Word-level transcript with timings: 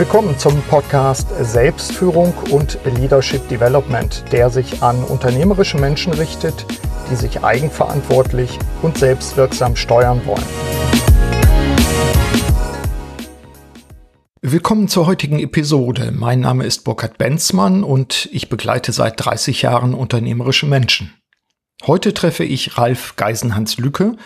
Willkommen 0.00 0.38
zum 0.38 0.62
Podcast 0.62 1.28
Selbstführung 1.42 2.32
und 2.50 2.78
Leadership 2.86 3.46
Development, 3.50 4.24
der 4.32 4.48
sich 4.48 4.82
an 4.82 5.04
unternehmerische 5.04 5.76
Menschen 5.76 6.14
richtet, 6.14 6.64
die 7.10 7.16
sich 7.16 7.44
eigenverantwortlich 7.44 8.58
und 8.80 8.96
selbstwirksam 8.96 9.76
steuern 9.76 10.22
wollen. 10.24 10.42
Willkommen 14.40 14.88
zur 14.88 15.04
heutigen 15.04 15.38
Episode. 15.38 16.12
Mein 16.12 16.40
Name 16.40 16.64
ist 16.64 16.84
Burkhard 16.84 17.18
Benzmann 17.18 17.84
und 17.84 18.26
ich 18.32 18.48
begleite 18.48 18.92
seit 18.92 19.22
30 19.22 19.60
Jahren 19.60 19.92
unternehmerische 19.92 20.64
Menschen. 20.64 21.12
Heute 21.86 22.14
treffe 22.14 22.44
ich 22.44 22.78
Ralf 22.78 23.16
Geisenhans 23.16 23.76
Lücke, 23.76 24.16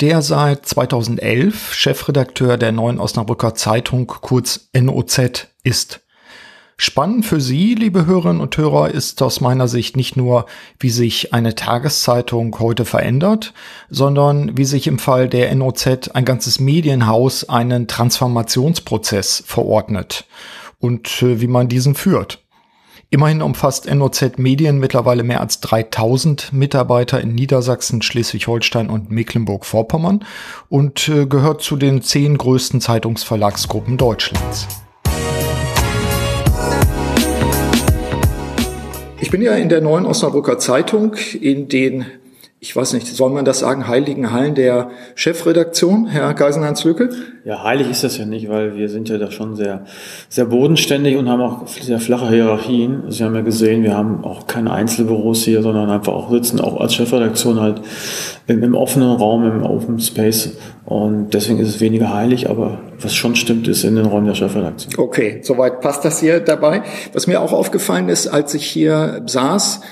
der 0.00 0.22
seit 0.22 0.66
2011 0.66 1.72
Chefredakteur 1.74 2.56
der 2.56 2.72
Neuen 2.72 2.98
Osnabrücker 2.98 3.54
Zeitung, 3.54 4.06
kurz 4.06 4.68
NOZ, 4.74 5.48
ist. 5.62 6.00
Spannend 6.76 7.24
für 7.24 7.40
Sie, 7.40 7.74
liebe 7.74 8.04
Hörerinnen 8.04 8.40
und 8.40 8.56
Hörer, 8.56 8.90
ist 8.90 9.22
aus 9.22 9.40
meiner 9.40 9.68
Sicht 9.68 9.96
nicht 9.96 10.16
nur, 10.16 10.46
wie 10.80 10.90
sich 10.90 11.32
eine 11.32 11.54
Tageszeitung 11.54 12.58
heute 12.58 12.84
verändert, 12.84 13.54
sondern 13.90 14.56
wie 14.58 14.64
sich 14.64 14.88
im 14.88 14.98
Fall 14.98 15.28
der 15.28 15.54
NOZ 15.54 16.08
ein 16.12 16.24
ganzes 16.24 16.58
Medienhaus 16.58 17.48
einen 17.48 17.86
Transformationsprozess 17.86 19.44
verordnet 19.46 20.26
und 20.80 21.22
äh, 21.22 21.40
wie 21.40 21.46
man 21.46 21.68
diesen 21.68 21.94
führt. 21.94 22.43
Immerhin 23.10 23.42
umfasst 23.42 23.92
NOZ 23.92 24.38
Medien 24.38 24.78
mittlerweile 24.78 25.22
mehr 25.22 25.40
als 25.40 25.60
3000 25.60 26.52
Mitarbeiter 26.52 27.20
in 27.20 27.34
Niedersachsen, 27.34 28.02
Schleswig-Holstein 28.02 28.90
und 28.90 29.10
Mecklenburg-Vorpommern 29.10 30.24
und 30.68 31.08
äh, 31.08 31.26
gehört 31.26 31.62
zu 31.62 31.76
den 31.76 32.02
zehn 32.02 32.38
größten 32.38 32.80
Zeitungsverlagsgruppen 32.80 33.98
Deutschlands. 33.98 34.66
Ich 39.20 39.30
bin 39.30 39.42
ja 39.42 39.54
in 39.54 39.68
der 39.68 39.80
neuen 39.80 40.06
Osnabrücker 40.06 40.58
Zeitung 40.58 41.14
in 41.40 41.68
den 41.68 42.06
ich 42.64 42.74
weiß 42.74 42.94
nicht, 42.94 43.06
soll 43.06 43.28
man 43.28 43.44
das 43.44 43.58
sagen, 43.58 43.88
heiligen 43.88 44.32
Hallen 44.32 44.54
der 44.54 44.88
Chefredaktion, 45.16 46.06
Herr 46.06 46.32
Geisenhans 46.32 46.82
Lücke? 46.84 47.10
Ja, 47.44 47.62
heilig 47.62 47.90
ist 47.90 48.04
das 48.04 48.16
ja 48.16 48.24
nicht, 48.24 48.48
weil 48.48 48.74
wir 48.74 48.88
sind 48.88 49.10
ja 49.10 49.18
da 49.18 49.30
schon 49.30 49.54
sehr, 49.54 49.84
sehr 50.30 50.46
bodenständig 50.46 51.18
und 51.18 51.28
haben 51.28 51.42
auch 51.42 51.66
sehr 51.68 52.00
flache 52.00 52.30
Hierarchien. 52.30 53.02
Sie 53.10 53.22
haben 53.22 53.34
ja 53.34 53.42
gesehen, 53.42 53.82
wir 53.82 53.94
haben 53.94 54.24
auch 54.24 54.46
keine 54.46 54.72
Einzelbüros 54.72 55.44
hier, 55.44 55.60
sondern 55.60 55.90
einfach 55.90 56.14
auch 56.14 56.30
sitzen 56.30 56.58
auch 56.58 56.80
als 56.80 56.94
Chefredaktion 56.94 57.60
halt 57.60 57.82
im, 58.46 58.62
im 58.62 58.74
offenen 58.74 59.10
Raum, 59.10 59.44
im 59.44 59.62
Open 59.62 60.00
Space. 60.00 60.52
Und 60.86 61.34
deswegen 61.34 61.58
ist 61.58 61.68
es 61.68 61.80
weniger 61.82 62.14
heilig, 62.14 62.48
aber 62.48 62.78
was 62.98 63.14
schon 63.14 63.36
stimmt, 63.36 63.68
ist 63.68 63.84
in 63.84 63.94
den 63.94 64.06
Räumen 64.06 64.26
der 64.26 64.36
Chefredaktion. 64.36 64.94
Okay, 64.96 65.40
soweit 65.42 65.82
passt 65.82 66.06
das 66.06 66.18
hier 66.18 66.40
dabei. 66.40 66.82
Was 67.12 67.26
mir 67.26 67.42
auch 67.42 67.52
aufgefallen 67.52 68.08
ist, 68.08 68.26
als 68.26 68.54
ich 68.54 68.64
hier 68.64 69.20
saß, 69.26 69.82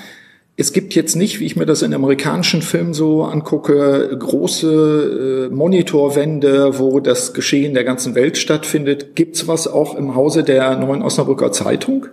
es 0.55 0.71
gibt 0.71 0.93
jetzt 0.93 1.15
nicht, 1.15 1.39
wie 1.39 1.45
ich 1.45 1.55
mir 1.55 1.65
das 1.65 1.81
in 1.81 1.93
amerikanischen 1.93 2.61
Filmen 2.61 2.93
so 2.93 3.23
angucke, 3.23 4.15
große 4.17 5.49
äh, 5.49 5.53
Monitorwände, 5.53 6.77
wo 6.77 6.99
das 6.99 7.33
Geschehen 7.33 7.73
der 7.73 7.83
ganzen 7.83 8.13
Welt 8.13 8.37
stattfindet. 8.37 9.15
Gibt's 9.15 9.47
was 9.47 9.67
auch 9.67 9.95
im 9.95 10.15
Hause 10.15 10.43
der 10.43 10.77
Neuen 10.77 11.01
Osnabrücker 11.01 11.51
Zeitung? 11.51 12.05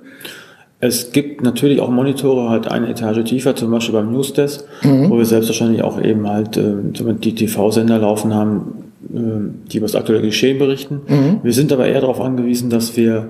Es 0.83 1.13
gibt 1.13 1.43
natürlich 1.43 1.81
auch 1.81 1.91
Monitore 1.91 2.49
halt 2.49 2.67
eine 2.67 2.89
Etage 2.89 3.23
tiefer, 3.29 3.55
zum 3.55 3.71
Beispiel 3.71 3.93
beim 3.93 4.11
Newsdesk, 4.11 4.65
mhm. 4.83 5.11
wo 5.11 5.19
wir 5.19 5.27
selbstverständlich 5.27 5.83
auch 5.83 6.01
eben 6.01 6.27
halt 6.27 6.57
äh, 6.57 6.73
die 6.93 7.35
TV-Sender 7.35 7.99
laufen 7.99 8.35
haben, 8.35 8.93
äh, 9.15 9.69
die 9.71 9.77
über 9.77 9.87
das 9.87 9.95
aktuelle 9.95 10.23
Geschehen 10.23 10.59
berichten. 10.59 11.03
Mhm. 11.07 11.41
Wir 11.43 11.53
sind 11.53 11.71
aber 11.75 11.87
eher 11.87 12.01
darauf 12.01 12.23
angewiesen, 12.23 12.71
dass 12.71 12.97
wir 12.97 13.29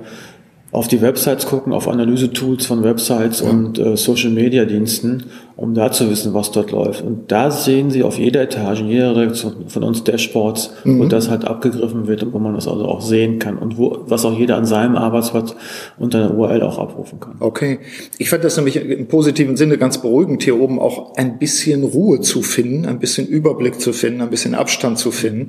auf 0.73 0.89
die 0.89 1.01
Websites 1.03 1.47
gucken, 1.47 1.73
auf 1.73 1.89
Analyse-Tools 1.89 2.67
von 2.67 2.85
Websites 2.85 3.41
ja. 3.41 3.51
und 3.51 3.79
äh, 3.79 3.97
Social-Media-Diensten 3.97 5.25
um 5.61 5.75
da 5.75 5.93
zu 5.93 6.09
wissen, 6.09 6.33
was 6.33 6.53
dort 6.53 6.71
läuft. 6.71 7.05
Und 7.05 7.31
da 7.31 7.51
sehen 7.51 7.91
Sie 7.91 8.03
auf 8.03 8.19
jeder 8.19 8.41
Etage, 8.41 8.81
in 8.81 8.89
jeder 8.89 9.15
Redaktion 9.15 9.69
von 9.69 9.83
uns 9.83 10.03
Dashboards, 10.05 10.73
mhm. 10.85 11.01
wo 11.01 11.05
das 11.05 11.29
halt 11.29 11.45
abgegriffen 11.45 12.07
wird 12.07 12.23
und 12.23 12.33
wo 12.33 12.39
man 12.39 12.55
das 12.55 12.67
also 12.67 12.87
auch 12.87 13.03
sehen 13.03 13.39
kann 13.39 13.59
und 13.59 13.77
wo, 13.77 13.99
was 14.07 14.25
auch 14.25 14.37
jeder 14.37 14.57
an 14.57 14.65
seinem 14.65 14.97
Arbeitsplatz 14.97 15.55
unter 15.99 16.25
einer 16.25 16.35
URL 16.35 16.63
auch 16.63 16.79
abrufen 16.79 17.21
kann. 17.21 17.37
Okay. 17.41 17.79
Ich 18.17 18.31
fand 18.31 18.43
das 18.43 18.57
nämlich 18.57 18.77
im 18.77 19.07
positiven 19.07 19.59
Sinne 19.59 19.77
ganz 19.77 19.99
beruhigend, 19.99 20.43
hier 20.43 20.59
oben 20.59 20.79
auch 20.79 21.15
ein 21.17 21.39
bisschen 21.39 21.85
Ruhe 21.85 22.23
zu 22.23 22.41
finden, 22.41 22.87
ein 22.87 22.99
bisschen 22.99 23.27
Überblick 23.27 23.83
zu 23.83 23.93
finden, 23.93 24.23
ein 24.23 24.31
bisschen 24.31 24.55
Abstand 24.55 24.99
zu 24.99 25.11
finden. 25.11 25.49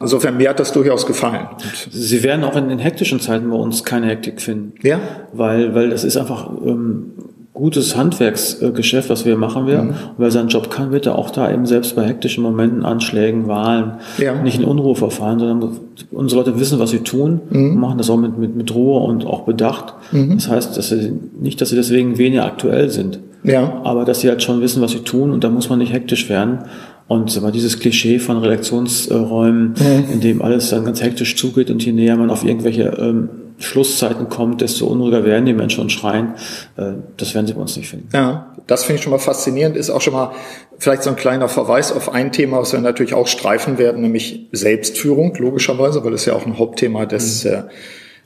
Insofern, 0.00 0.38
mir 0.38 0.48
hat 0.48 0.58
das 0.58 0.72
durchaus 0.72 1.04
gefallen. 1.04 1.48
Sie 1.90 2.22
werden 2.22 2.44
auch 2.44 2.56
in 2.56 2.70
den 2.70 2.78
hektischen 2.78 3.20
Zeiten 3.20 3.50
bei 3.50 3.56
uns 3.56 3.84
keine 3.84 4.06
Hektik 4.06 4.40
finden. 4.40 4.72
Ja. 4.82 5.00
Weil, 5.34 5.74
weil 5.74 5.90
das 5.90 6.04
ist 6.04 6.16
einfach, 6.16 6.50
ähm, 6.64 7.12
gutes 7.52 7.96
Handwerksgeschäft, 7.96 9.10
was 9.10 9.24
wir 9.24 9.36
machen 9.36 9.66
wir. 9.66 9.82
Mhm. 9.82 9.88
Und 9.88 9.96
wer 10.18 10.30
seinen 10.30 10.48
Job 10.48 10.70
kann, 10.70 10.92
wird 10.92 11.06
er 11.06 11.18
auch 11.18 11.30
da 11.30 11.52
eben 11.52 11.66
selbst 11.66 11.96
bei 11.96 12.06
hektischen 12.06 12.42
Momenten, 12.42 12.84
Anschlägen, 12.84 13.48
Wahlen 13.48 13.94
ja. 14.18 14.40
nicht 14.40 14.58
in 14.58 14.64
Unruhe 14.64 14.94
verfallen, 14.94 15.40
sondern 15.40 15.76
unsere 16.12 16.40
Leute 16.40 16.60
wissen, 16.60 16.78
was 16.78 16.90
sie 16.90 17.00
tun 17.00 17.40
mhm. 17.50 17.72
und 17.72 17.80
machen 17.80 17.98
das 17.98 18.08
auch 18.08 18.16
mit, 18.16 18.38
mit, 18.38 18.54
mit 18.56 18.74
Ruhe 18.74 19.00
und 19.00 19.26
auch 19.26 19.42
Bedacht. 19.42 19.94
Mhm. 20.12 20.36
Das 20.36 20.48
heißt, 20.48 20.76
dass 20.76 20.90
sie, 20.90 21.12
nicht, 21.40 21.60
dass 21.60 21.70
sie 21.70 21.76
deswegen 21.76 22.18
weniger 22.18 22.46
aktuell 22.46 22.88
sind, 22.88 23.18
ja. 23.42 23.80
aber 23.82 24.04
dass 24.04 24.20
sie 24.20 24.28
halt 24.28 24.42
schon 24.42 24.60
wissen, 24.60 24.80
was 24.80 24.92
sie 24.92 25.00
tun 25.00 25.32
und 25.32 25.42
da 25.42 25.50
muss 25.50 25.68
man 25.68 25.80
nicht 25.80 25.92
hektisch 25.92 26.28
werden. 26.28 26.60
Und 27.08 27.36
aber 27.36 27.50
dieses 27.50 27.80
Klischee 27.80 28.20
von 28.20 28.38
Redaktionsräumen, 28.38 29.74
in 30.12 30.20
dem 30.20 30.42
alles 30.42 30.70
dann 30.70 30.84
ganz 30.84 31.02
hektisch 31.02 31.34
zugeht 31.34 31.68
und 31.68 31.84
je 31.84 31.90
näher 31.90 32.16
man 32.16 32.30
auf 32.30 32.44
irgendwelche 32.44 32.84
ähm, 33.00 33.28
Schlusszeiten 33.60 34.28
kommt, 34.28 34.60
desto 34.60 34.86
unruhiger 34.86 35.24
werden 35.24 35.46
die 35.46 35.52
Menschen 35.52 35.82
und 35.82 35.90
schreien. 35.90 36.34
Äh, 36.76 36.92
das 37.16 37.34
werden 37.34 37.46
sie 37.46 37.54
bei 37.54 37.60
uns 37.60 37.76
nicht 37.76 37.88
finden. 37.88 38.08
Ja, 38.12 38.54
das 38.66 38.84
finde 38.84 38.96
ich 38.96 39.02
schon 39.02 39.12
mal 39.12 39.18
faszinierend. 39.18 39.76
Ist 39.76 39.90
auch 39.90 40.00
schon 40.00 40.14
mal 40.14 40.32
vielleicht 40.78 41.02
so 41.02 41.10
ein 41.10 41.16
kleiner 41.16 41.48
Verweis 41.48 41.92
auf 41.92 42.12
ein 42.12 42.32
Thema, 42.32 42.58
was 42.60 42.72
wir 42.72 42.80
natürlich 42.80 43.14
auch 43.14 43.26
streifen 43.26 43.78
werden, 43.78 44.02
nämlich 44.02 44.48
Selbstführung, 44.52 45.34
logischerweise, 45.36 46.04
weil 46.04 46.14
es 46.14 46.24
ja 46.24 46.34
auch 46.34 46.46
ein 46.46 46.58
Hauptthema 46.58 47.06
des 47.06 47.44
mhm. 47.44 47.50
Äh, 47.50 47.62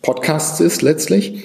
Podcasts 0.03 0.61
ist 0.61 0.83
letztlich. 0.83 1.43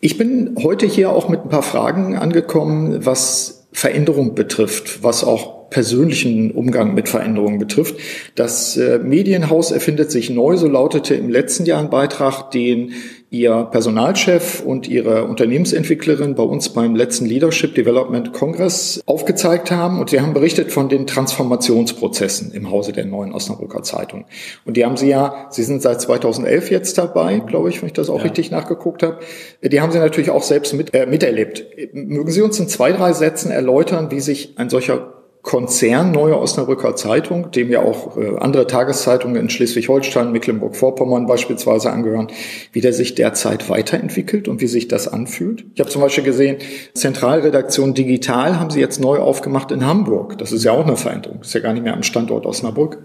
Ich 0.00 0.18
bin 0.18 0.56
heute 0.62 0.84
hier 0.86 1.10
auch 1.10 1.28
mit 1.28 1.44
ein 1.44 1.48
paar 1.48 1.62
Fragen 1.62 2.16
angekommen, 2.16 3.06
was 3.06 3.68
Veränderung 3.72 4.34
betrifft, 4.34 5.02
was 5.02 5.24
auch 5.24 5.70
persönlichen 5.70 6.50
Umgang 6.50 6.92
mit 6.92 7.08
Veränderungen 7.08 7.58
betrifft. 7.58 7.96
Das 8.34 8.76
äh, 8.76 8.98
Medienhaus 8.98 9.70
erfindet 9.70 10.10
sich 10.10 10.28
neu, 10.28 10.56
so 10.58 10.68
lautete 10.68 11.14
im 11.14 11.30
letzten 11.30 11.64
Jahr 11.64 11.80
ein 11.80 11.88
Beitrag, 11.88 12.50
den 12.50 12.92
Ihr 13.32 13.66
Personalchef 13.70 14.60
und 14.60 14.86
Ihre 14.88 15.24
Unternehmensentwicklerin 15.24 16.34
bei 16.34 16.42
uns 16.42 16.68
beim 16.68 16.94
letzten 16.94 17.24
Leadership 17.24 17.74
Development 17.74 18.34
Congress 18.34 19.02
aufgezeigt 19.06 19.70
haben. 19.70 20.00
Und 20.00 20.10
Sie 20.10 20.20
haben 20.20 20.34
berichtet 20.34 20.70
von 20.70 20.90
den 20.90 21.06
Transformationsprozessen 21.06 22.52
im 22.52 22.70
Hause 22.70 22.92
der 22.92 23.06
neuen 23.06 23.32
Osnabrücker 23.32 23.82
Zeitung. 23.82 24.26
Und 24.66 24.76
die 24.76 24.84
haben 24.84 24.98
Sie 24.98 25.08
ja, 25.08 25.46
Sie 25.48 25.62
sind 25.62 25.80
seit 25.80 26.02
2011 26.02 26.70
jetzt 26.70 26.98
dabei, 26.98 27.38
glaube 27.38 27.70
ich, 27.70 27.80
wenn 27.80 27.86
ich 27.86 27.94
das 27.94 28.10
auch 28.10 28.18
ja. 28.18 28.24
richtig 28.24 28.50
nachgeguckt 28.50 29.02
habe. 29.02 29.20
Die 29.62 29.80
haben 29.80 29.92
Sie 29.92 29.98
natürlich 29.98 30.28
auch 30.28 30.42
selbst 30.42 30.74
mit, 30.74 30.92
äh, 30.92 31.06
miterlebt. 31.06 31.64
Mögen 31.94 32.30
Sie 32.30 32.42
uns 32.42 32.60
in 32.60 32.68
zwei, 32.68 32.92
drei 32.92 33.14
Sätzen 33.14 33.50
erläutern, 33.50 34.10
wie 34.10 34.20
sich 34.20 34.58
ein 34.58 34.68
solcher 34.68 35.21
Konzern 35.42 36.12
Neue 36.12 36.38
Osnabrücker 36.38 36.94
Zeitung, 36.94 37.50
dem 37.50 37.68
ja 37.68 37.82
auch 37.82 38.16
äh, 38.16 38.36
andere 38.38 38.68
Tageszeitungen 38.68 39.36
in 39.36 39.50
Schleswig-Holstein, 39.50 40.30
Mecklenburg-Vorpommern 40.30 41.26
beispielsweise 41.26 41.90
angehören, 41.90 42.28
wie 42.70 42.80
der 42.80 42.92
sich 42.92 43.16
derzeit 43.16 43.68
weiterentwickelt 43.68 44.46
und 44.46 44.60
wie 44.60 44.68
sich 44.68 44.86
das 44.86 45.08
anfühlt. 45.08 45.64
Ich 45.74 45.80
habe 45.80 45.90
zum 45.90 46.00
Beispiel 46.00 46.22
gesehen, 46.22 46.58
Zentralredaktion 46.94 47.92
Digital 47.92 48.60
haben 48.60 48.70
sie 48.70 48.78
jetzt 48.78 49.00
neu 49.00 49.18
aufgemacht 49.18 49.72
in 49.72 49.84
Hamburg. 49.84 50.38
Das 50.38 50.52
ist 50.52 50.62
ja 50.62 50.70
auch 50.72 50.86
eine 50.86 50.96
Veränderung. 50.96 51.40
Ist 51.40 51.54
ja 51.54 51.60
gar 51.60 51.72
nicht 51.72 51.82
mehr 51.82 51.94
am 51.94 52.04
Standort 52.04 52.46
Osnabrück. 52.46 52.98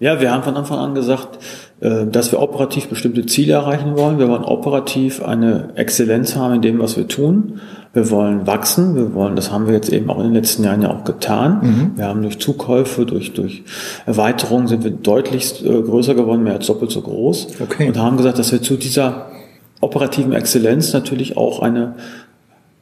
Ja, 0.00 0.20
wir 0.20 0.32
haben 0.32 0.42
von 0.42 0.56
Anfang 0.56 0.78
an 0.78 0.94
gesagt, 0.94 1.38
äh, 1.80 2.04
dass 2.06 2.30
wir 2.30 2.40
operativ 2.40 2.88
bestimmte 2.88 3.24
Ziele 3.24 3.54
erreichen 3.54 3.96
wollen. 3.96 4.18
Wir 4.18 4.28
wollen 4.28 4.44
operativ 4.44 5.22
eine 5.22 5.70
Exzellenz 5.76 6.36
haben 6.36 6.56
in 6.56 6.62
dem, 6.62 6.78
was 6.78 6.98
wir 6.98 7.08
tun. 7.08 7.60
Wir 7.94 8.10
wollen 8.10 8.46
wachsen. 8.46 8.96
Wir 8.96 9.14
wollen, 9.14 9.36
das 9.36 9.50
haben 9.50 9.66
wir 9.66 9.74
jetzt 9.74 9.90
eben 9.92 10.10
auch 10.10 10.18
in 10.18 10.24
den 10.24 10.34
letzten 10.34 10.64
Jahren 10.64 10.82
ja 10.82 10.90
auch 10.90 11.04
getan. 11.04 11.60
Mhm. 11.62 11.90
Wir 11.96 12.06
haben 12.06 12.22
durch 12.22 12.38
Zukäufe, 12.40 13.06
durch, 13.06 13.32
durch 13.32 13.62
Erweiterungen 14.04 14.66
sind 14.66 14.84
wir 14.84 14.90
deutlich 14.90 15.64
äh, 15.64 15.80
größer 15.80 16.14
geworden, 16.14 16.42
mehr 16.42 16.54
als 16.54 16.66
doppelt 16.66 16.90
so 16.90 17.00
groß. 17.00 17.48
Okay. 17.60 17.88
Und 17.88 17.96
haben 17.96 18.16
gesagt, 18.16 18.38
dass 18.38 18.52
wir 18.52 18.60
zu 18.60 18.76
dieser 18.76 19.26
operativen 19.80 20.32
Exzellenz 20.32 20.92
natürlich 20.92 21.36
auch 21.36 21.60
eine 21.62 21.94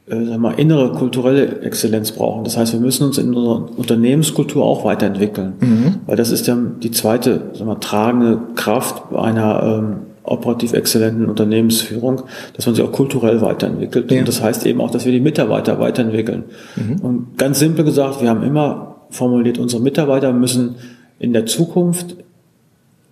äh, 0.07 0.25
sagen 0.25 0.43
wir, 0.43 0.59
innere 0.59 0.93
kulturelle 0.93 1.61
Exzellenz 1.61 2.13
brauchen. 2.13 2.45
Das 2.45 2.57
heißt, 2.57 2.73
wir 2.73 2.81
müssen 2.81 3.05
uns 3.05 3.19
in 3.19 3.35
unserer 3.35 3.69
Unternehmenskultur 3.79 4.65
auch 4.65 4.85
weiterentwickeln, 4.85 5.53
mhm. 5.61 5.95
weil 6.07 6.17
das 6.17 6.31
ist 6.31 6.49
dann 6.49 6.81
die 6.81 6.91
zweite 6.91 7.51
sagen 7.53 7.71
wir, 7.71 7.81
tragende 7.81 8.39
Kraft 8.57 9.15
einer 9.15 9.63
ähm, 9.63 9.97
operativ 10.25 10.73
exzellenten 10.73 11.27
Unternehmensführung, 11.27 12.23
dass 12.55 12.67
man 12.67 12.75
sich 12.75 12.85
auch 12.85 12.93
kulturell 12.93 13.41
weiterentwickelt. 13.41 14.11
Ja. 14.11 14.21
Und 14.21 14.29
das 14.29 14.43
heißt 14.43 14.67
eben 14.67 14.81
auch, 14.81 14.91
dass 14.91 15.05
wir 15.05 15.13
die 15.13 15.21
Mitarbeiter 15.21 15.79
weiterentwickeln. 15.81 16.45
Mhm. 16.77 17.01
Und 17.01 17.39
ganz 17.39 17.59
simpel 17.59 17.85
gesagt, 17.85 18.23
wir 18.23 18.29
haben 18.29 18.43
immer 18.43 18.97
formuliert, 19.11 19.59
unsere 19.59 19.83
Mitarbeiter 19.83 20.33
müssen 20.33 20.77
in 21.19 21.33
der 21.33 21.47
Zukunft 21.47 22.17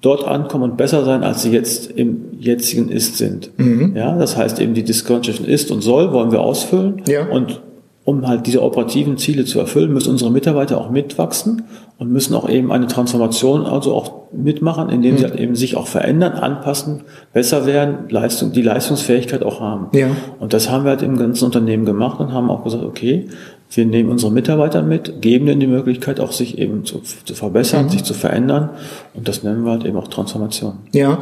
dort 0.00 0.26
ankommen 0.26 0.64
und 0.64 0.76
besser 0.76 1.04
sein, 1.04 1.22
als 1.22 1.42
sie 1.42 1.50
jetzt 1.50 1.90
im 1.90 2.22
jetzigen 2.38 2.88
Ist 2.88 3.18
sind. 3.18 3.50
Mhm. 3.58 3.94
Ja, 3.94 4.16
das 4.16 4.36
heißt 4.36 4.60
eben 4.60 4.74
die 4.74 4.82
Discount 4.82 5.26
zwischen 5.26 5.44
Ist 5.44 5.70
und 5.70 5.82
Soll 5.82 6.12
wollen 6.12 6.32
wir 6.32 6.40
ausfüllen 6.40 7.02
Ja. 7.06 7.26
und 7.28 7.60
um 8.04 8.26
halt 8.26 8.46
diese 8.46 8.62
operativen 8.62 9.18
Ziele 9.18 9.44
zu 9.44 9.60
erfüllen, 9.60 9.92
müssen 9.92 10.10
unsere 10.10 10.30
Mitarbeiter 10.30 10.78
auch 10.80 10.90
mitwachsen 10.90 11.64
und 11.98 12.10
müssen 12.10 12.34
auch 12.34 12.48
eben 12.48 12.72
eine 12.72 12.86
Transformation 12.86 13.66
also 13.66 13.94
auch 13.94 14.20
mitmachen, 14.32 14.88
indem 14.88 15.14
Mhm. 15.14 15.18
sie 15.18 15.24
halt 15.24 15.38
eben 15.38 15.54
sich 15.54 15.76
auch 15.76 15.86
verändern, 15.86 16.32
anpassen, 16.32 17.02
besser 17.34 17.66
werden, 17.66 18.08
Leistung, 18.08 18.52
die 18.52 18.62
Leistungsfähigkeit 18.62 19.42
auch 19.42 19.60
haben. 19.60 19.88
Ja. 19.96 20.08
Und 20.38 20.54
das 20.54 20.70
haben 20.70 20.84
wir 20.84 20.90
halt 20.90 21.02
im 21.02 21.18
ganzen 21.18 21.44
Unternehmen 21.44 21.84
gemacht 21.84 22.20
und 22.20 22.32
haben 22.32 22.48
auch 22.50 22.64
gesagt, 22.64 22.84
okay, 22.84 23.26
wir 23.72 23.84
nehmen 23.84 24.08
unsere 24.10 24.32
Mitarbeiter 24.32 24.82
mit, 24.82 25.20
geben 25.20 25.46
ihnen 25.46 25.60
die 25.60 25.66
Möglichkeit, 25.68 26.18
auch 26.20 26.32
sich 26.32 26.58
eben 26.58 26.84
zu, 26.84 27.00
zu 27.00 27.34
verbessern, 27.34 27.84
Mhm. 27.84 27.90
sich 27.90 28.02
zu 28.04 28.14
verändern. 28.14 28.70
Und 29.14 29.28
das 29.28 29.42
nennen 29.42 29.64
wir 29.64 29.72
halt 29.72 29.84
eben 29.84 29.96
auch 29.98 30.08
Transformation. 30.08 30.78
Ja, 30.92 31.18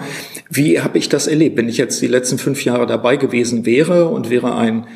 wie 0.48 0.80
habe 0.80 0.96
ich 0.96 1.08
das 1.08 1.26
erlebt? 1.26 1.56
Wenn 1.56 1.68
ich 1.68 1.76
jetzt 1.76 2.00
die 2.00 2.06
letzten 2.06 2.38
fünf 2.38 2.64
Jahre 2.64 2.86
dabei 2.86 3.16
gewesen 3.16 3.66
wäre 3.66 4.08
und 4.08 4.30
wäre 4.30 4.54
ein, 4.54 4.86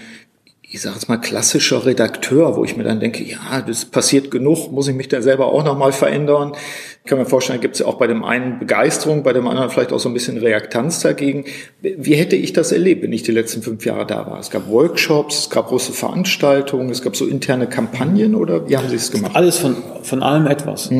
ich 0.74 0.80
sage 0.80 0.94
jetzt 0.94 1.06
mal, 1.10 1.18
klassischer 1.18 1.84
Redakteur, 1.84 2.56
wo 2.56 2.64
ich 2.64 2.78
mir 2.78 2.84
dann 2.84 2.98
denke, 2.98 3.22
ja, 3.22 3.60
das 3.60 3.84
passiert 3.84 4.30
genug, 4.30 4.72
muss 4.72 4.88
ich 4.88 4.94
mich 4.94 5.06
da 5.06 5.20
selber 5.20 5.52
auch 5.52 5.62
nochmal 5.64 5.92
verändern. 5.92 6.54
Ich 7.04 7.10
kann 7.10 7.18
mir 7.18 7.26
vorstellen, 7.26 7.60
gibt 7.60 7.74
es 7.74 7.80
ja 7.80 7.86
auch 7.86 7.98
bei 7.98 8.06
dem 8.06 8.24
einen 8.24 8.58
Begeisterung, 8.58 9.22
bei 9.22 9.34
dem 9.34 9.46
anderen 9.46 9.68
vielleicht 9.68 9.92
auch 9.92 9.98
so 9.98 10.08
ein 10.08 10.14
bisschen 10.14 10.38
Reaktanz 10.38 11.00
dagegen. 11.00 11.44
Wie 11.82 12.14
hätte 12.14 12.36
ich 12.36 12.54
das 12.54 12.72
erlebt, 12.72 13.02
wenn 13.02 13.12
ich 13.12 13.22
die 13.22 13.32
letzten 13.32 13.60
fünf 13.60 13.84
Jahre 13.84 14.06
da 14.06 14.26
war? 14.26 14.40
Es 14.40 14.48
gab 14.48 14.70
Workshops, 14.70 15.40
es 15.40 15.50
gab 15.50 15.68
große 15.68 15.92
Veranstaltungen, 15.92 16.88
es 16.88 17.02
gab 17.02 17.16
so 17.16 17.26
interne 17.26 17.66
Kampagnen 17.66 18.34
oder 18.34 18.66
wie 18.66 18.76
haben 18.78 18.88
Sie 18.88 18.96
es 18.96 19.10
gemacht? 19.10 19.36
Alles 19.36 19.58
von, 19.58 19.76
von 20.02 20.22
allem 20.22 20.46
etwas. 20.46 20.90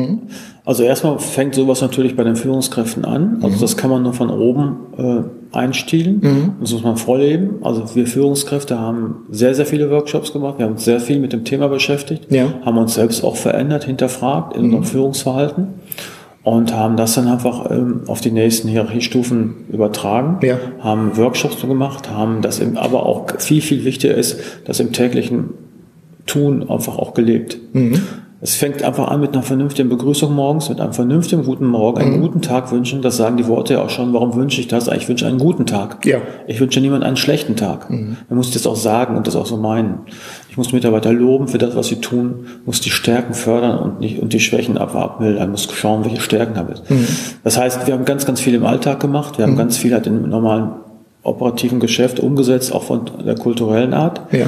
Also 0.65 0.83
erstmal 0.83 1.19
fängt 1.19 1.55
sowas 1.55 1.81
natürlich 1.81 2.15
bei 2.15 2.23
den 2.23 2.37
Führungskräften 2.37 3.03
an. 3.03 3.39
Also 3.41 3.59
das 3.59 3.75
kann 3.75 3.89
man 3.89 4.01
nur 4.01 4.13
von 4.13 4.29
oben 4.29 4.77
äh, 4.97 5.57
einstielen. 5.57 6.21
Das 6.61 6.71
muss 6.71 6.83
man 6.83 6.95
vorleben. 6.95 7.55
Also 7.63 7.95
wir 7.95 8.07
Führungskräfte 8.07 8.79
haben 8.79 9.25
sehr, 9.29 9.55
sehr 9.55 9.65
viele 9.65 9.89
Workshops 9.91 10.31
gemacht. 10.31 10.59
Wir 10.59 10.65
haben 10.65 10.73
uns 10.73 10.85
sehr 10.85 11.01
viel 11.01 11.19
mit 11.19 11.33
dem 11.33 11.43
Thema 11.43 11.67
beschäftigt. 11.67 12.31
Ja. 12.31 12.45
Haben 12.63 12.77
uns 12.77 12.93
selbst 12.93 13.25
auch 13.25 13.35
verändert, 13.35 13.83
hinterfragt 13.83 14.55
in 14.55 14.65
unserem 14.65 14.85
Führungsverhalten. 14.85 15.67
Und 16.43 16.73
haben 16.75 16.97
das 16.97 17.15
dann 17.15 17.27
einfach 17.27 17.71
ähm, 17.71 18.01
auf 18.07 18.19
die 18.19 18.31
nächsten 18.31 18.67
Hierarchiestufen 18.67 19.65
übertragen. 19.71 20.39
Ja. 20.45 20.57
Haben 20.79 21.17
Workshops 21.17 21.61
gemacht, 21.61 22.09
haben 22.09 22.41
das 22.41 22.59
im, 22.59 22.77
aber 22.77 23.05
auch 23.05 23.39
viel, 23.39 23.61
viel 23.61 23.85
wichtiger 23.85 24.15
ist, 24.15 24.39
das 24.65 24.81
im 24.81 24.91
täglichen 24.91 25.51
Tun 26.25 26.69
einfach 26.69 26.97
auch 26.97 27.13
gelebt. 27.13 27.57
Es 28.43 28.55
fängt 28.55 28.83
einfach 28.83 29.07
an 29.07 29.21
mit 29.21 29.31
einer 29.33 29.41
vernünftigen 29.41 29.87
Begrüßung 29.87 30.35
morgens, 30.35 30.67
mit 30.67 30.81
einem 30.81 30.91
vernünftigen 30.91 31.45
guten 31.45 31.65
Morgen, 31.65 32.01
einen 32.01 32.19
guten 32.21 32.41
Tag 32.41 32.73
wünschen. 32.73 33.01
Das 33.01 33.15
sagen 33.15 33.37
die 33.37 33.47
Worte 33.47 33.75
ja 33.75 33.81
auch 33.81 33.89
schon. 33.89 34.11
Warum 34.13 34.35
wünsche 34.35 34.59
ich 34.59 34.67
das? 34.67 34.89
Ich 34.89 35.07
wünsche 35.07 35.25
einen 35.25 35.37
guten 35.39 35.65
Tag. 35.65 36.05
Ja. 36.05 36.17
Ich 36.45 36.59
wünsche 36.59 36.81
niemand 36.81 37.05
einen 37.05 37.15
schlechten 37.15 37.55
Tag. 37.55 37.89
Man 37.89 38.17
muss 38.29 38.51
das 38.51 38.67
auch 38.67 38.75
sagen 38.75 39.15
und 39.15 39.27
das 39.27 39.37
auch 39.37 39.45
so 39.45 39.55
meinen. 39.55 39.99
Ich 40.49 40.57
muss 40.57 40.73
Mitarbeiter 40.73 41.13
loben 41.13 41.47
für 41.47 41.57
das, 41.57 41.73
was 41.77 41.87
sie 41.87 42.01
tun, 42.01 42.47
muss 42.65 42.81
die 42.81 42.89
Stärken 42.89 43.33
fördern 43.33 43.79
und 43.79 44.01
nicht, 44.01 44.19
und 44.19 44.33
die 44.33 44.41
Schwächen 44.41 44.77
ab- 44.77 44.93
abmildern, 44.93 45.49
muss 45.49 45.67
schauen, 45.73 46.03
welche 46.03 46.19
Stärken 46.19 46.57
habe 46.57 46.73
ich. 46.73 46.81
Das 47.45 47.57
heißt, 47.57 47.87
wir 47.87 47.93
haben 47.93 48.03
ganz, 48.03 48.25
ganz 48.25 48.41
viel 48.41 48.55
im 48.55 48.65
Alltag 48.65 48.99
gemacht. 48.99 49.37
Wir 49.37 49.45
haben 49.45 49.55
ganz 49.55 49.77
viel 49.77 49.93
halt 49.93 50.05
im 50.05 50.27
normalen 50.29 50.71
operativen 51.23 51.79
Geschäft 51.79 52.19
umgesetzt, 52.19 52.73
auch 52.73 52.83
von 52.83 53.03
der 53.25 53.35
kulturellen 53.35 53.93
Art. 53.93 54.19
Ja. 54.33 54.47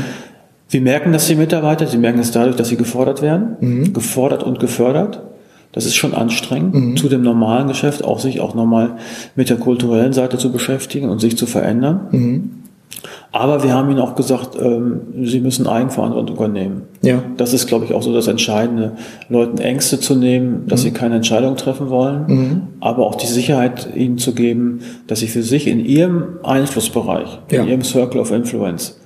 Wir 0.70 0.82
merken 0.82 1.12
das 1.14 1.28
die 1.28 1.36
Mitarbeiter, 1.36 1.86
sie 1.88 1.98
merken 1.98 2.20
es 2.20 2.32
dadurch, 2.32 2.56
dass 2.56 2.70
sie 2.70 2.76
gefordert 2.78 3.22
werden, 3.22 3.94
gefordert 3.94 4.44
und 4.44 4.60
gefördert. 4.60 5.22
Das 5.72 5.86
ist 5.86 5.96
schon 5.96 6.14
anstrengend, 6.14 6.98
zu 6.98 7.10
dem 7.10 7.22
normalen 7.22 7.68
Geschäft 7.68 8.04
auch 8.04 8.20
sich 8.20 8.40
auch 8.40 8.56
nochmal 8.56 8.92
mit 9.36 9.50
der 9.50 9.58
kulturellen 9.58 10.14
Seite 10.14 10.38
zu 10.38 10.52
beschäftigen 10.52 11.10
und 11.10 11.20
sich 11.20 11.38
zu 11.38 11.46
verändern. 11.46 12.52
Aber 13.34 13.62
wir 13.64 13.74
haben 13.74 13.90
ihnen 13.92 14.00
auch 14.00 14.16
gesagt, 14.16 14.58
ähm, 14.60 15.02
sie 15.24 15.42
müssen 15.42 15.68
Eigenverantwortung 15.68 16.38
übernehmen. 16.38 16.84
Ja. 17.02 17.22
Das 17.36 17.54
ist, 17.54 17.68
glaube 17.68 17.84
ich, 17.84 17.94
auch 17.94 18.02
so 18.02 18.14
das 18.14 18.28
Entscheidende, 18.28 18.94
Leuten 19.28 19.58
Ängste 19.58 20.00
zu 20.00 20.16
nehmen, 20.16 20.64
dass 20.68 20.82
sie 20.84 20.92
keine 20.92 21.16
Entscheidung 21.18 21.58
treffen 21.58 21.90
wollen, 21.90 22.68
aber 22.80 23.06
auch 23.06 23.16
die 23.16 23.28
Sicherheit 23.28 23.90
ihnen 23.96 24.18
zu 24.18 24.34
geben, 24.34 24.80
dass 25.08 25.20
sie 25.20 25.28
für 25.28 25.44
sich 25.44 25.68
in 25.68 25.84
ihrem 25.84 26.40
Einflussbereich, 26.44 27.40
Ja. 27.52 27.64
in 27.64 27.68
ihrem 27.68 27.82
Circle 27.84 28.22
of 28.22 28.32
Influence, 28.32 29.02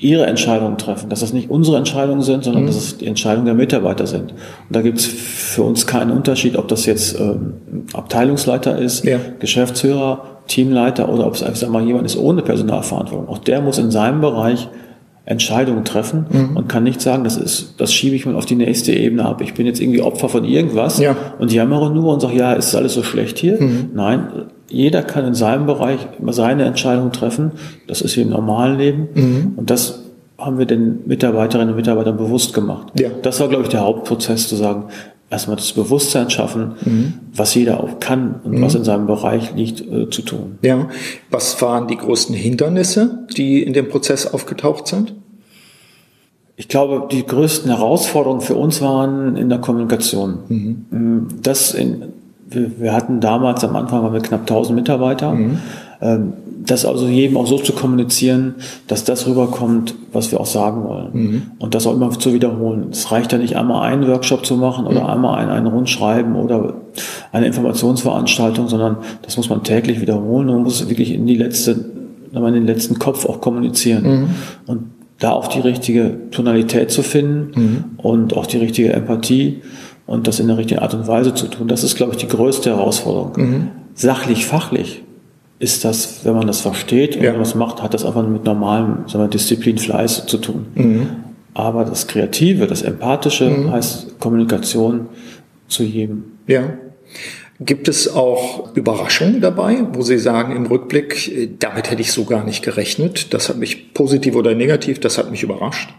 ihre 0.00 0.26
Entscheidungen 0.26 0.78
treffen, 0.78 1.10
dass 1.10 1.20
das 1.20 1.32
nicht 1.32 1.50
unsere 1.50 1.76
Entscheidungen 1.76 2.22
sind, 2.22 2.44
sondern 2.44 2.66
dass 2.66 2.76
es 2.76 2.98
die 2.98 3.06
Entscheidungen 3.06 3.44
der 3.44 3.54
Mitarbeiter 3.54 4.06
sind. 4.06 4.32
Und 4.32 4.36
da 4.70 4.80
gibt 4.82 4.98
es 4.98 5.06
für 5.06 5.62
uns 5.62 5.86
keinen 5.86 6.10
Unterschied, 6.10 6.56
ob 6.56 6.68
das 6.68 6.86
jetzt 6.86 7.18
ähm, 7.20 7.54
Abteilungsleiter 7.92 8.78
ist, 8.78 9.04
Ja. 9.04 9.18
Geschäftsführer, 9.38 10.22
Teamleiter 10.48 11.08
oder 11.12 11.26
ob 11.26 11.34
es 11.34 11.42
einfach 11.42 11.68
mal, 11.68 11.84
jemand 11.84 12.06
ist 12.06 12.16
ohne 12.16 12.42
Personalverantwortung. 12.42 13.28
Auch 13.28 13.38
der 13.38 13.60
muss 13.60 13.78
in 13.78 13.90
seinem 13.90 14.20
Bereich 14.20 14.68
Entscheidungen 15.26 15.84
treffen 15.84 16.26
Mhm. 16.30 16.56
und 16.56 16.68
kann 16.68 16.82
nicht 16.82 17.00
sagen, 17.00 17.22
das 17.24 17.36
ist, 17.36 17.74
das 17.78 17.92
schiebe 17.92 18.16
ich 18.16 18.26
mal 18.26 18.34
auf 18.34 18.46
die 18.46 18.56
nächste 18.56 18.92
Ebene 18.92 19.26
ab. 19.26 19.42
Ich 19.42 19.54
bin 19.54 19.66
jetzt 19.66 19.80
irgendwie 19.80 20.00
Opfer 20.00 20.28
von 20.28 20.44
irgendwas 20.44 20.98
Ja. 20.98 21.14
und 21.38 21.52
jammere 21.52 21.90
nur 21.90 22.12
und 22.14 22.20
sage, 22.20 22.36
ja, 22.36 22.54
ist 22.54 22.74
alles 22.74 22.94
so 22.94 23.02
schlecht 23.02 23.38
hier? 23.38 23.60
Mhm. 23.60 23.90
Nein, 23.94 24.26
jeder 24.70 25.02
kann 25.02 25.26
in 25.26 25.34
seinem 25.34 25.66
Bereich 25.66 25.98
immer 26.18 26.32
seine 26.32 26.64
Entscheidung 26.64 27.12
treffen. 27.12 27.52
Das 27.86 28.00
ist 28.00 28.16
wie 28.16 28.22
im 28.22 28.30
normalen 28.30 28.78
Leben. 28.78 29.08
Mhm. 29.14 29.52
Und 29.56 29.70
das 29.70 30.00
haben 30.38 30.58
wir 30.58 30.66
den 30.66 31.00
Mitarbeiterinnen 31.06 31.70
und 31.70 31.76
Mitarbeitern 31.76 32.16
bewusst 32.16 32.54
gemacht. 32.54 32.92
Ja. 32.98 33.10
Das 33.22 33.40
war, 33.40 33.48
glaube 33.48 33.64
ich, 33.64 33.68
der 33.68 33.80
Hauptprozess, 33.80 34.48
zu 34.48 34.56
sagen, 34.56 34.84
erstmal 35.28 35.56
das 35.56 35.72
Bewusstsein 35.72 36.30
schaffen, 36.30 36.72
Mhm. 36.84 37.14
was 37.34 37.54
jeder 37.54 37.80
auch 37.84 38.00
kann 38.00 38.36
und 38.42 38.60
was 38.62 38.74
in 38.74 38.84
seinem 38.84 39.06
Bereich 39.06 39.54
liegt, 39.54 39.80
äh, 39.80 40.08
zu 40.10 40.22
tun. 40.22 40.58
Ja. 40.62 40.88
Was 41.30 41.60
waren 41.62 41.88
die 41.88 41.96
größten 41.96 42.34
Hindernisse, 42.34 43.26
die 43.36 43.62
in 43.62 43.72
dem 43.72 43.88
Prozess 43.88 44.32
aufgetaucht 44.32 44.86
sind? 44.86 45.14
Ich 46.56 46.68
glaube, 46.68 47.08
die 47.10 47.24
größten 47.24 47.70
Herausforderungen 47.70 48.42
für 48.42 48.54
uns 48.54 48.82
waren 48.82 49.36
in 49.36 49.48
der 49.48 49.60
Kommunikation. 49.60 50.38
Mhm. 50.48 51.28
Das 51.42 51.72
in, 51.72 52.02
wir, 52.50 52.70
wir 52.80 52.92
hatten 52.92 53.20
damals 53.20 53.64
am 53.64 53.76
Anfang 53.76 54.02
waren 54.02 54.12
wir 54.12 54.20
knapp 54.20 54.40
1000 54.40 54.76
Mitarbeiter. 54.76 55.32
Ähm, 56.02 56.32
Das 56.66 56.84
also 56.84 57.06
jedem 57.08 57.36
auch 57.38 57.46
so 57.46 57.56
zu 57.58 57.72
kommunizieren, 57.72 58.54
dass 58.86 59.04
das 59.04 59.26
rüberkommt, 59.26 59.94
was 60.12 60.30
wir 60.30 60.40
auch 60.40 60.46
sagen 60.46 60.84
wollen. 60.84 61.10
Und 61.58 61.74
das 61.74 61.86
auch 61.86 61.94
immer 61.94 62.10
zu 62.10 62.34
wiederholen. 62.34 62.88
Es 62.90 63.10
reicht 63.10 63.32
ja 63.32 63.38
nicht 63.38 63.56
einmal 63.56 63.82
einen 63.90 64.06
Workshop 64.06 64.44
zu 64.44 64.56
machen 64.56 64.86
oder 64.86 65.08
einmal 65.08 65.38
ein, 65.38 65.48
ein 65.48 65.66
Rundschreiben 65.66 66.34
oder 66.36 66.74
eine 67.32 67.46
Informationsveranstaltung, 67.46 68.68
sondern 68.68 68.96
das 69.22 69.36
muss 69.38 69.48
man 69.48 69.62
täglich 69.62 70.00
wiederholen 70.02 70.48
und 70.48 70.56
man 70.56 70.64
muss 70.64 70.86
wirklich 70.88 71.12
in 71.14 71.26
die 71.26 71.36
letzte, 71.36 71.72
in 72.32 72.54
den 72.54 72.66
letzten 72.66 72.98
Kopf 72.98 73.24
auch 73.26 73.40
kommunizieren. 73.40 74.04
Und 74.66 74.80
da 75.18 75.32
auch 75.32 75.48
die 75.48 75.60
richtige 75.60 76.30
Tonalität 76.30 76.90
zu 76.90 77.02
finden 77.02 77.50
und 77.98 78.36
auch 78.36 78.46
die 78.46 78.58
richtige 78.58 78.92
Empathie 78.92 79.60
und 80.06 80.26
das 80.26 80.40
in 80.40 80.48
der 80.48 80.56
richtigen 80.58 80.80
Art 80.80 80.94
und 80.94 81.06
Weise 81.06 81.34
zu 81.34 81.46
tun. 81.48 81.68
Das 81.68 81.84
ist, 81.84 81.96
glaube 81.96 82.12
ich, 82.12 82.18
die 82.18 82.28
größte 82.28 82.70
Herausforderung. 82.70 83.68
Sachlich, 83.94 84.46
fachlich 84.46 85.02
ist 85.58 85.84
das, 85.84 86.24
wenn 86.24 86.34
man 86.34 86.46
das 86.46 86.60
versteht 86.62 87.16
und 87.16 87.22
Ja. 87.22 87.28
wenn 87.28 87.36
man 87.40 87.44
das 87.44 87.54
macht, 87.54 87.82
hat 87.82 87.92
das 87.94 88.04
einfach 88.04 88.26
mit 88.26 88.44
normalem 88.44 89.04
sagen 89.06 89.24
wir, 89.24 89.28
Disziplin, 89.28 89.78
Fleiß 89.78 90.26
zu 90.26 90.38
tun. 90.38 90.66
Aber 91.54 91.84
das 91.84 92.06
Kreative, 92.06 92.66
das 92.66 92.82
Empathische 92.82 93.70
heißt 93.70 94.18
Kommunikation 94.20 95.06
zu 95.68 95.82
jedem. 95.82 96.24
Ja. 96.46 96.62
Gibt 97.62 97.88
es 97.88 98.14
auch 98.14 98.74
Überraschungen 98.74 99.42
dabei, 99.42 99.84
wo 99.92 100.00
Sie 100.00 100.16
sagen 100.18 100.56
im 100.56 100.64
Rückblick, 100.64 101.28
äh, 101.28 101.50
damit 101.58 101.90
hätte 101.90 102.00
ich 102.00 102.10
so 102.10 102.24
gar 102.24 102.42
nicht 102.42 102.62
gerechnet, 102.64 103.34
das 103.34 103.50
hat 103.50 103.58
mich 103.58 103.92
positiv 103.92 104.34
oder 104.34 104.54
negativ, 104.54 104.98
das 104.98 105.18
hat 105.18 105.30
mich 105.30 105.42
überrascht? 105.42 105.90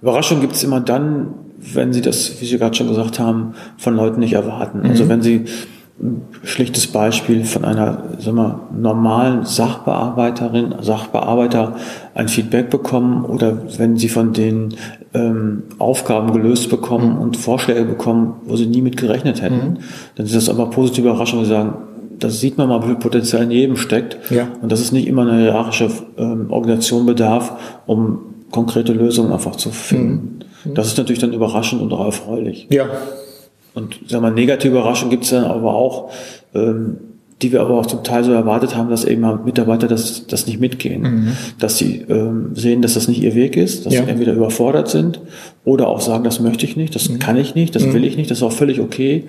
Überraschung 0.00 0.40
gibt 0.40 0.54
es 0.54 0.64
immer 0.64 0.80
dann, 0.80 1.34
wenn 1.74 1.92
Sie 1.92 2.00
das, 2.00 2.40
wie 2.40 2.46
Sie 2.46 2.58
gerade 2.58 2.74
schon 2.74 2.88
gesagt 2.88 3.18
haben, 3.18 3.54
von 3.76 3.94
Leuten 3.94 4.20
nicht 4.20 4.34
erwarten. 4.34 4.82
Also 4.84 5.08
wenn 5.08 5.22
Sie 5.22 5.44
ein 6.00 6.22
schlichtes 6.42 6.88
Beispiel 6.88 7.44
von 7.44 7.64
einer 7.64 8.02
sagen 8.18 8.36
wir, 8.36 8.60
normalen 8.76 9.44
Sachbearbeiterin, 9.44 10.74
Sachbearbeiter 10.80 11.76
ein 12.14 12.28
Feedback 12.28 12.70
bekommen 12.70 13.24
oder 13.24 13.58
wenn 13.78 13.96
Sie 13.96 14.08
von 14.08 14.32
denen 14.32 14.74
ähm, 15.14 15.64
Aufgaben 15.78 16.32
gelöst 16.32 16.70
bekommen 16.70 17.18
und 17.18 17.36
Vorschläge 17.36 17.84
bekommen, 17.84 18.34
wo 18.46 18.56
Sie 18.56 18.66
nie 18.66 18.82
mit 18.82 18.96
gerechnet 18.96 19.42
hätten, 19.42 19.78
dann 20.16 20.26
sind 20.26 20.36
das 20.36 20.48
aber 20.48 20.70
positive 20.70 21.08
Überraschungen, 21.08 21.44
Sie 21.44 21.50
sagen, 21.50 21.74
das 22.18 22.40
sieht 22.40 22.58
man 22.58 22.68
mal, 22.68 22.82
wie 22.82 22.86
viel 22.86 22.96
Potenzial 22.96 23.42
in 23.42 23.50
jedem 23.50 23.76
steckt. 23.76 24.30
Ja. 24.30 24.48
Und 24.60 24.72
dass 24.72 24.80
es 24.80 24.92
nicht 24.92 25.06
immer 25.06 25.22
eine 25.22 25.42
hierarchische 25.42 25.90
ähm, 26.16 26.50
Organisation 26.50 27.06
bedarf, 27.06 27.52
um 27.86 28.20
konkrete 28.50 28.92
Lösungen 28.92 29.32
einfach 29.32 29.56
zu 29.56 29.70
finden. 29.70 30.41
Das 30.64 30.86
ist 30.88 30.98
natürlich 30.98 31.20
dann 31.20 31.32
überraschend 31.32 31.82
und 31.82 31.92
auch 31.92 32.04
erfreulich. 32.04 32.66
Ja. 32.70 32.86
Und 33.74 33.94
sagen 34.06 34.22
wir, 34.22 34.30
mal, 34.30 34.32
negative 34.32 34.72
Überraschungen 34.72 35.10
gibt 35.10 35.24
es 35.24 35.30
dann 35.30 35.44
aber 35.44 35.74
auch, 35.74 36.10
ähm, 36.54 36.96
die 37.40 37.50
wir 37.52 37.60
aber 37.60 37.74
auch 37.78 37.86
zum 37.86 38.04
Teil 38.04 38.22
so 38.22 38.30
erwartet 38.32 38.76
haben, 38.76 38.88
dass 38.90 39.04
eben 39.04 39.26
Mitarbeiter 39.44 39.88
das, 39.88 40.26
das 40.28 40.46
nicht 40.46 40.60
mitgehen. 40.60 41.34
Dass 41.58 41.76
sie 41.78 42.04
ähm, 42.08 42.50
sehen, 42.54 42.82
dass 42.82 42.94
das 42.94 43.08
nicht 43.08 43.20
ihr 43.20 43.34
Weg 43.34 43.56
ist, 43.56 43.84
dass 43.86 43.94
Ja. 43.94 44.04
sie 44.04 44.10
entweder 44.10 44.32
überfordert 44.34 44.88
sind 44.88 45.20
oder 45.64 45.88
auch 45.88 46.00
sagen, 46.00 46.22
das 46.22 46.38
möchte 46.38 46.66
ich 46.66 46.76
nicht, 46.76 46.94
das 46.94 47.10
kann 47.18 47.36
ich 47.36 47.54
nicht, 47.56 47.74
das 47.74 47.92
will 47.92 48.04
ich 48.04 48.16
nicht, 48.16 48.30
das 48.30 48.38
ist 48.38 48.44
auch 48.44 48.52
völlig 48.52 48.78
okay. 48.80 49.24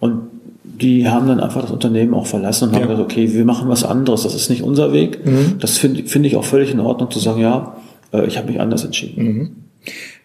Und 0.00 0.22
die 0.64 1.08
haben 1.08 1.26
dann 1.26 1.40
einfach 1.40 1.60
das 1.60 1.70
Unternehmen 1.70 2.14
auch 2.14 2.26
verlassen 2.26 2.68
und 2.68 2.74
haben 2.74 2.82
gesagt, 2.82 3.00
okay, 3.00 3.34
wir 3.34 3.44
machen 3.44 3.68
was 3.68 3.84
anderes, 3.84 4.22
das 4.22 4.34
ist 4.34 4.48
nicht 4.48 4.62
unser 4.62 4.92
Weg. 4.92 5.26
Mhm. 5.26 5.54
Das 5.60 5.76
finde 5.76 6.04
find 6.04 6.24
ich 6.24 6.36
auch 6.36 6.44
völlig 6.44 6.70
in 6.72 6.80
Ordnung 6.80 7.10
zu 7.10 7.18
sagen, 7.18 7.40
ja, 7.40 7.76
äh, 8.12 8.24
ich 8.26 8.38
habe 8.38 8.48
mich 8.48 8.60
anders 8.60 8.84
entschieden. 8.84 9.64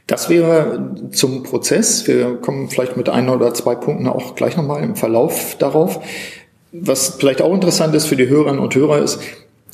Das 0.07 0.29
wäre 0.29 0.95
zum 1.11 1.43
Prozess. 1.43 2.07
Wir 2.07 2.35
kommen 2.35 2.69
vielleicht 2.69 2.97
mit 2.97 3.07
ein 3.09 3.29
oder 3.29 3.53
zwei 3.53 3.75
Punkten 3.75 4.07
auch 4.07 4.35
gleich 4.35 4.57
nochmal 4.57 4.83
im 4.83 4.95
Verlauf 4.95 5.55
darauf. 5.57 6.01
Was 6.73 7.15
vielleicht 7.19 7.41
auch 7.41 7.53
interessant 7.53 7.95
ist 7.95 8.07
für 8.07 8.15
die 8.15 8.27
Hörerinnen 8.27 8.59
und 8.59 8.75
Hörer 8.75 8.99
ist, 8.99 9.19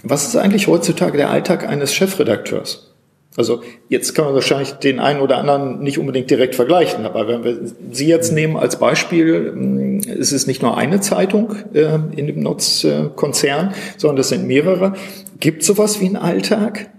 was 0.04 0.28
ist 0.28 0.36
eigentlich 0.36 0.68
heutzutage 0.68 1.18
der 1.18 1.30
Alltag 1.30 1.68
eines 1.68 1.94
Chefredakteurs? 1.94 2.90
Also 3.38 3.62
jetzt 3.88 4.16
kann 4.16 4.26
man 4.26 4.34
wahrscheinlich 4.34 4.74
den 4.74 5.00
einen 5.00 5.22
oder 5.22 5.38
anderen 5.38 5.80
nicht 5.80 5.98
unbedingt 5.98 6.30
direkt 6.30 6.56
vergleichen, 6.56 7.06
aber 7.06 7.28
wenn 7.28 7.44
wir 7.44 7.58
Sie 7.92 8.08
jetzt 8.08 8.34
nehmen 8.34 8.58
als 8.58 8.80
Beispiel, 8.80 10.02
ist 10.06 10.32
es 10.32 10.48
nicht 10.48 10.62
nur 10.62 10.78
eine 10.78 11.00
Zeitung 11.00 11.56
äh, 11.74 12.00
in 12.16 12.28
dem 12.28 12.42
Nutzkonzern, 12.42 13.74
sondern 13.98 14.18
das 14.18 14.30
sind 14.30 14.46
mehrere. 14.46 14.94
Gibt 15.40 15.62
es 15.62 15.68
sowas 15.68 16.02
wie 16.02 16.08
einen 16.08 16.18
Alltag? 16.18 16.90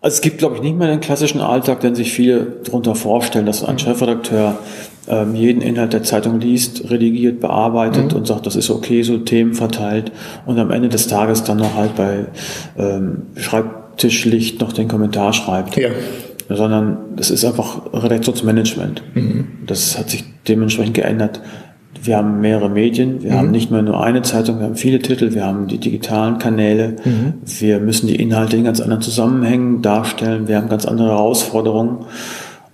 Also 0.00 0.14
es 0.14 0.20
gibt, 0.20 0.38
glaube 0.38 0.56
ich, 0.56 0.62
nicht 0.62 0.76
mehr 0.76 0.88
den 0.88 1.00
klassischen 1.00 1.40
Alltag, 1.40 1.80
den 1.80 1.94
sich 1.94 2.12
viele 2.12 2.58
darunter 2.64 2.94
vorstellen, 2.94 3.46
dass 3.46 3.64
ein 3.64 3.78
Chefredakteur 3.78 4.58
ähm, 5.08 5.34
jeden 5.34 5.60
Inhalt 5.60 5.92
der 5.92 6.04
Zeitung 6.04 6.38
liest, 6.38 6.88
redigiert, 6.90 7.40
bearbeitet 7.40 8.12
mhm. 8.12 8.18
und 8.18 8.26
sagt, 8.26 8.46
das 8.46 8.54
ist 8.54 8.70
okay, 8.70 9.02
so 9.02 9.18
Themen 9.18 9.54
verteilt 9.54 10.12
und 10.46 10.58
am 10.58 10.70
Ende 10.70 10.88
des 10.88 11.08
Tages 11.08 11.42
dann 11.42 11.56
noch 11.56 11.74
halt 11.74 11.96
bei 11.96 12.26
ähm, 12.78 13.22
Schreibtischlicht 13.36 14.60
noch 14.60 14.72
den 14.72 14.86
Kommentar 14.86 15.32
schreibt. 15.32 15.76
Ja. 15.76 15.90
Sondern 16.48 16.98
das 17.16 17.30
ist 17.30 17.44
einfach 17.44 17.92
Redaktionsmanagement. 17.92 19.02
Mhm. 19.14 19.46
Das 19.66 19.98
hat 19.98 20.10
sich 20.10 20.24
dementsprechend 20.46 20.94
geändert. 20.94 21.40
Wir 22.02 22.16
haben 22.16 22.40
mehrere 22.40 22.68
Medien, 22.68 23.22
wir 23.22 23.32
mhm. 23.32 23.36
haben 23.36 23.50
nicht 23.50 23.70
mehr 23.70 23.82
nur 23.82 24.02
eine 24.02 24.22
Zeitung, 24.22 24.58
wir 24.58 24.66
haben 24.66 24.76
viele 24.76 24.98
Titel, 24.98 25.34
wir 25.34 25.44
haben 25.44 25.66
die 25.66 25.78
digitalen 25.78 26.38
Kanäle, 26.38 26.96
mhm. 27.04 27.34
wir 27.44 27.80
müssen 27.80 28.06
die 28.06 28.16
Inhalte 28.16 28.56
in 28.56 28.64
ganz 28.64 28.80
anderen 28.80 29.02
Zusammenhängen 29.02 29.82
darstellen, 29.82 30.48
wir 30.48 30.56
haben 30.56 30.68
ganz 30.68 30.86
andere 30.86 31.08
Herausforderungen 31.08 32.06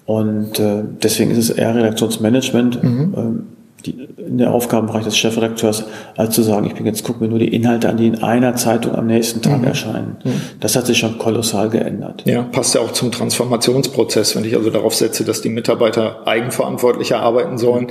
und 0.06 0.58
äh, 0.60 0.82
deswegen 1.02 1.30
ist 1.30 1.38
es 1.38 1.50
eher 1.50 1.74
Redaktionsmanagement. 1.74 2.82
Mhm. 2.82 3.14
Ähm, 3.16 3.42
die, 3.86 4.08
in 4.18 4.38
der 4.38 4.52
Aufgabenbereich 4.52 5.04
des 5.04 5.16
Chefredakteurs, 5.16 5.84
als 6.16 6.34
zu 6.34 6.42
sagen, 6.42 6.66
ich 6.66 6.74
bin 6.74 6.86
jetzt 6.86 7.04
gucke 7.04 7.22
mir 7.22 7.28
nur 7.28 7.38
die 7.38 7.54
Inhalte 7.54 7.88
an, 7.88 7.96
die 7.96 8.06
in 8.06 8.22
einer 8.22 8.54
Zeitung 8.56 8.94
am 8.94 9.06
nächsten 9.06 9.42
Tag 9.42 9.60
mhm. 9.60 9.64
erscheinen. 9.64 10.16
Mhm. 10.24 10.40
Das 10.60 10.76
hat 10.76 10.86
sich 10.86 10.98
schon 10.98 11.18
kolossal 11.18 11.70
geändert. 11.70 12.22
Ja, 12.26 12.42
passt 12.42 12.74
ja 12.74 12.80
auch 12.80 12.92
zum 12.92 13.12
Transformationsprozess. 13.12 14.36
Wenn 14.36 14.44
ich 14.44 14.56
also 14.56 14.70
darauf 14.70 14.94
setze, 14.94 15.24
dass 15.24 15.42
die 15.42 15.48
Mitarbeiter 15.48 16.26
eigenverantwortlicher 16.26 17.20
arbeiten 17.20 17.58
sollen, 17.58 17.88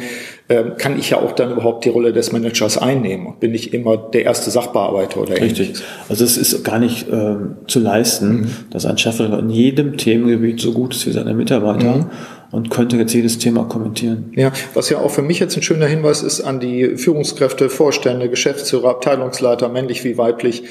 äh, 0.47 0.63
kann 0.77 0.99
ich 0.99 1.11
ja 1.11 1.19
auch 1.19 1.31
dann 1.31 1.51
überhaupt 1.51 1.85
die 1.85 1.89
Rolle 1.89 2.13
des 2.13 2.31
Managers 2.31 2.77
einnehmen. 2.77 3.35
Bin 3.39 3.53
ich 3.53 3.73
immer 3.73 3.97
der 3.97 4.23
erste 4.23 4.51
Sachbearbeiter 4.51 5.21
oder 5.21 5.31
Richtig. 5.39 5.59
Ähnliches. 5.59 5.83
Also 6.09 6.23
es 6.23 6.37
ist 6.37 6.63
gar 6.63 6.79
nicht 6.79 7.07
äh, 7.09 7.35
zu 7.67 7.79
leisten, 7.79 8.27
mhm. 8.27 8.47
dass 8.71 8.85
ein 8.85 8.97
Chefredakteur 8.97 9.39
in 9.39 9.49
jedem 9.49 9.97
Themengebiet 9.97 10.59
so 10.59 10.73
gut 10.73 10.95
ist 10.95 11.07
wie 11.07 11.11
seine 11.11 11.33
Mitarbeiter. 11.33 12.09
Und 12.53 12.69
könnte 12.69 12.97
jetzt 12.97 13.13
jedes 13.15 13.39
Thema 13.39 13.63
kommentieren. 13.63 14.31
Ja, 14.35 14.51
was 14.75 14.87
ja 14.91 14.99
auch 14.99 15.09
für 15.09 15.23
mich 15.23 15.39
jetzt 15.39 15.57
ein 15.57 15.63
schöner 15.63 15.87
Hinweis 15.87 16.21
ist 16.21 16.41
an 16.41 16.59
die 16.59 16.97
Führungskräfte, 16.97 17.67
Vorstände, 17.67 18.29
Geschäftsführer, 18.29 18.91
Abteilungsleiter, 18.91 19.69
männlich 19.69 20.03
wie 20.03 20.19
weiblich, 20.19 20.61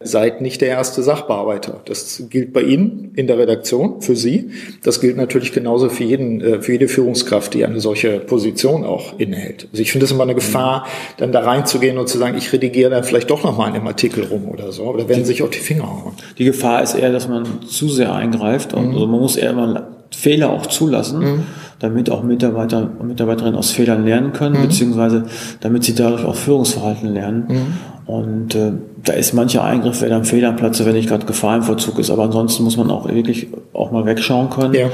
seid 0.00 0.40
nicht 0.40 0.60
der 0.60 0.68
erste 0.68 1.00
Sachbearbeiter. 1.04 1.80
Das 1.84 2.24
gilt 2.28 2.52
bei 2.52 2.62
Ihnen 2.62 3.12
in 3.14 3.28
der 3.28 3.38
Redaktion, 3.38 4.00
für 4.00 4.16
Sie. 4.16 4.50
Das 4.82 5.00
gilt 5.00 5.16
natürlich 5.16 5.52
genauso 5.52 5.90
für 5.90 6.02
jeden, 6.02 6.40
äh, 6.40 6.60
für 6.60 6.72
jede 6.72 6.88
Führungskraft, 6.88 7.54
die 7.54 7.64
eine 7.64 7.78
solche 7.78 8.18
Position 8.18 8.84
auch 8.84 9.16
innehält. 9.18 9.68
Also 9.70 9.80
ich 9.80 9.92
finde 9.92 10.06
es 10.06 10.10
immer 10.10 10.24
eine 10.24 10.34
Gefahr, 10.34 10.88
dann 11.18 11.30
da 11.30 11.40
reinzugehen 11.40 11.98
und 11.98 12.08
zu 12.08 12.18
sagen, 12.18 12.36
ich 12.36 12.52
redigiere 12.52 12.90
dann 12.90 13.04
vielleicht 13.04 13.30
doch 13.30 13.44
nochmal 13.44 13.68
in 13.68 13.76
einem 13.76 13.86
Artikel 13.86 14.24
rum 14.24 14.48
oder 14.48 14.72
so. 14.72 14.92
Da 14.92 15.08
werden 15.08 15.24
sich 15.24 15.42
auf 15.44 15.50
die 15.50 15.58
Finger 15.58 15.84
hauen. 15.84 16.14
Die 16.38 16.44
Gefahr 16.44 16.82
ist 16.82 16.94
eher, 16.94 17.12
dass 17.12 17.28
man 17.28 17.62
zu 17.62 17.88
sehr 17.88 18.12
eingreift. 18.12 18.74
Und 18.74 18.88
mhm. 18.88 18.94
also 18.94 19.06
man 19.06 19.20
muss 19.20 19.36
eher 19.36 19.52
mal 19.52 19.97
Fehler 20.10 20.50
auch 20.50 20.66
zulassen, 20.66 21.18
mhm. 21.20 21.42
damit 21.78 22.10
auch 22.10 22.22
Mitarbeiter 22.22 22.90
und 22.98 23.08
Mitarbeiterinnen 23.08 23.58
aus 23.58 23.70
Fehlern 23.70 24.04
lernen 24.04 24.32
können, 24.32 24.58
mhm. 24.58 24.62
beziehungsweise 24.62 25.24
damit 25.60 25.84
sie 25.84 25.94
dadurch 25.94 26.24
auch 26.24 26.34
Führungsverhalten 26.34 27.12
lernen. 27.12 27.44
Mhm. 27.48 28.12
Und 28.12 28.54
äh, 28.54 28.72
da 29.04 29.12
ist 29.12 29.34
mancher 29.34 29.64
Eingriff 29.64 30.00
wäre 30.00 30.10
dann 30.10 30.24
Fehl 30.24 30.44
am 30.44 30.56
Platze, 30.56 30.86
wenn 30.86 30.94
nicht 30.94 31.08
gerade 31.08 31.26
Gefahr 31.26 31.56
im 31.56 31.62
Vollzug 31.62 31.98
ist. 31.98 32.10
Aber 32.10 32.24
ansonsten 32.24 32.64
muss 32.64 32.76
man 32.76 32.90
auch 32.90 33.06
wirklich 33.06 33.48
auch 33.74 33.90
mal 33.90 34.06
wegschauen 34.06 34.48
können 34.48 34.74
ja. 34.74 34.88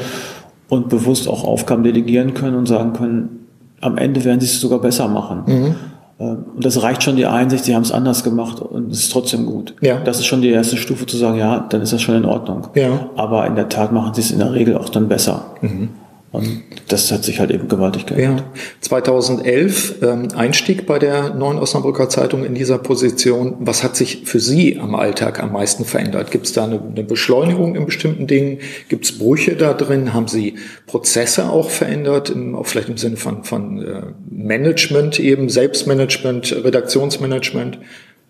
und 0.68 0.88
bewusst 0.88 1.28
auch 1.28 1.44
Aufgaben 1.44 1.84
delegieren 1.84 2.34
können 2.34 2.56
und 2.56 2.66
sagen 2.66 2.92
können, 2.92 3.46
am 3.80 3.98
Ende 3.98 4.24
werden 4.24 4.40
sie 4.40 4.46
es 4.46 4.60
sogar 4.60 4.80
besser 4.80 5.06
machen. 5.08 5.76
Ähm, 6.18 6.44
und 6.54 6.64
das 6.64 6.82
reicht 6.82 7.02
schon 7.02 7.16
die 7.16 7.26
Einsicht, 7.26 7.64
sie 7.64 7.74
haben 7.74 7.82
es 7.82 7.92
anders 7.92 8.24
gemacht 8.24 8.60
und 8.60 8.92
es 8.92 9.00
ist 9.00 9.12
trotzdem 9.12 9.46
gut. 9.46 9.74
Ja. 9.80 10.00
Das 10.00 10.18
ist 10.18 10.26
schon 10.26 10.42
die 10.42 10.50
erste 10.50 10.76
Stufe 10.76 11.06
zu 11.06 11.16
sagen, 11.16 11.38
ja, 11.38 11.66
dann 11.68 11.82
ist 11.82 11.92
das 11.92 12.02
schon 12.02 12.16
in 12.16 12.24
Ordnung. 12.24 12.68
Ja. 12.74 13.10
Aber 13.16 13.46
in 13.46 13.56
der 13.56 13.68
Tat 13.68 13.92
machen 13.92 14.14
sie 14.14 14.20
es 14.20 14.30
in 14.30 14.38
der 14.38 14.52
Regel 14.52 14.76
auch 14.76 14.88
dann 14.88 15.08
besser. 15.08 15.44
Mhm. 15.60 15.90
Und 16.34 16.64
das 16.88 17.12
hat 17.12 17.22
sich 17.22 17.38
halt 17.38 17.52
eben 17.52 17.68
gewaltig 17.68 18.06
geändert. 18.06 18.40
Ja. 18.40 18.60
2011 18.80 20.02
ähm, 20.02 20.28
Einstieg 20.34 20.84
bei 20.84 20.98
der 20.98 21.32
Neuen 21.32 21.60
Osnabrücker 21.60 22.08
Zeitung 22.08 22.44
in 22.44 22.56
dieser 22.56 22.78
Position. 22.78 23.54
Was 23.60 23.84
hat 23.84 23.94
sich 23.94 24.22
für 24.24 24.40
Sie 24.40 24.80
am 24.80 24.96
Alltag 24.96 25.40
am 25.40 25.52
meisten 25.52 25.84
verändert? 25.84 26.32
Gibt 26.32 26.46
es 26.46 26.52
da 26.52 26.64
eine, 26.64 26.80
eine, 26.80 27.04
Beschleunigung 27.04 27.76
in 27.76 27.86
bestimmten 27.86 28.26
Dingen? 28.26 28.58
Gibt 28.88 29.04
es 29.04 29.16
Brüche 29.16 29.54
da 29.54 29.74
drin? 29.74 30.12
Haben 30.12 30.26
Sie 30.26 30.56
Prozesse 30.88 31.48
auch 31.48 31.70
verändert, 31.70 32.30
im, 32.30 32.56
auch 32.56 32.66
vielleicht 32.66 32.88
im 32.88 32.96
Sinne 32.96 33.16
von, 33.16 33.44
von 33.44 33.80
äh, 33.80 34.02
Management 34.28 35.20
eben, 35.20 35.48
Selbstmanagement, 35.48 36.64
Redaktionsmanagement? 36.64 37.78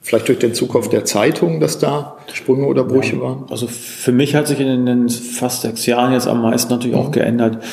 Vielleicht 0.04 0.28
durch 0.28 0.38
den 0.38 0.52
Zukauf 0.52 0.90
der 0.90 1.06
Zeitung, 1.06 1.60
dass 1.60 1.78
da 1.78 2.18
Sprünge 2.30 2.66
oder 2.66 2.84
Brüche 2.84 3.16
ja, 3.16 3.22
waren? 3.22 3.46
Also 3.48 3.66
für 3.66 4.12
mich 4.12 4.34
hat 4.34 4.46
sich 4.46 4.60
in 4.60 4.84
den 4.84 5.08
fast 5.08 5.62
sechs 5.62 5.86
Jahren 5.86 6.12
jetzt 6.12 6.28
am 6.28 6.42
meisten 6.42 6.70
natürlich 6.70 6.94
mhm. 6.94 7.02
auch 7.02 7.10
geändert, 7.10 7.64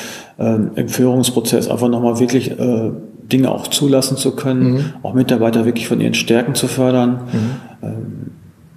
im 0.74 0.88
Führungsprozess 0.88 1.68
einfach 1.68 1.88
nochmal 1.88 2.18
wirklich 2.20 2.50
äh, 2.50 2.90
Dinge 3.32 3.50
auch 3.50 3.68
zulassen 3.68 4.16
zu 4.16 4.32
können, 4.32 4.72
mhm. 4.72 4.84
auch 5.02 5.14
Mitarbeiter 5.14 5.64
wirklich 5.64 5.88
von 5.88 6.00
ihren 6.00 6.14
Stärken 6.14 6.54
zu 6.54 6.68
fördern. 6.68 7.20
Mhm. 7.32 7.50
Ähm, 7.82 8.30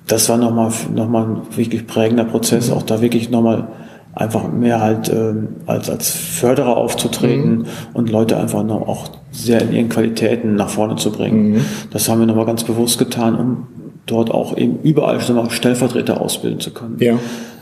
das 0.08 0.30
war 0.30 0.38
nochmal 0.38 0.72
noch 0.94 1.10
mal 1.10 1.24
ein 1.24 1.38
wirklich 1.58 1.88
prägender 1.88 2.26
Prozess, 2.26 2.70
mhm. 2.70 2.76
auch 2.76 2.84
da 2.84 3.02
wirklich 3.02 3.30
nochmal 3.30 3.68
einfach 4.14 4.50
mehr 4.50 4.80
halt 4.80 5.10
ähm, 5.10 5.48
als, 5.66 5.90
als 5.90 6.10
Förderer 6.10 6.78
aufzutreten 6.78 7.58
mhm. 7.58 7.66
und 7.94 8.10
Leute 8.10 8.38
einfach 8.38 8.64
noch 8.64 8.88
auch 8.88 9.10
sehr 9.32 9.62
in 9.62 9.74
ihren 9.74 9.90
Qualitäten 9.90 10.56
nach 10.56 10.70
vorne 10.70 10.96
zu 10.96 11.12
bringen. 11.12 11.54
Mhm. 11.54 11.66
Das 11.92 12.08
haben 12.08 12.20
wir 12.20 12.26
nochmal 12.26 12.46
ganz 12.46 12.64
bewusst 12.64 12.98
getan, 12.98 13.36
um 13.36 13.68
dort 14.06 14.32
auch 14.32 14.56
eben 14.56 14.80
überall 14.84 15.20
mal 15.34 15.50
Stellvertreter 15.50 16.22
ausbilden 16.22 16.60
zu 16.60 16.72
können. 16.72 16.96
Ja. 17.00 17.16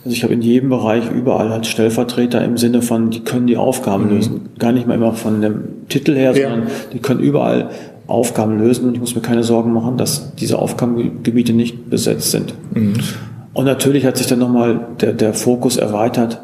Also 0.06 0.16
ich 0.16 0.24
habe 0.24 0.34
in 0.34 0.42
jedem 0.42 0.70
Bereich 0.70 1.10
überall 1.10 1.50
halt 1.50 1.66
Stellvertreter 1.66 2.44
im 2.44 2.58
Sinne 2.58 2.82
von, 2.82 3.10
die 3.10 3.22
können 3.22 3.48
die 3.48 3.58
Aufgaben 3.58 4.06
mhm. 4.06 4.10
lösen. 4.10 4.42
Gar 4.60 4.74
nicht 4.74 4.88
mal 4.88 4.96
immer 4.96 5.14
von 5.14 5.42
dem 5.42 5.88
Titel 5.88 6.16
her, 6.16 6.36
ja. 6.36 6.50
sondern 6.50 6.68
die 6.92 7.00
können 7.00 7.22
überall 7.22 7.70
Aufgaben 8.06 8.58
lösen 8.60 8.88
und 8.88 8.96
ich 8.96 9.00
muss 9.00 9.16
mir 9.16 9.22
keine 9.22 9.44
Sorgen 9.44 9.72
machen, 9.72 9.98
dass 9.98 10.36
diese 10.36 10.60
Aufgabengebiete 10.60 11.54
nicht 11.54 11.90
besetzt 11.90 12.32
sind. 12.32 12.54
Mhm. 12.74 12.96
Und 13.54 13.66
natürlich 13.66 14.06
hat 14.06 14.18
sich 14.18 14.28
dann 14.28 14.40
nochmal 14.40 14.80
der, 15.00 15.14
der 15.14 15.34
Fokus 15.34 15.78
erweitert, 15.78 16.42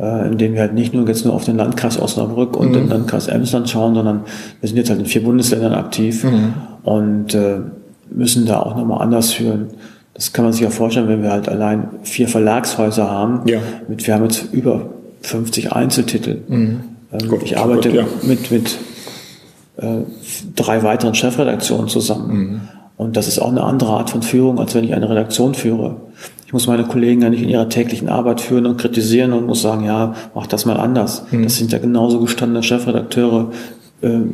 äh, 0.00 0.28
indem 0.28 0.54
wir 0.54 0.60
halt 0.60 0.74
nicht 0.74 0.94
nur 0.94 1.06
jetzt 1.06 1.26
nur 1.26 1.34
auf 1.34 1.44
den 1.44 1.56
Landkreis 1.56 2.00
Osnabrück 2.00 2.56
und 2.56 2.70
mhm. 2.70 2.74
den 2.74 2.88
Landkreis 2.88 3.28
Emsland 3.28 3.68
schauen, 3.68 3.94
sondern 3.94 4.22
wir 4.60 4.68
sind 4.68 4.78
jetzt 4.78 4.88
halt 4.88 5.00
in 5.00 5.06
vier 5.06 5.22
Bundesländern 5.22 5.74
aktiv 5.74 6.24
mhm. 6.24 6.54
und 6.84 7.34
äh, 7.34 7.58
müssen 8.10 8.46
da 8.46 8.60
auch 8.60 8.76
nochmal 8.76 9.02
anders 9.02 9.32
führen. 9.32 9.68
Das 10.14 10.32
kann 10.32 10.44
man 10.44 10.52
sich 10.52 10.62
ja 10.62 10.70
vorstellen, 10.70 11.08
wenn 11.08 11.22
wir 11.22 11.30
halt 11.30 11.48
allein 11.48 11.88
vier 12.02 12.28
Verlagshäuser 12.28 13.10
haben. 13.10 13.48
Ja. 13.48 13.60
Mit, 13.88 14.06
wir 14.06 14.14
haben 14.14 14.24
jetzt 14.24 14.52
über 14.52 14.90
50 15.22 15.72
Einzeltitel. 15.72 16.42
Mhm. 16.48 16.80
Ähm, 17.12 17.28
Gott, 17.28 17.42
ich 17.42 17.58
arbeite 17.58 17.88
Gott, 17.90 17.98
ja. 17.98 18.06
mit, 18.22 18.50
mit 18.50 18.78
äh, 19.78 20.02
drei 20.54 20.82
weiteren 20.82 21.14
Chefredaktionen 21.14 21.88
zusammen. 21.88 22.36
Mhm. 22.36 22.60
Und 22.96 23.16
das 23.16 23.26
ist 23.26 23.38
auch 23.38 23.48
eine 23.48 23.64
andere 23.64 23.92
Art 23.92 24.10
von 24.10 24.22
Führung, 24.22 24.60
als 24.60 24.74
wenn 24.74 24.84
ich 24.84 24.94
eine 24.94 25.08
Redaktion 25.08 25.54
führe. 25.54 25.96
Ich 26.46 26.52
muss 26.52 26.66
meine 26.66 26.84
Kollegen 26.84 27.22
ja 27.22 27.30
nicht 27.30 27.42
in 27.42 27.48
ihrer 27.48 27.68
täglichen 27.68 28.08
Arbeit 28.08 28.40
führen 28.40 28.66
und 28.66 28.76
kritisieren 28.76 29.32
und 29.32 29.46
muss 29.46 29.62
sagen, 29.62 29.84
ja, 29.84 30.14
mach 30.34 30.46
das 30.46 30.66
mal 30.66 30.76
anders. 30.76 31.24
Mhm. 31.30 31.44
Das 31.44 31.56
sind 31.56 31.72
ja 31.72 31.78
genauso 31.78 32.20
gestandene 32.20 32.62
Chefredakteure, 32.62 33.50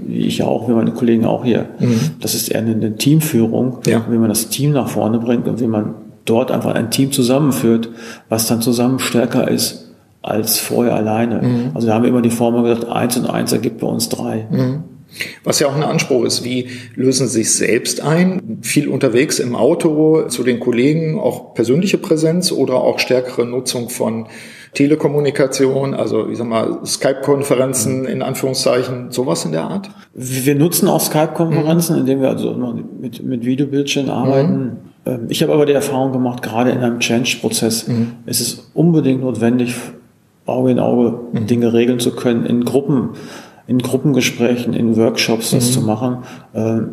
ich 0.08 0.38
ja 0.38 0.46
auch, 0.46 0.68
wie 0.68 0.72
meine 0.72 0.92
Kollegen 0.92 1.25
auch 1.26 1.44
hier. 1.44 1.66
Mhm. 1.78 2.00
Das 2.20 2.34
ist 2.34 2.48
eher 2.48 2.60
eine, 2.60 2.72
eine 2.72 2.96
Teamführung, 2.96 3.78
ja. 3.87 4.04
wie 4.08 4.16
man 4.16 4.28
das 4.28 4.48
Team 4.48 4.72
nach 4.72 4.88
vorne 4.88 5.18
bringt 5.18 5.46
und 5.46 5.60
wie 5.60 5.66
man 5.66 5.94
dort 6.25 6.50
einfach 6.50 6.75
ein 6.75 6.90
Team 6.90 7.12
zusammenführt, 7.12 7.90
was 8.28 8.46
dann 8.46 8.60
zusammen 8.62 8.98
stärker 8.98 9.48
ist 9.48 9.92
als 10.22 10.58
vorher 10.58 10.94
alleine. 10.94 11.42
Mhm. 11.42 11.70
Also 11.75 11.87
da 11.87 11.94
haben 11.94 12.02
wir 12.02 12.10
immer 12.10 12.22
die 12.22 12.30
Formel 12.30 12.62
gesagt, 12.62 12.90
eins 12.90 13.16
und 13.16 13.26
eins 13.26 13.52
ergibt 13.52 13.80
bei 13.80 13.87
uns 13.87 14.08
drei. 14.08 14.46
Mhm. 14.50 14.84
Was 15.44 15.60
ja 15.60 15.68
auch 15.68 15.74
ein 15.74 15.82
Anspruch 15.82 16.24
ist, 16.24 16.44
wie 16.44 16.68
lösen 16.94 17.26
Sie 17.26 17.42
sich 17.42 17.54
selbst 17.54 18.00
ein? 18.00 18.58
Viel 18.62 18.88
unterwegs 18.88 19.38
im 19.38 19.56
Auto 19.56 20.28
zu 20.28 20.42
den 20.44 20.60
Kollegen, 20.60 21.18
auch 21.18 21.54
persönliche 21.54 21.98
Präsenz 21.98 22.52
oder 22.52 22.74
auch 22.74 22.98
stärkere 22.98 23.46
Nutzung 23.46 23.88
von 23.88 24.26
Telekommunikation, 24.74 25.94
also 25.94 26.28
ich 26.28 26.38
sag 26.38 26.46
mal 26.46 26.80
Skype-Konferenzen 26.84 28.04
in 28.04 28.22
Anführungszeichen, 28.22 29.10
sowas 29.10 29.44
in 29.44 29.52
der 29.52 29.64
Art? 29.64 29.90
Wir 30.14 30.54
nutzen 30.54 30.88
auch 30.88 31.00
Skype-Konferenzen, 31.00 31.94
mhm. 31.94 32.00
indem 32.00 32.20
wir 32.20 32.28
also 32.28 32.54
mit, 33.00 33.22
mit 33.22 33.44
Videobildschirmen 33.44 34.10
arbeiten. 34.10 34.76
Mhm. 35.04 35.26
Ich 35.30 35.42
habe 35.42 35.54
aber 35.54 35.64
die 35.64 35.72
Erfahrung 35.72 36.12
gemacht, 36.12 36.42
gerade 36.42 36.70
in 36.70 36.78
einem 36.78 37.00
Change-Prozess 37.00 37.88
mhm. 37.88 38.12
ist 38.26 38.40
es 38.40 38.70
unbedingt 38.74 39.22
notwendig, 39.22 39.74
Auge 40.44 40.70
in 40.70 40.78
Auge 40.78 41.18
mhm. 41.32 41.46
Dinge 41.46 41.72
regeln 41.72 41.98
zu 41.98 42.14
können, 42.14 42.44
in 42.46 42.64
Gruppen, 42.64 43.10
in 43.68 43.78
Gruppengesprächen, 43.78 44.72
in 44.72 44.96
Workshops 44.96 45.50
das 45.50 45.68
mhm. 45.68 45.72
zu 45.72 45.80
machen. 45.82 46.16
Ähm, 46.54 46.88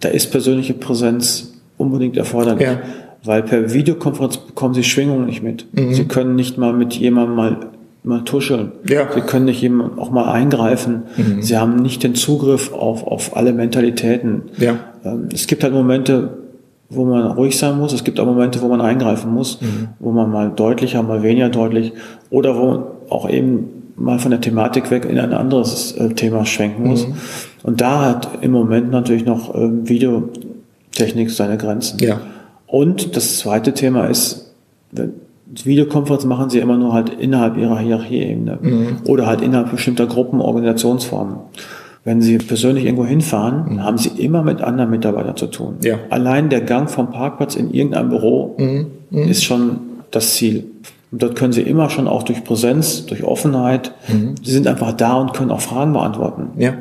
da 0.00 0.08
ist 0.10 0.30
persönliche 0.30 0.74
Präsenz 0.74 1.54
unbedingt 1.78 2.16
erforderlich. 2.16 2.66
Ja. 2.66 2.80
Weil 3.24 3.42
per 3.42 3.72
Videokonferenz 3.72 4.36
bekommen 4.36 4.74
Sie 4.74 4.84
Schwingungen 4.84 5.26
nicht 5.26 5.42
mit. 5.42 5.66
Mhm. 5.72 5.94
Sie 5.94 6.04
können 6.04 6.34
nicht 6.34 6.58
mal 6.58 6.72
mit 6.72 6.94
jemandem 6.94 7.36
mal, 7.36 7.56
mal 8.02 8.24
tuscheln. 8.24 8.72
Ja. 8.88 9.08
Sie 9.14 9.20
können 9.20 9.46
nicht 9.46 9.62
jemand 9.62 9.98
auch 9.98 10.10
mal 10.10 10.30
eingreifen. 10.30 11.04
Mhm. 11.16 11.42
Sie 11.42 11.56
haben 11.56 11.76
nicht 11.76 12.02
den 12.02 12.14
Zugriff 12.16 12.72
auf, 12.72 13.06
auf 13.06 13.36
alle 13.36 13.52
Mentalitäten. 13.52 14.42
Ja. 14.58 14.80
Ähm, 15.04 15.28
es 15.32 15.46
gibt 15.46 15.62
halt 15.62 15.72
Momente, 15.72 16.38
wo 16.88 17.04
man 17.04 17.30
ruhig 17.32 17.56
sein 17.56 17.78
muss. 17.78 17.92
Es 17.92 18.02
gibt 18.02 18.18
auch 18.18 18.26
Momente, 18.26 18.60
wo 18.62 18.68
man 18.68 18.80
eingreifen 18.80 19.32
muss, 19.32 19.60
mhm. 19.60 19.88
wo 20.00 20.10
man 20.10 20.30
mal 20.30 20.50
deutlicher, 20.50 21.02
mal 21.04 21.22
weniger 21.22 21.48
deutlich 21.48 21.92
oder 22.30 22.56
wo 22.56 22.84
auch 23.10 23.28
eben 23.30 23.75
mal 23.96 24.18
von 24.18 24.30
der 24.30 24.40
Thematik 24.40 24.90
weg 24.90 25.04
in 25.04 25.18
ein 25.18 25.32
anderes 25.32 25.92
äh, 25.92 26.10
Thema 26.10 26.44
schwenken 26.44 26.86
muss. 26.86 27.06
Mhm. 27.06 27.14
Und 27.62 27.80
da 27.80 28.04
hat 28.04 28.38
im 28.42 28.52
Moment 28.52 28.90
natürlich 28.90 29.24
noch 29.24 29.54
äh, 29.54 29.88
Videotechnik 29.88 31.30
seine 31.30 31.56
Grenzen. 31.56 31.98
Ja. 32.00 32.20
Und 32.66 33.16
das 33.16 33.38
zweite 33.38 33.74
Thema 33.74 34.06
ist, 34.06 34.52
Videokonferenz 35.64 36.24
machen 36.24 36.50
sie 36.50 36.58
immer 36.58 36.76
nur 36.76 36.92
halt 36.92 37.10
innerhalb 37.10 37.56
ihrer 37.56 37.78
Hierarchieebene 37.78 38.58
mhm. 38.60 38.96
oder 39.06 39.26
halt 39.26 39.40
innerhalb 39.40 39.70
bestimmter 39.70 40.06
Gruppen, 40.06 40.40
Organisationsformen. 40.40 41.36
Wenn 42.04 42.22
Sie 42.22 42.38
persönlich 42.38 42.84
irgendwo 42.84 43.04
hinfahren, 43.04 43.74
mhm. 43.74 43.82
haben 43.82 43.98
Sie 43.98 44.10
immer 44.10 44.44
mit 44.44 44.62
anderen 44.62 44.90
Mitarbeitern 44.90 45.36
zu 45.36 45.48
tun. 45.48 45.74
Ja. 45.82 45.98
Allein 46.08 46.50
der 46.50 46.60
Gang 46.60 46.88
vom 46.88 47.10
Parkplatz 47.10 47.56
in 47.56 47.72
irgendein 47.72 48.10
Büro 48.10 48.54
mhm. 48.58 48.86
mhm. 49.10 49.28
ist 49.28 49.42
schon 49.42 49.80
das 50.12 50.34
Ziel. 50.34 50.66
Und 51.12 51.22
dort 51.22 51.36
können 51.36 51.52
Sie 51.52 51.62
immer 51.62 51.88
schon 51.88 52.08
auch 52.08 52.24
durch 52.24 52.44
Präsenz, 52.44 53.06
durch 53.06 53.22
Offenheit, 53.22 53.92
mhm. 54.08 54.34
Sie 54.42 54.52
sind 54.52 54.66
einfach 54.66 54.92
da 54.92 55.14
und 55.14 55.34
können 55.34 55.50
auch 55.50 55.60
Fragen 55.60 55.92
beantworten. 55.92 56.50
Ja 56.58 56.74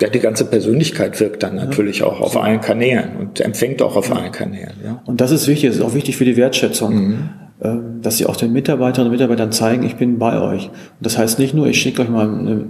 ja, 0.00 0.08
die 0.08 0.18
ganze 0.18 0.44
Persönlichkeit 0.44 1.20
wirkt 1.20 1.42
dann 1.42 1.56
natürlich 1.56 1.98
ja. 1.98 2.06
auch 2.06 2.20
auf 2.20 2.36
allen 2.36 2.60
Kanälen 2.60 3.16
und 3.18 3.40
empfängt 3.40 3.82
auch 3.82 3.96
auf 3.96 4.08
ja. 4.08 4.16
allen 4.16 4.32
Kanälen. 4.32 4.72
Ja. 4.82 5.02
Und 5.04 5.20
das 5.20 5.30
ist 5.30 5.46
wichtig, 5.46 5.70
das 5.70 5.76
ist 5.76 5.82
auch 5.82 5.94
wichtig 5.94 6.16
für 6.16 6.24
die 6.24 6.36
Wertschätzung, 6.36 6.94
mhm. 6.94 7.18
Ähm, 7.62 8.00
dass 8.00 8.16
sie 8.16 8.24
auch 8.24 8.36
den 8.36 8.54
Mitarbeiterinnen 8.54 9.08
und 9.08 9.12
Mitarbeitern 9.12 9.52
zeigen, 9.52 9.82
ich 9.84 9.96
bin 9.96 10.18
bei 10.18 10.40
euch. 10.40 10.68
Und 10.68 10.72
das 11.00 11.18
heißt 11.18 11.38
nicht 11.38 11.52
nur, 11.52 11.66
ich 11.66 11.78
schicke 11.78 12.00
euch 12.00 12.08
mal 12.08 12.26
eine, 12.26 12.64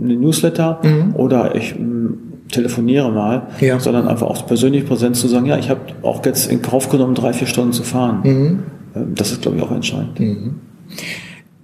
eine 0.00 0.14
Newsletter 0.14 0.78
mhm. 0.84 1.16
oder 1.16 1.56
ich 1.56 1.74
m, 1.74 2.16
telefoniere 2.52 3.10
mal, 3.10 3.48
ja. 3.58 3.80
sondern 3.80 4.06
einfach 4.06 4.28
auch 4.28 4.46
persönlich 4.46 4.86
Präsenz 4.86 5.20
zu 5.20 5.26
sagen, 5.26 5.46
ja, 5.46 5.58
ich 5.58 5.68
habe 5.68 5.80
auch 6.02 6.24
jetzt 6.24 6.48
in 6.48 6.62
Kauf 6.62 6.88
genommen, 6.90 7.16
drei, 7.16 7.32
vier 7.32 7.48
Stunden 7.48 7.72
zu 7.72 7.82
fahren. 7.82 8.20
Mhm. 8.22 8.62
Das 9.14 9.32
ist, 9.32 9.42
glaube 9.42 9.58
ich, 9.58 9.62
auch 9.62 9.72
entscheidend. 9.72 10.20
Mhm. 10.20 10.60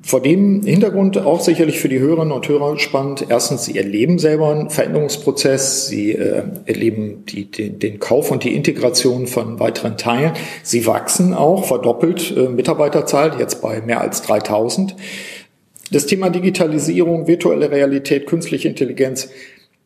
Vor 0.05 0.21
dem 0.21 0.63
Hintergrund 0.65 1.17
auch 1.17 1.41
sicherlich 1.41 1.79
für 1.79 1.89
die 1.89 2.01
Hörerinnen 2.01 2.33
und 2.33 2.49
Hörer 2.49 2.77
spannend. 2.79 3.27
Erstens, 3.29 3.65
sie 3.65 3.79
erleben 3.79 4.19
selber 4.19 4.51
einen 4.51 4.69
Veränderungsprozess. 4.69 5.87
Sie 5.87 6.13
äh, 6.13 6.43
erleben 6.67 7.25
die, 7.27 7.49
den, 7.49 7.79
den, 7.79 8.01
Kauf 8.01 8.33
und 8.33 8.43
die 8.43 8.55
Integration 8.55 9.29
von 9.29 9.61
weiteren 9.61 9.97
Teilen. 9.97 10.33
Sie 10.65 10.87
wachsen 10.87 11.35
auch, 11.35 11.65
verdoppelt 11.67 12.37
äh, 12.37 12.49
Mitarbeiterzahl, 12.49 13.39
jetzt 13.39 13.63
bei 13.63 13.81
mehr 13.81 14.01
als 14.01 14.23
3000. 14.23 14.97
Das 15.93 16.07
Thema 16.07 16.31
Digitalisierung, 16.31 17.29
virtuelle 17.29 17.71
Realität, 17.71 18.27
künstliche 18.27 18.67
Intelligenz, 18.67 19.29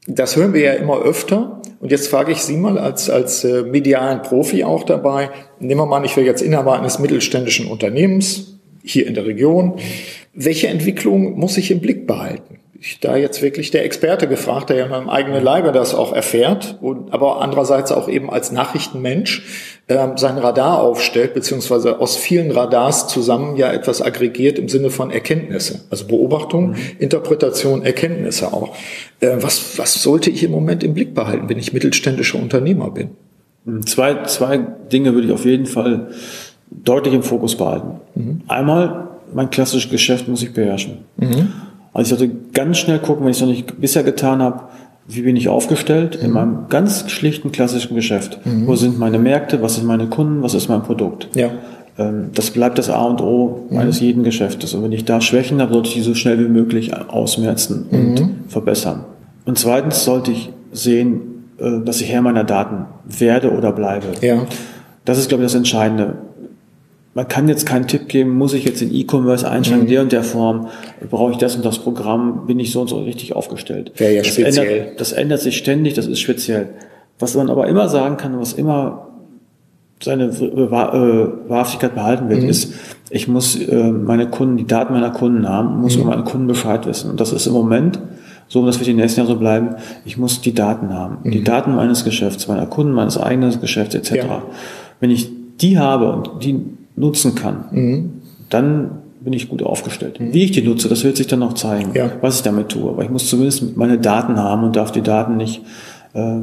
das 0.06 0.36
hören 0.36 0.54
wir 0.54 0.60
ja 0.62 0.72
immer 0.74 1.02
öfter. 1.02 1.60
Und 1.80 1.90
jetzt 1.90 2.08
frage 2.08 2.32
ich 2.32 2.42
Sie 2.42 2.56
mal 2.56 2.78
als, 2.78 3.10
als 3.10 3.44
äh, 3.44 3.62
medialen 3.62 4.22
Profi 4.22 4.64
auch 4.64 4.84
dabei. 4.84 5.30
Nehmen 5.60 5.80
wir 5.80 5.86
mal, 5.86 6.04
ich 6.04 6.16
will 6.16 6.24
jetzt 6.24 6.42
Inhaber 6.42 6.78
eines 6.78 6.98
mittelständischen 6.98 7.66
Unternehmens, 7.66 8.58
hier 8.82 9.06
in 9.06 9.14
der 9.14 9.26
Region. 9.26 9.78
Welche 10.32 10.68
Entwicklung 10.68 11.38
muss 11.38 11.56
ich 11.56 11.70
im 11.70 11.80
Blick 11.80 12.06
behalten? 12.06 12.60
Ich 12.80 13.00
da 13.00 13.16
jetzt 13.16 13.42
wirklich 13.42 13.70
der 13.70 13.84
Experte 13.84 14.28
gefragt, 14.28 14.70
der 14.70 14.76
ja 14.76 14.84
in 14.84 14.90
meinem 14.90 15.08
eigenen 15.08 15.42
Leibe 15.42 15.72
das 15.72 15.94
auch 15.94 16.12
erfährt, 16.12 16.78
und, 16.80 17.12
aber 17.12 17.40
andererseits 17.40 17.92
auch 17.92 18.08
eben 18.08 18.30
als 18.30 18.52
Nachrichtenmensch 18.52 19.44
äh, 19.86 20.08
sein 20.16 20.38
Radar 20.38 20.80
aufstellt, 20.82 21.34
beziehungsweise 21.34 22.00
aus 22.00 22.16
vielen 22.16 22.50
Radars 22.50 23.08
zusammen 23.08 23.56
ja 23.56 23.72
etwas 23.72 24.02
aggregiert 24.02 24.58
im 24.58 24.68
Sinne 24.68 24.90
von 24.90 25.10
Erkenntnisse. 25.10 25.84
Also 25.90 26.06
Beobachtung, 26.06 26.70
mhm. 26.70 26.76
Interpretation, 26.98 27.82
Erkenntnisse 27.82 28.52
auch. 28.52 28.74
Äh, 29.20 29.36
was, 29.40 29.78
was 29.78 30.02
sollte 30.02 30.30
ich 30.30 30.42
im 30.42 30.50
Moment 30.50 30.84
im 30.84 30.94
Blick 30.94 31.14
behalten, 31.14 31.48
wenn 31.48 31.58
ich 31.58 31.72
mittelständischer 31.72 32.38
Unternehmer 32.38 32.90
bin? 32.90 33.10
Zwei, 33.84 34.22
zwei 34.24 34.58
Dinge 34.92 35.14
würde 35.14 35.28
ich 35.28 35.32
auf 35.32 35.44
jeden 35.44 35.66
Fall 35.66 36.08
deutlich 36.70 37.14
im 37.14 37.22
Fokus 37.22 37.56
behalten. 37.56 38.00
Mhm. 38.14 38.42
Einmal, 38.48 39.08
mein 39.34 39.50
klassisches 39.50 39.90
Geschäft 39.90 40.28
muss 40.28 40.42
ich 40.42 40.52
beherrschen. 40.52 40.98
Mhm. 41.16 41.52
Also 41.96 42.14
ich 42.14 42.18
sollte 42.18 42.34
ganz 42.52 42.76
schnell 42.76 42.98
gucken, 42.98 43.24
wenn 43.24 43.30
ich 43.30 43.38
es 43.38 43.40
noch 43.40 43.48
nicht 43.48 43.80
bisher 43.80 44.02
getan 44.02 44.42
habe, 44.42 44.64
wie 45.08 45.22
bin 45.22 45.34
ich 45.34 45.48
aufgestellt 45.48 46.18
mhm. 46.18 46.26
in 46.26 46.32
meinem 46.32 46.58
ganz 46.68 47.10
schlichten 47.10 47.52
klassischen 47.52 47.94
Geschäft. 47.94 48.38
Mhm. 48.44 48.66
Wo 48.66 48.76
sind 48.76 48.98
meine 48.98 49.18
Märkte, 49.18 49.62
was 49.62 49.76
sind 49.76 49.86
meine 49.86 50.06
Kunden, 50.06 50.42
was 50.42 50.52
ist 50.52 50.68
mein 50.68 50.82
Produkt. 50.82 51.30
Ja. 51.34 51.48
Ähm, 51.96 52.32
das 52.34 52.50
bleibt 52.50 52.76
das 52.76 52.90
A 52.90 53.02
und 53.04 53.22
O 53.22 53.66
mhm. 53.70 53.78
eines 53.78 54.00
jeden 54.00 54.24
Geschäftes. 54.24 54.74
Und 54.74 54.82
wenn 54.82 54.92
ich 54.92 55.06
da 55.06 55.22
Schwächen 55.22 55.62
habe, 55.62 55.72
sollte 55.72 55.88
ich 55.88 55.94
die 55.94 56.02
so 56.02 56.14
schnell 56.14 56.38
wie 56.38 56.48
möglich 56.48 56.94
ausmerzen 56.94 57.86
und 57.90 58.20
mhm. 58.20 58.34
verbessern. 58.48 59.06
Und 59.46 59.58
zweitens 59.58 60.04
sollte 60.04 60.32
ich 60.32 60.50
sehen, 60.72 61.44
äh, 61.58 61.80
dass 61.82 62.02
ich 62.02 62.12
Herr 62.12 62.20
meiner 62.20 62.44
Daten 62.44 62.84
werde 63.06 63.52
oder 63.52 63.72
bleibe. 63.72 64.08
Ja. 64.20 64.44
Das 65.06 65.16
ist, 65.16 65.30
glaube 65.30 65.44
ich, 65.44 65.46
das 65.46 65.54
Entscheidende 65.54 66.16
man 67.16 67.26
kann 67.28 67.48
jetzt 67.48 67.64
keinen 67.64 67.86
Tipp 67.86 68.08
geben, 68.08 68.36
muss 68.36 68.52
ich 68.52 68.66
jetzt 68.66 68.82
in 68.82 68.94
E-Commerce 68.94 69.50
einsteigen, 69.50 69.84
mhm. 69.84 69.88
der 69.88 70.02
und 70.02 70.12
der 70.12 70.22
Form, 70.22 70.68
brauche 71.08 71.32
ich 71.32 71.38
das 71.38 71.56
und 71.56 71.64
das 71.64 71.78
Programm, 71.78 72.46
bin 72.46 72.60
ich 72.60 72.72
so 72.72 72.82
und 72.82 72.88
so 72.88 72.98
richtig 72.98 73.34
aufgehrlich. 73.34 73.90
Wäre 73.96 74.16
ja 74.16 74.22
das 74.22 74.34
speziell. 74.34 74.66
Ändert, 74.66 75.00
das 75.00 75.12
ändert 75.12 75.40
sich 75.40 75.56
ständig, 75.56 75.94
das 75.94 76.06
ist 76.06 76.20
speziell. 76.20 76.68
Was 77.18 77.34
man 77.34 77.48
aber 77.48 77.68
immer 77.68 77.88
sagen 77.88 78.18
kann, 78.18 78.38
was 78.38 78.52
immer 78.52 79.08
seine 79.98 80.30
Wahrhaftigkeit 80.38 81.94
behalten 81.94 82.28
wird, 82.28 82.42
mhm. 82.42 82.50
ist, 82.50 82.74
ich 83.08 83.28
muss 83.28 83.56
äh, 83.56 83.90
meine 83.90 84.28
Kunden, 84.28 84.58
die 84.58 84.66
Daten 84.66 84.92
meiner 84.92 85.10
Kunden 85.10 85.48
haben, 85.48 85.80
muss 85.80 85.96
mhm. 85.96 86.02
über 86.02 86.10
meine 86.10 86.24
Kunden 86.24 86.46
Bescheid 86.46 86.84
wissen. 86.84 87.10
Und 87.10 87.18
das 87.18 87.32
ist 87.32 87.46
im 87.46 87.54
Moment 87.54 87.98
so, 88.48 88.60
und 88.60 88.66
das 88.66 88.78
wird 88.78 88.88
die 88.88 88.92
nächsten 88.92 89.20
Jahre 89.20 89.32
so 89.32 89.38
bleiben, 89.38 89.76
ich 90.04 90.18
muss 90.18 90.42
die 90.42 90.52
Daten 90.52 90.92
haben. 90.92 91.16
Mhm. 91.24 91.30
Die 91.30 91.44
Daten 91.44 91.74
meines 91.74 92.04
Geschäfts, 92.04 92.46
meiner 92.46 92.66
Kunden, 92.66 92.92
meines 92.92 93.16
eigenen 93.16 93.58
Geschäfts 93.58 93.94
etc. 93.94 94.16
Ja. 94.16 94.42
Wenn 95.00 95.10
ich 95.10 95.30
die 95.62 95.78
habe 95.78 96.12
und 96.12 96.44
die 96.44 96.60
nutzen 96.96 97.34
kann, 97.34 97.64
mhm. 97.70 98.10
dann 98.48 99.02
bin 99.20 99.32
ich 99.32 99.48
gut 99.48 99.62
aufgestellt. 99.62 100.20
Mhm. 100.20 100.32
Wie 100.32 100.44
ich 100.44 100.52
die 100.52 100.62
nutze, 100.62 100.88
das 100.88 101.04
wird 101.04 101.16
sich 101.16 101.26
dann 101.26 101.40
noch 101.40 101.54
zeigen, 101.54 101.90
ja. 101.94 102.10
was 102.20 102.36
ich 102.36 102.42
damit 102.42 102.70
tue. 102.70 102.88
Aber 102.88 103.02
ich 103.02 103.10
muss 103.10 103.28
zumindest 103.28 103.76
meine 103.76 103.98
Daten 103.98 104.38
haben 104.38 104.64
und 104.64 104.76
darf 104.76 104.92
die 104.92 105.02
Daten 105.02 105.36
nicht 105.36 105.62
äh, 106.14 106.40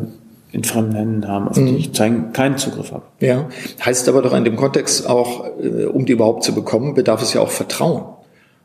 in 0.51 0.63
fremden 0.63 0.95
Händen 0.95 1.27
haben, 1.27 1.47
auf 1.47 1.57
mhm. 1.57 1.67
die 1.67 1.75
ich 1.77 1.93
keinen 1.93 2.57
Zugriff 2.57 2.91
habe. 2.91 3.03
Ja, 3.19 3.49
heißt 3.83 4.07
aber 4.07 4.21
doch 4.21 4.33
in 4.33 4.43
dem 4.43 4.55
Kontext 4.55 5.09
auch, 5.09 5.45
äh, 5.61 5.85
um 5.85 6.05
die 6.05 6.13
überhaupt 6.13 6.43
zu 6.43 6.53
bekommen, 6.53 6.93
bedarf 6.93 7.21
es 7.21 7.33
ja 7.33 7.41
auch 7.41 7.49
Vertrauen. 7.49 8.03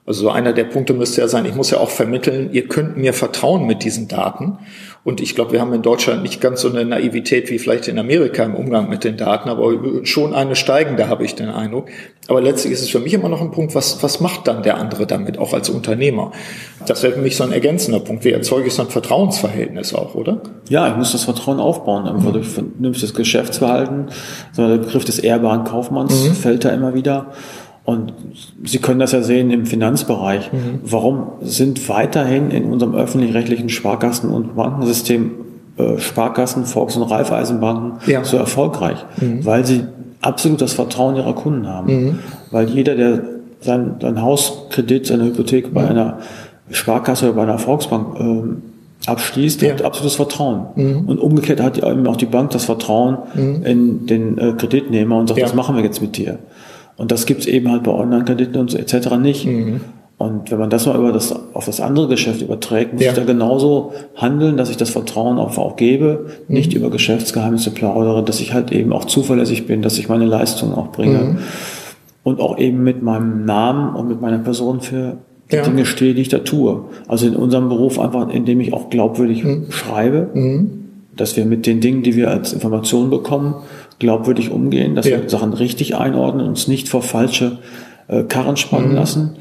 Also 0.09 0.23
so 0.23 0.31
einer 0.31 0.55
der 0.55 0.65
Punkte 0.65 0.95
müsste 0.95 1.21
ja 1.21 1.29
sein, 1.29 1.45
ich 1.45 1.55
muss 1.55 1.71
ja 1.71 1.77
auch 1.77 1.91
vermitteln, 1.91 2.49
ihr 2.53 2.67
könnt 2.67 2.97
mir 2.97 3.13
vertrauen 3.13 3.67
mit 3.67 3.85
diesen 3.85 4.09
Daten. 4.09 4.57
Und 5.05 5.21
ich 5.21 5.35
glaube, 5.35 5.53
wir 5.53 5.61
haben 5.61 5.75
in 5.75 5.83
Deutschland 5.83 6.23
nicht 6.23 6.41
ganz 6.41 6.63
so 6.63 6.71
eine 6.71 6.83
Naivität 6.87 7.51
wie 7.51 7.59
vielleicht 7.59 7.89
in 7.89 7.99
Amerika 7.99 8.43
im 8.43 8.55
Umgang 8.55 8.89
mit 8.89 9.05
den 9.05 9.19
Daten, 9.19 9.51
aber 9.51 9.71
schon 10.05 10.33
eine 10.33 10.57
steigende, 10.57 11.09
habe 11.09 11.27
ich 11.27 11.35
den 11.35 11.51
Eindruck. 11.51 11.91
Aber 12.27 12.41
letztlich 12.41 12.73
ist 12.73 12.81
es 12.81 12.89
für 12.89 13.01
mich 13.01 13.13
immer 13.13 13.29
noch 13.29 13.43
ein 13.43 13.51
Punkt, 13.51 13.75
was, 13.75 14.03
was 14.03 14.21
macht 14.21 14.49
dann 14.49 14.63
der 14.63 14.79
andere 14.79 15.07
damit, 15.07 15.39
auch 15.39 15.53
als 15.53 15.69
Unternehmer? 15.69 16.33
Das 16.87 17.03
wäre 17.03 17.13
für 17.13 17.21
mich 17.21 17.37
so 17.37 17.45
ein 17.45 17.53
ergänzender 17.53 18.01
Punkt. 18.01 18.25
Wie 18.25 18.33
erzeuge 18.33 18.69
ich 18.69 18.75
so 18.75 18.83
ein 18.83 18.89
Vertrauensverhältnis 18.89 19.95
auch, 19.95 20.15
oder? 20.15 20.41
Ja, 20.71 20.89
ich 20.89 20.97
muss 20.97 21.13
das 21.13 21.25
Vertrauen 21.25 21.61
aufbauen, 21.61 22.07
einfach 22.07 22.31
mhm. 22.31 22.33
durch 22.33 22.49
vernünftiges 22.49 23.13
Geschäftsverhalten. 23.13 24.07
der 24.57 24.79
Begriff 24.79 25.05
des 25.05 25.19
ehrbaren 25.19 25.65
Kaufmanns 25.65 26.29
mhm. 26.29 26.33
fällt 26.33 26.65
da 26.65 26.71
immer 26.71 26.95
wieder. 26.95 27.33
Und 27.89 28.13
Sie 28.65 28.81
können 28.81 29.01
das 29.01 29.13
ja 29.13 29.23
sehen 29.23 29.51
im 29.51 29.65
Finanzbereich. 29.65 30.53
Mhm. 30.53 30.81
Warum 30.85 31.29
sind 31.41 31.89
weiterhin 31.89 32.51
in 32.51 32.67
unserem 32.67 32.95
öffentlich-rechtlichen 32.95 33.71
Sparkassen- 33.71 34.29
und 34.29 34.57
Bankensystem 34.57 35.31
äh, 35.79 35.97
Sparkassen, 35.97 36.67
Volks- 36.67 36.97
und 36.97 37.05
Raiffeisenbanken 37.05 37.93
ja. 38.07 38.25
so 38.25 38.37
erfolgreich? 38.37 38.99
Mhm. 39.19 39.47
Weil 39.47 39.65
sie 39.65 39.85
absolut 40.21 40.61
das 40.61 40.75
Vertrauen 40.75 41.17
ihrer 41.17 41.33
Kunden 41.33 41.67
haben. 41.67 41.87
Mhm. 41.87 42.19
Weil 42.51 42.69
jeder, 42.69 42.95
der 42.95 43.23
sein, 43.63 43.95
sein 44.03 44.21
Hauskredit, 44.21 45.07
seine 45.07 45.25
Hypothek 45.25 45.73
bei 45.73 45.85
mhm. 45.85 45.89
einer 45.89 46.19
Sparkasse 46.71 47.25
oder 47.25 47.37
bei 47.37 47.43
einer 47.45 47.59
Volksbank 47.59 48.21
äh, 48.21 49.11
abschließt, 49.11 49.63
ja. 49.63 49.71
hat 49.71 49.81
absolutes 49.81 50.17
Vertrauen. 50.17 50.67
Mhm. 50.77 51.09
Und 51.09 51.19
umgekehrt 51.21 51.63
hat 51.63 51.79
eben 51.79 52.07
auch 52.07 52.17
die 52.17 52.27
Bank 52.27 52.51
das 52.51 52.67
Vertrauen 52.67 53.17
mhm. 53.35 53.63
in 53.65 54.07
den 54.07 54.37
äh, 54.37 54.53
Kreditnehmer 54.59 55.17
und 55.17 55.29
sagt, 55.29 55.41
ja. 55.41 55.47
was 55.47 55.55
machen 55.55 55.75
wir 55.75 55.83
jetzt 55.83 56.03
mit 56.03 56.19
dir? 56.19 56.39
Und 56.99 57.13
das 57.13 57.25
gibt's 57.25 57.47
eben 57.47 57.71
halt 57.71 57.85
bei 57.85 57.93
Online-Krediten 57.93 58.57
und 58.57 58.71
so 58.71 58.77
etc. 58.77 59.17
nicht. 59.17 59.47
Mhm. 59.47 59.81
Und 60.19 60.51
wenn 60.51 60.59
man 60.59 60.69
das 60.69 60.85
mal 60.85 60.99
über 60.99 61.13
das, 61.13 61.33
auf 61.55 61.65
das 61.65 61.81
andere 61.81 62.09
Geschäft 62.09 62.43
überträgt, 62.43 62.93
muss 62.93 63.05
ja. 63.05 63.11
ich 63.11 63.17
da 63.17 63.25
genauso 63.25 63.93
handeln, 64.17 64.57
dass 64.57 64.69
ich 64.69 64.77
das 64.77 64.91
Vertrauen 64.91 65.39
auch, 65.39 65.57
auch 65.59 65.77
gebe, 65.77 66.27
mhm. 66.49 66.55
nicht 66.55 66.75
über 66.75 66.91
Geschäftsgeheimnisse 66.91 67.71
plaudere, 67.71 68.25
dass 68.25 68.41
ich 68.41 68.53
halt 68.53 68.73
eben 68.73 68.93
auch 68.93 69.05
zuverlässig 69.05 69.69
bin, 69.69 69.81
dass 69.81 69.97
ich 69.97 70.09
meine 70.09 70.27
Leistung 70.27 70.75
auch 70.75 70.91
bringe. 70.91 71.19
Mhm. 71.19 71.39
Und 72.25 72.41
auch 72.41 72.59
eben 72.59 72.83
mit 72.83 73.01
meinem 73.01 73.45
Namen 73.45 73.95
und 73.95 74.09
mit 74.09 74.21
meiner 74.21 74.39
Person 74.39 74.81
für 74.81 75.19
die 75.53 75.57
ja. 75.57 75.63
Dinge 75.63 75.87
stehe, 75.87 76.15
die 76.15 76.23
ich 76.23 76.29
da 76.29 76.39
tue. 76.39 76.85
Also 77.07 77.27
in 77.27 77.37
unserem 77.37 77.69
Beruf 77.69 78.01
einfach, 78.01 78.29
indem 78.29 78.61
ich 78.61 78.75
auch 78.75 78.91
glaubwürdig 78.91 79.45
mhm. 79.45 79.71
schreibe, 79.71 80.31
mhm. 80.35 80.71
dass 81.17 81.37
wir 81.37 81.47
mit 81.47 81.65
den 81.65 81.81
Dingen, 81.81 82.03
die 82.03 82.17
wir 82.17 82.29
als 82.29 82.53
Information 82.53 83.09
bekommen, 83.09 83.55
glaubwürdig 83.99 84.51
umgehen, 84.51 84.95
dass 84.95 85.07
ja. 85.07 85.21
wir 85.21 85.29
Sachen 85.29 85.53
richtig 85.53 85.97
einordnen, 85.97 86.47
uns 86.47 86.69
nicht 86.69 86.89
vor 86.89 87.03
falsche 87.03 87.59
äh, 88.09 88.23
Karren 88.25 88.57
spannen 88.57 88.91
mhm. 88.91 88.95
lassen. 88.95 89.37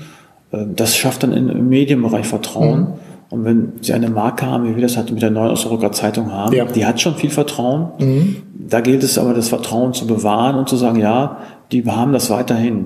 Äh, 0.51 0.65
das 0.75 0.95
schafft 0.95 1.23
dann 1.23 1.33
im 1.33 1.69
Medienbereich 1.69 2.25
Vertrauen. 2.25 2.79
Mhm. 2.79 2.87
Und 3.29 3.43
wenn 3.43 3.73
Sie 3.81 3.93
eine 3.93 4.09
Marke 4.09 4.45
haben, 4.45 4.69
wie 4.69 4.75
wir 4.75 4.81
das 4.81 4.95
halt 4.95 5.11
mit 5.11 5.21
der 5.21 5.31
Neuen 5.31 5.51
Osnabrücker 5.51 5.91
Zeitung 5.91 6.31
haben, 6.31 6.55
ja. 6.55 6.63
die 6.63 6.85
hat 6.85 7.01
schon 7.01 7.15
viel 7.15 7.29
Vertrauen. 7.29 7.89
Mhm. 7.99 8.35
Da 8.69 8.79
gilt 8.79 9.03
es 9.03 9.17
aber, 9.17 9.33
das 9.33 9.49
Vertrauen 9.49 9.93
zu 9.93 10.07
bewahren 10.07 10.55
und 10.55 10.69
zu 10.69 10.77
sagen, 10.77 10.99
ja, 10.99 11.37
die 11.71 11.85
haben 11.85 12.13
das 12.13 12.29
weiterhin. 12.29 12.85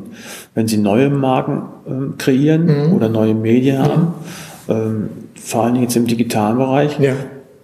Wenn 0.55 0.67
sie 0.67 0.77
neue 0.77 1.09
Marken 1.09 1.63
ähm, 1.87 2.15
kreieren 2.17 2.65
mhm. 2.87 2.93
oder 2.93 3.09
neue 3.09 3.35
Medien 3.35 3.79
haben, 3.79 4.13
ähm, 4.67 5.09
vor 5.35 5.63
allen 5.63 5.73
Dingen 5.73 5.83
jetzt 5.83 5.95
im 5.95 6.07
digitalen 6.07 6.57
Bereich, 6.57 6.99
ja. 6.99 7.13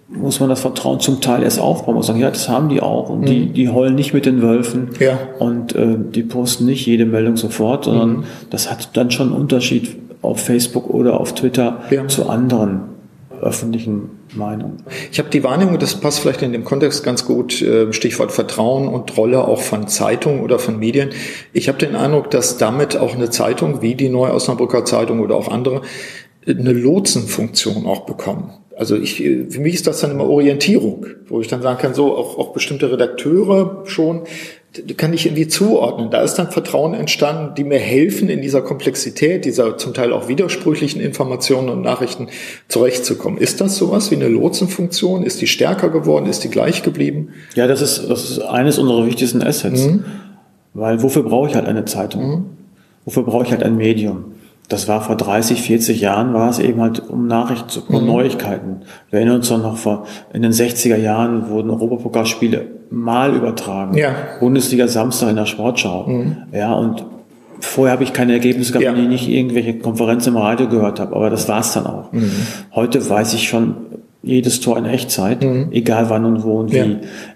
Muss 0.08 0.40
man 0.40 0.48
das 0.48 0.60
Vertrauen 0.60 1.00
zum 1.00 1.20
Teil 1.20 1.42
erst 1.42 1.60
aufbauen. 1.60 1.88
Man 1.88 1.96
muss 1.96 2.06
sagen, 2.06 2.20
ja, 2.20 2.30
das 2.30 2.48
haben 2.48 2.68
die 2.68 2.80
auch. 2.80 3.10
Und 3.10 3.20
mhm. 3.20 3.26
die, 3.26 3.46
die 3.46 3.68
heulen 3.68 3.94
nicht 3.94 4.14
mit 4.14 4.26
den 4.26 4.40
Wölfen 4.40 4.90
ja. 5.00 5.18
und 5.38 5.74
äh, 5.74 5.96
die 5.98 6.22
posten 6.22 6.64
nicht 6.64 6.86
jede 6.86 7.04
Meldung 7.04 7.36
sofort, 7.36 7.84
sondern 7.84 8.10
mhm. 8.10 8.24
das 8.50 8.70
hat 8.70 8.96
dann 8.96 9.10
schon 9.10 9.28
einen 9.28 9.40
Unterschied 9.40 9.96
auf 10.22 10.40
Facebook 10.40 10.88
oder 10.88 11.20
auf 11.20 11.34
Twitter 11.34 11.82
ja. 11.90 12.06
zu 12.08 12.28
anderen 12.28 12.80
öffentlichen 13.40 14.10
Meinung. 14.34 14.78
Ich 15.12 15.18
habe 15.18 15.30
die 15.30 15.44
Wahrnehmung, 15.44 15.78
das 15.78 15.94
passt 15.94 16.20
vielleicht 16.20 16.42
in 16.42 16.52
dem 16.52 16.64
Kontext 16.64 17.04
ganz 17.04 17.24
gut, 17.24 17.62
äh, 17.62 17.92
Stichwort 17.92 18.32
Vertrauen 18.32 18.88
und 18.88 19.16
Rolle 19.16 19.46
auch 19.46 19.60
von 19.60 19.86
Zeitungen 19.88 20.40
oder 20.40 20.58
von 20.58 20.78
Medien. 20.78 21.10
Ich 21.52 21.68
habe 21.68 21.78
den 21.78 21.94
Eindruck, 21.94 22.30
dass 22.30 22.58
damit 22.58 22.96
auch 22.96 23.14
eine 23.14 23.30
Zeitung 23.30 23.80
wie 23.80 23.94
die 23.94 24.08
Neue 24.08 24.34
Osnabrücker 24.34 24.84
Zeitung 24.84 25.20
oder 25.20 25.36
auch 25.36 25.48
andere 25.48 25.82
eine 26.46 26.72
Lotsenfunktion 26.72 27.86
auch 27.86 28.06
bekommen. 28.06 28.50
Also 28.78 28.94
ich, 28.94 29.16
für 29.16 29.60
mich 29.60 29.74
ist 29.74 29.88
das 29.88 30.00
dann 30.00 30.12
immer 30.12 30.28
Orientierung, 30.28 31.06
wo 31.26 31.40
ich 31.40 31.48
dann 31.48 31.62
sagen 31.62 31.80
kann, 31.80 31.94
so 31.94 32.16
auch, 32.16 32.38
auch 32.38 32.52
bestimmte 32.52 32.92
Redakteure 32.92 33.82
schon 33.86 34.22
kann 34.96 35.12
ich 35.12 35.26
irgendwie 35.26 35.48
zuordnen. 35.48 36.10
Da 36.10 36.22
ist 36.22 36.34
dann 36.34 36.52
Vertrauen 36.52 36.94
entstanden, 36.94 37.54
die 37.56 37.64
mir 37.64 37.78
helfen, 37.78 38.28
in 38.28 38.40
dieser 38.40 38.62
Komplexität, 38.62 39.44
dieser 39.44 39.78
zum 39.78 39.94
Teil 39.94 40.12
auch 40.12 40.28
widersprüchlichen 40.28 41.00
Informationen 41.00 41.70
und 41.70 41.80
Nachrichten 41.82 42.28
zurechtzukommen. 42.68 43.38
Ist 43.38 43.60
das 43.60 43.76
sowas 43.76 44.12
wie 44.12 44.14
eine 44.14 44.28
Lotsenfunktion? 44.28 45.24
Ist 45.24 45.40
die 45.40 45.48
stärker 45.48 45.88
geworden? 45.88 46.26
Ist 46.26 46.44
die 46.44 46.50
gleich 46.50 46.84
geblieben? 46.84 47.30
Ja, 47.56 47.66
das 47.66 47.82
ist, 47.82 48.08
das 48.08 48.30
ist 48.30 48.38
eines 48.40 48.78
unserer 48.78 49.06
wichtigsten 49.06 49.42
Assets. 49.42 49.86
Mhm. 49.86 50.04
Weil 50.74 51.02
wofür 51.02 51.24
brauche 51.24 51.48
ich 51.48 51.56
halt 51.56 51.66
eine 51.66 51.84
Zeitung? 51.86 52.30
Mhm. 52.30 52.44
Wofür 53.06 53.24
brauche 53.24 53.44
ich 53.44 53.50
halt 53.50 53.64
ein 53.64 53.76
Medium? 53.76 54.34
Das 54.68 54.86
war 54.86 55.00
vor 55.00 55.16
30, 55.16 55.62
40 55.62 56.00
Jahren, 56.00 56.34
war 56.34 56.50
es 56.50 56.58
eben 56.58 56.80
halt 56.80 57.08
um 57.08 57.26
Nachrichten, 57.26 57.82
um 57.88 58.02
mhm. 58.02 58.06
Neuigkeiten. 58.06 58.82
Wir 59.10 59.20
erinnern 59.20 59.36
uns 59.36 59.50
noch 59.50 59.78
vor, 59.78 60.06
in 60.32 60.42
den 60.42 60.52
60er 60.52 60.96
Jahren 60.96 61.48
wurden 61.48 61.70
Europapokalspiele 61.70 62.66
mal 62.90 63.34
übertragen. 63.34 63.96
Ja. 63.96 64.14
Bundesliga 64.40 64.86
Samstag 64.86 65.30
in 65.30 65.36
der 65.36 65.46
Sportschau. 65.46 66.06
Mhm. 66.06 66.36
Ja, 66.52 66.74
und 66.74 67.04
vorher 67.60 67.92
habe 67.92 68.04
ich 68.04 68.12
keine 68.12 68.32
Ergebnisse 68.32 68.72
gehabt, 68.72 68.84
ja. 68.84 68.92
wenn 68.92 69.04
ich 69.04 69.08
nicht 69.08 69.28
irgendwelche 69.28 69.78
Konferenzen 69.78 70.34
im 70.34 70.36
Radio 70.36 70.68
gehört 70.68 71.00
habe, 71.00 71.16
aber 71.16 71.30
das 71.30 71.48
war's 71.48 71.72
dann 71.72 71.86
auch. 71.86 72.12
Mhm. 72.12 72.30
Heute 72.74 73.08
weiß 73.08 73.34
ich 73.34 73.48
schon 73.48 73.74
jedes 74.22 74.60
Tor 74.60 74.76
in 74.76 74.84
Echtzeit, 74.84 75.42
mhm. 75.42 75.68
egal 75.70 76.10
wann 76.10 76.24
und 76.24 76.42
wo 76.42 76.58
und 76.58 76.72
wie. 76.72 76.76
Ja. 76.76 76.86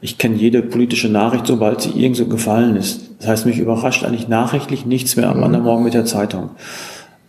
Ich 0.00 0.18
kenne 0.18 0.34
jede 0.34 0.62
politische 0.62 1.08
Nachricht, 1.08 1.46
sobald 1.46 1.80
sie 1.80 1.90
irgendwo 1.90 2.26
gefallen 2.26 2.76
ist. 2.76 3.12
Das 3.18 3.28
heißt, 3.28 3.46
mich 3.46 3.58
überrascht 3.58 4.04
eigentlich 4.04 4.28
nachrichtlich 4.28 4.84
nichts 4.84 5.16
mehr 5.16 5.28
am 5.28 5.38
mhm. 5.38 5.44
anderen 5.44 5.64
Morgen 5.64 5.84
mit 5.84 5.94
der 5.94 6.04
Zeitung. 6.04 6.50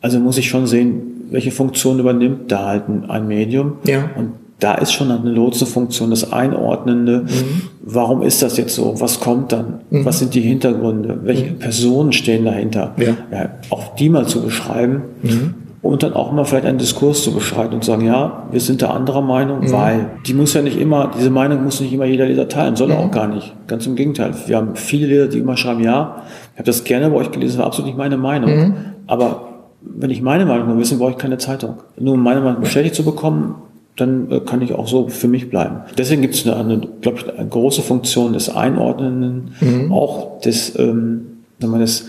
Also 0.03 0.19
muss 0.19 0.37
ich 0.37 0.49
schon 0.49 0.67
sehen, 0.67 1.29
welche 1.31 1.51
Funktion 1.51 1.97
übernimmt 1.97 2.51
da 2.51 2.67
halt 2.67 2.83
ein 3.07 3.25
Medium. 3.25 3.77
Ja. 3.87 4.09
Und 4.17 4.33
da 4.59 4.75
ist 4.75 4.91
schon 4.91 5.09
eine 5.09 5.29
Lotsenfunktion, 5.29 6.09
das 6.09 6.33
Einordnende. 6.33 7.21
Mhm. 7.21 7.61
Warum 7.81 8.21
ist 8.21 8.41
das 8.41 8.57
jetzt 8.57 8.75
so? 8.75 8.99
Was 8.99 9.21
kommt 9.21 9.53
dann? 9.53 9.79
Mhm. 9.89 10.03
Was 10.03 10.19
sind 10.19 10.33
die 10.33 10.41
Hintergründe? 10.41 11.19
Welche 11.23 11.51
mhm. 11.51 11.59
Personen 11.59 12.11
stehen 12.11 12.43
dahinter? 12.43 12.93
Ja. 12.97 13.15
ja. 13.31 13.49
auch 13.69 13.95
die 13.95 14.09
mal 14.09 14.27
zu 14.27 14.41
beschreiben 14.41 15.03
mhm. 15.21 15.53
und 15.81 16.03
dann 16.03 16.11
auch 16.11 16.33
mal 16.33 16.43
vielleicht 16.43 16.65
einen 16.65 16.79
Diskurs 16.79 17.23
zu 17.23 17.33
beschreiben 17.33 17.73
und 17.73 17.85
sagen, 17.85 18.05
ja, 18.05 18.47
wir 18.51 18.59
sind 18.59 18.81
da 18.81 18.89
anderer 18.89 19.21
Meinung, 19.21 19.61
mhm. 19.61 19.71
weil 19.71 20.09
die 20.27 20.33
muss 20.33 20.53
ja 20.53 20.61
nicht 20.61 20.77
immer, 20.77 21.11
diese 21.17 21.29
Meinung 21.29 21.63
muss 21.63 21.79
nicht 21.79 21.93
immer 21.93 22.05
jeder 22.05 22.25
Leser 22.25 22.49
teilen, 22.49 22.75
soll 22.75 22.91
er 22.91 22.99
mhm. 22.99 23.05
auch 23.05 23.11
gar 23.11 23.27
nicht. 23.27 23.53
Ganz 23.67 23.87
im 23.87 23.95
Gegenteil. 23.95 24.33
Wir 24.47 24.57
haben 24.57 24.75
viele 24.75 25.07
Leser, 25.07 25.27
die 25.27 25.39
immer 25.39 25.55
schreiben, 25.55 25.81
ja, 25.81 26.23
ich 26.51 26.59
habe 26.59 26.65
das 26.65 26.83
gerne 26.83 27.09
bei 27.09 27.15
euch 27.15 27.31
gelesen, 27.31 27.59
war 27.59 27.67
absolut 27.67 27.87
nicht 27.87 27.97
meine 27.97 28.17
Meinung. 28.17 28.75
Aber 29.07 29.52
wenn 29.85 30.09
ich 30.09 30.21
meine 30.21 30.45
Meinung 30.45 30.77
wissen, 30.79 30.99
brauche 30.99 31.11
ich 31.11 31.17
keine 31.17 31.37
Zeitung. 31.37 31.75
Nur 31.99 32.15
um 32.15 32.23
meine 32.23 32.41
Meinung 32.41 32.61
bestätigt 32.61 32.95
zu 32.95 33.03
bekommen, 33.03 33.55
dann 33.95 34.31
äh, 34.31 34.39
kann 34.39 34.61
ich 34.61 34.73
auch 34.73 34.87
so 34.87 35.07
für 35.07 35.27
mich 35.27 35.49
bleiben. 35.49 35.81
Deswegen 35.97 36.21
gibt 36.21 36.35
es 36.35 36.47
eine, 36.47 36.55
eine 36.55 36.81
glaube 37.01 37.19
ich, 37.19 37.37
eine 37.37 37.47
große 37.47 37.81
Funktion 37.81 38.33
des 38.33 38.49
Einordnenden, 38.49 39.51
mhm. 39.61 39.91
auch 39.91 40.41
des, 40.41 40.77
ähm, 40.79 41.43
wenn 41.59 41.69
man 41.69 41.81
das 41.81 42.05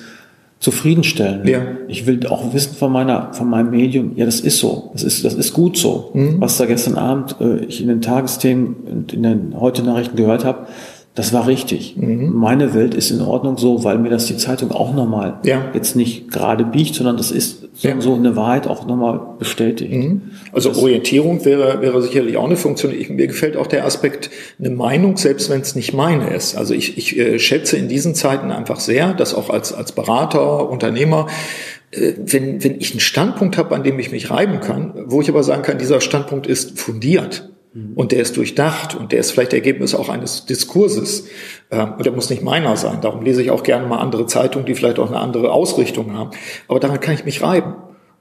zufriedenstellen. 0.61 1.47
Ja. 1.47 1.61
Ich 1.89 2.07
will 2.07 2.27
auch 2.27 2.55
wissen 2.55 2.75
von 2.75 2.91
meiner, 2.91 3.35
von 3.35 3.51
meinem 3.51 3.71
Medium, 3.71 4.13
ja, 4.17 4.25
das 4.25 4.41
ist 4.41 4.59
so, 4.59 4.91
das 4.95 5.03
ist, 5.03 5.25
das 5.25 5.35
ist 5.35 5.53
gut 5.53 5.77
so. 5.77 6.11
Mhm. 6.15 6.41
Was 6.41 6.57
da 6.57 6.65
gestern 6.65 6.97
Abend 6.97 7.37
äh, 7.41 7.59
ich 7.67 7.83
in 7.83 7.89
den 7.89 8.01
Tagesthemen 8.01 8.77
und 8.91 9.13
in 9.13 9.23
den 9.25 9.61
heute 9.61 9.83
Nachrichten 9.83 10.17
gehört 10.17 10.45
habe, 10.45 10.67
das 11.15 11.33
war 11.33 11.47
richtig. 11.47 11.97
Mhm. 11.97 12.33
Meine 12.33 12.75
Welt 12.75 12.93
ist 12.93 13.13
in 13.13 13.21
Ordnung 13.21 13.57
so, 13.57 13.85
weil 13.85 13.99
mir 13.99 14.11
das 14.11 14.27
die 14.27 14.37
Zeitung 14.37 14.73
auch 14.73 14.93
nochmal 14.93 15.39
ja. 15.45 15.71
jetzt 15.73 15.95
nicht 15.95 16.29
gerade 16.29 16.65
biegt, 16.65 16.97
sondern 16.97 17.17
das 17.17 17.31
ist 17.31 17.69
so, 17.75 17.89
ja. 17.89 18.01
so 18.01 18.15
eine 18.15 18.35
Wahrheit 18.35 18.67
auch 18.67 18.85
nochmal 18.85 19.21
bestätigt. 19.39 19.93
Mhm. 19.93 20.23
Also 20.53 20.71
das 20.71 20.79
Orientierung 20.79 21.45
wäre, 21.45 21.81
wäre 21.81 22.03
sicherlich 22.03 22.37
auch 22.37 22.47
eine 22.47 22.57
Funktion. 22.57 22.93
Ich, 22.93 23.11
mir 23.11 23.29
gefällt 23.29 23.57
auch 23.57 23.69
der 23.69 23.85
Aspekt, 23.85 24.31
eine 24.59 24.71
Meinung, 24.71 25.17
selbst 25.17 25.51
wenn 25.51 25.61
es 25.61 25.77
nicht 25.77 25.93
meine 25.93 26.31
ist. 26.31 26.57
Also 26.57 26.75
ich, 26.75 26.99
ich 26.99 27.17
äh, 27.17 27.39
schätze 27.39 27.77
in 27.77 27.87
diesen 27.87 28.17
Zeiten 28.17 28.51
einfach 28.51 28.81
sehr, 28.81 29.15
dass 29.15 29.35
auch 29.35 29.51
als, 29.51 29.73
als 29.73 29.93
Berater, 29.93 30.69
Unternehmer, 30.69 31.29
äh, 31.93 32.15
wenn, 32.19 32.65
wenn 32.65 32.81
ich 32.81 32.91
einen 32.91 33.01
Standpunkt 33.01 33.57
habe, 33.57 33.73
an 33.77 33.85
dem 33.85 34.01
ich 34.01 34.11
mich 34.11 34.33
reiben 34.33 34.59
kann, 34.59 35.05
wo 35.07 35.21
ich 35.21 35.29
aber 35.29 35.45
sagen 35.45 35.63
kann, 35.63 35.79
dieser 35.79 36.01
Standpunkt 36.01 36.49
ist 36.49 36.81
fundiert. 36.81 37.54
Und 37.97 38.13
der 38.13 38.21
ist 38.21 38.37
durchdacht 38.37 38.95
und 38.95 39.11
der 39.11 39.19
ist 39.19 39.33
vielleicht 39.33 39.53
Ergebnis 39.53 39.97
auch 39.97 40.09
eines 40.09 40.47
Diskurses. 40.47 41.27
Ähm, 41.73 41.95
und 41.99 42.07
der 42.07 42.13
muss 42.13 42.31
nicht 42.31 42.43
meiner 42.43 42.77
sein. 42.77 43.01
Darum 43.01 43.23
lese 43.23 43.43
ich 43.43 43.51
auch 43.51 43.65
gerne 43.65 43.87
mal 43.87 43.99
andere 43.99 44.27
Zeitungen, 44.27 44.65
die 44.65 44.75
vielleicht 44.75 45.01
auch 45.01 45.09
eine 45.09 45.19
andere 45.19 45.51
Ausrichtung 45.51 46.17
haben. 46.17 46.31
Aber 46.69 46.79
daran 46.79 47.01
kann 47.01 47.15
ich 47.15 47.25
mich 47.25 47.43
reiben 47.43 47.75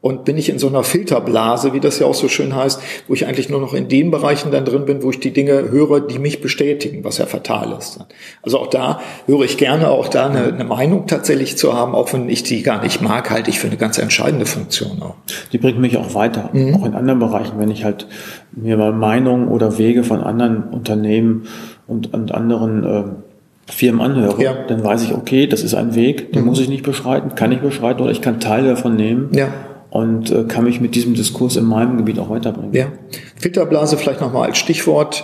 und 0.04 0.26
bin 0.26 0.38
ich 0.38 0.50
in 0.50 0.60
so 0.60 0.68
einer 0.68 0.84
Filterblase, 0.84 1.72
wie 1.72 1.80
das 1.80 1.98
ja 1.98 2.08
auch 2.08 2.14
so 2.14 2.28
schön 2.28 2.54
heißt, 2.54 2.82
wo 3.08 3.14
ich 3.14 3.26
eigentlich 3.26 3.48
nur 3.48 3.62
noch 3.62 3.74
in 3.74 3.88
den 3.88 4.12
Bereichen 4.12 4.52
dann 4.52 4.66
drin 4.66 4.84
bin, 4.84 5.02
wo 5.02 5.12
ich 5.12 5.22
die 5.22 5.32
Dinge 5.32 5.72
höre, 5.72 6.02
die 6.02 6.20
mich 6.20 6.42
bestätigen, 6.42 7.06
was 7.06 7.20
ja 7.20 7.26
fatal 7.26 7.74
ist. 7.80 8.02
Also 8.42 8.60
auch 8.60 8.68
da 8.68 9.00
höre 9.28 9.44
ich 9.44 9.56
gerne, 9.56 9.90
auch 9.90 10.10
da 10.10 10.28
eine, 10.28 10.54
eine 10.54 10.66
Meinung 10.66 11.08
tatsächlich 11.08 11.58
zu 11.58 11.74
haben, 11.74 11.96
auch 11.96 12.12
wenn 12.12 12.28
ich 12.28 12.44
die 12.44 12.64
gar 12.64 12.84
nicht 12.84 13.02
mag, 13.02 13.32
halte 13.32 13.50
ich 13.50 13.60
für 13.60 13.68
eine 13.68 13.78
ganz 13.78 13.98
entscheidende 13.98 14.46
Funktion 14.46 15.02
auch. 15.02 15.16
Die 15.54 15.58
bringt 15.58 15.80
mich 15.80 15.96
auch 15.96 16.14
weiter, 16.14 16.50
mhm. 16.52 16.76
auch 16.76 16.86
in 16.86 16.96
anderen 16.96 17.20
Bereichen, 17.20 17.58
wenn 17.58 17.72
ich 17.72 17.86
halt 17.86 18.06
mir 18.52 18.76
mal 18.76 18.92
Meinungen 18.92 19.48
oder 19.48 19.78
Wege 19.78 20.04
von 20.04 20.20
anderen 20.20 20.64
Unternehmen 20.64 21.48
und, 21.88 22.14
und 22.14 22.34
anderen 22.34 22.84
äh, 22.84 23.72
Firmen 23.72 24.02
anhöre, 24.02 24.44
ja. 24.44 24.54
dann 24.68 24.84
weiß 24.84 25.04
ich, 25.04 25.14
okay, 25.14 25.48
das 25.48 25.64
ist 25.64 25.76
ein 25.76 25.96
Weg, 25.96 26.34
den 26.34 26.42
mhm. 26.42 26.50
muss 26.50 26.60
ich 26.60 26.68
nicht 26.68 26.84
beschreiten, 26.84 27.36
kann 27.36 27.54
ich 27.54 27.62
beschreiten 27.62 28.02
oder 28.02 28.12
ich 28.12 28.22
kann 28.22 28.42
Teile 28.42 28.72
davon 28.72 28.98
nehmen. 28.98 29.30
Ja 29.32 29.48
und 29.94 30.32
äh, 30.32 30.46
kann 30.46 30.64
mich 30.64 30.82
mit 30.82 30.96
diesem 30.96 31.14
Diskurs 31.14 31.56
in 31.56 31.66
meinem 31.66 31.98
Gebiet 31.98 32.18
auch 32.18 32.32
weiterbringen. 32.32 32.74
Ja. 32.74 32.88
Filterblase 33.36 33.96
vielleicht 33.96 34.22
nochmal 34.22 34.50
als 34.50 34.58
Stichwort 34.58 35.24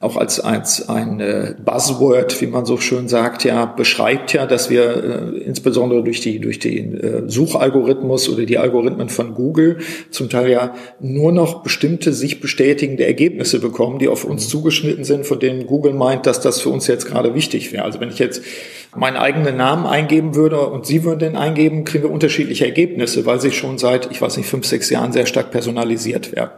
auch 0.00 0.16
als, 0.16 0.38
als 0.38 0.88
ein 0.88 1.18
äh, 1.18 1.56
Buzzword, 1.64 2.40
wie 2.40 2.46
man 2.46 2.64
so 2.64 2.76
schön 2.76 3.08
sagt, 3.08 3.42
ja, 3.42 3.64
beschreibt 3.64 4.32
ja, 4.32 4.46
dass 4.46 4.70
wir 4.70 5.32
äh, 5.34 5.38
insbesondere 5.38 6.04
durch 6.04 6.20
die, 6.20 6.38
durch 6.38 6.60
den 6.60 7.00
äh, 7.00 7.22
Suchalgorithmus 7.28 8.28
oder 8.28 8.44
die 8.44 8.58
Algorithmen 8.58 9.08
von 9.08 9.34
Google 9.34 9.78
zum 10.10 10.30
Teil 10.30 10.50
ja 10.50 10.74
nur 11.00 11.32
noch 11.32 11.64
bestimmte 11.64 12.12
sich 12.12 12.40
bestätigende 12.40 13.06
Ergebnisse 13.06 13.58
bekommen, 13.58 13.98
die 13.98 14.06
auf 14.06 14.24
uns 14.24 14.48
zugeschnitten 14.48 15.02
sind, 15.02 15.26
von 15.26 15.40
denen 15.40 15.66
Google 15.66 15.94
meint, 15.94 16.26
dass 16.26 16.40
das 16.40 16.60
für 16.60 16.68
uns 16.68 16.86
jetzt 16.86 17.06
gerade 17.06 17.34
wichtig 17.34 17.72
wäre. 17.72 17.82
Also 17.82 17.98
wenn 17.98 18.10
ich 18.10 18.20
jetzt 18.20 18.42
meinen 18.94 19.16
eigenen 19.16 19.56
Namen 19.56 19.84
eingeben 19.84 20.34
würde 20.34 20.60
und 20.60 20.86
Sie 20.86 21.04
würden 21.04 21.18
den 21.18 21.36
eingeben, 21.36 21.84
kriegen 21.84 22.04
wir 22.04 22.10
unterschiedliche 22.10 22.64
Ergebnisse, 22.64 23.26
weil 23.26 23.40
sie 23.40 23.52
schon 23.52 23.78
seit, 23.78 24.10
ich 24.10 24.22
weiß 24.22 24.36
nicht, 24.36 24.48
fünf, 24.48 24.66
sechs 24.66 24.90
Jahren 24.90 25.12
sehr 25.12 25.26
stark 25.26 25.50
personalisiert 25.50 26.34
werden. 26.34 26.50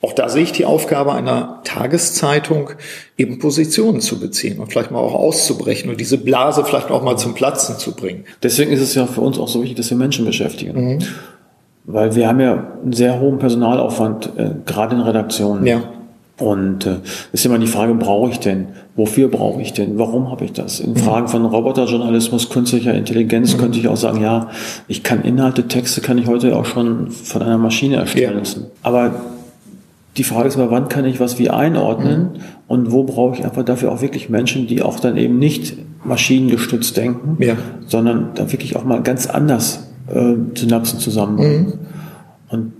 Auch 0.00 0.12
da 0.12 0.28
sehe 0.28 0.44
ich 0.44 0.52
die 0.52 0.64
Aufgabe 0.64 1.12
einer 1.12 1.60
Tageszeitung, 1.64 2.70
eben 3.16 3.38
Positionen 3.38 4.00
zu 4.00 4.18
beziehen 4.18 4.58
und 4.58 4.72
vielleicht 4.72 4.90
mal 4.90 4.98
auch 4.98 5.14
auszubrechen 5.14 5.90
und 5.90 6.00
diese 6.00 6.18
Blase 6.18 6.64
vielleicht 6.64 6.90
auch 6.90 7.02
mal 7.02 7.16
zum 7.16 7.34
Platzen 7.34 7.78
zu 7.78 7.92
bringen. 7.92 8.24
Deswegen 8.42 8.72
ist 8.72 8.80
es 8.80 8.94
ja 8.94 9.06
für 9.06 9.20
uns 9.20 9.38
auch 9.38 9.48
so 9.48 9.62
wichtig, 9.62 9.76
dass 9.76 9.90
wir 9.90 9.96
Menschen 9.96 10.24
beschäftigen. 10.24 10.94
Mhm. 10.94 10.98
Weil 11.84 12.14
wir 12.14 12.28
haben 12.28 12.40
ja 12.40 12.68
einen 12.82 12.92
sehr 12.92 13.18
hohen 13.20 13.38
Personalaufwand, 13.38 14.30
äh, 14.36 14.50
gerade 14.64 14.94
in 14.94 15.00
Redaktionen. 15.00 15.66
Ja. 15.66 15.82
Und 16.38 16.86
äh, 16.86 16.96
ist 17.32 17.44
immer 17.44 17.58
die 17.58 17.66
Frage, 17.66 17.94
brauche 17.94 18.30
ich 18.30 18.40
denn? 18.40 18.68
Wofür 18.96 19.28
brauche 19.28 19.60
ich 19.60 19.72
denn? 19.72 19.98
Warum 19.98 20.30
habe 20.30 20.44
ich 20.44 20.52
das? 20.52 20.80
In 20.80 20.92
mhm. 20.92 20.96
Fragen 20.96 21.28
von 21.28 21.44
Roboterjournalismus, 21.44 22.50
künstlicher 22.50 22.94
Intelligenz 22.94 23.54
mhm. 23.54 23.58
könnte 23.58 23.78
ich 23.78 23.88
auch 23.88 23.96
sagen, 23.96 24.20
ja, 24.22 24.48
ich 24.88 25.02
kann 25.02 25.22
Inhalte, 25.22 25.68
Texte 25.68 26.00
kann 26.00 26.18
ich 26.18 26.26
heute 26.26 26.56
auch 26.56 26.64
schon 26.64 27.10
von 27.10 27.42
einer 27.42 27.58
Maschine 27.58 27.96
erstellen 27.96 28.38
lassen. 28.38 28.66
Aber 28.82 29.14
die 30.16 30.24
Frage 30.24 30.48
ist 30.48 30.56
immer, 30.56 30.70
wann 30.70 30.88
kann 30.88 31.04
ich 31.04 31.20
was 31.20 31.38
wie 31.38 31.48
einordnen 31.48 32.20
mhm. 32.20 32.40
und 32.68 32.92
wo 32.92 33.04
brauche 33.04 33.36
ich 33.36 33.44
einfach 33.44 33.64
dafür 33.64 33.92
auch 33.92 34.02
wirklich 34.02 34.28
Menschen, 34.28 34.66
die 34.66 34.82
auch 34.82 35.00
dann 35.00 35.16
eben 35.16 35.38
nicht 35.38 35.76
maschinengestützt 36.04 36.96
denken, 36.96 37.42
ja. 37.42 37.56
sondern 37.86 38.30
da 38.34 38.50
wirklich 38.52 38.76
auch 38.76 38.84
mal 38.84 39.02
ganz 39.02 39.26
anders 39.26 39.88
äh, 40.12 40.34
Synapsen 40.54 40.98
zusammenbringen. 40.98 41.66
Mhm. 41.66 41.72
Und 42.50 42.72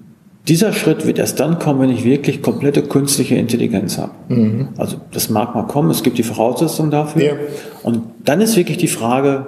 dieser 0.49 0.73
Schritt 0.73 1.07
wird 1.07 1.19
erst 1.19 1.39
dann 1.41 1.59
kommen, 1.59 1.81
wenn 1.81 1.91
ich 1.91 2.05
wirklich 2.05 2.43
komplette 2.43 2.83
künstliche 2.83 3.37
Intelligenz 3.37 3.97
habe. 3.97 4.13
Mhm. 4.29 4.69
Also 4.77 4.97
das 5.13 5.31
mag 5.31 5.55
mal 5.55 5.67
kommen, 5.67 5.91
es 5.91 6.03
gibt 6.03 6.19
die 6.19 6.25
Voraussetzungen 6.25 6.91
dafür. 6.91 7.23
Ja. 7.23 7.33
Und 7.83 8.03
dann 8.25 8.41
ist 8.41 8.57
wirklich 8.57 8.79
die 8.79 8.89
Frage, 8.89 9.47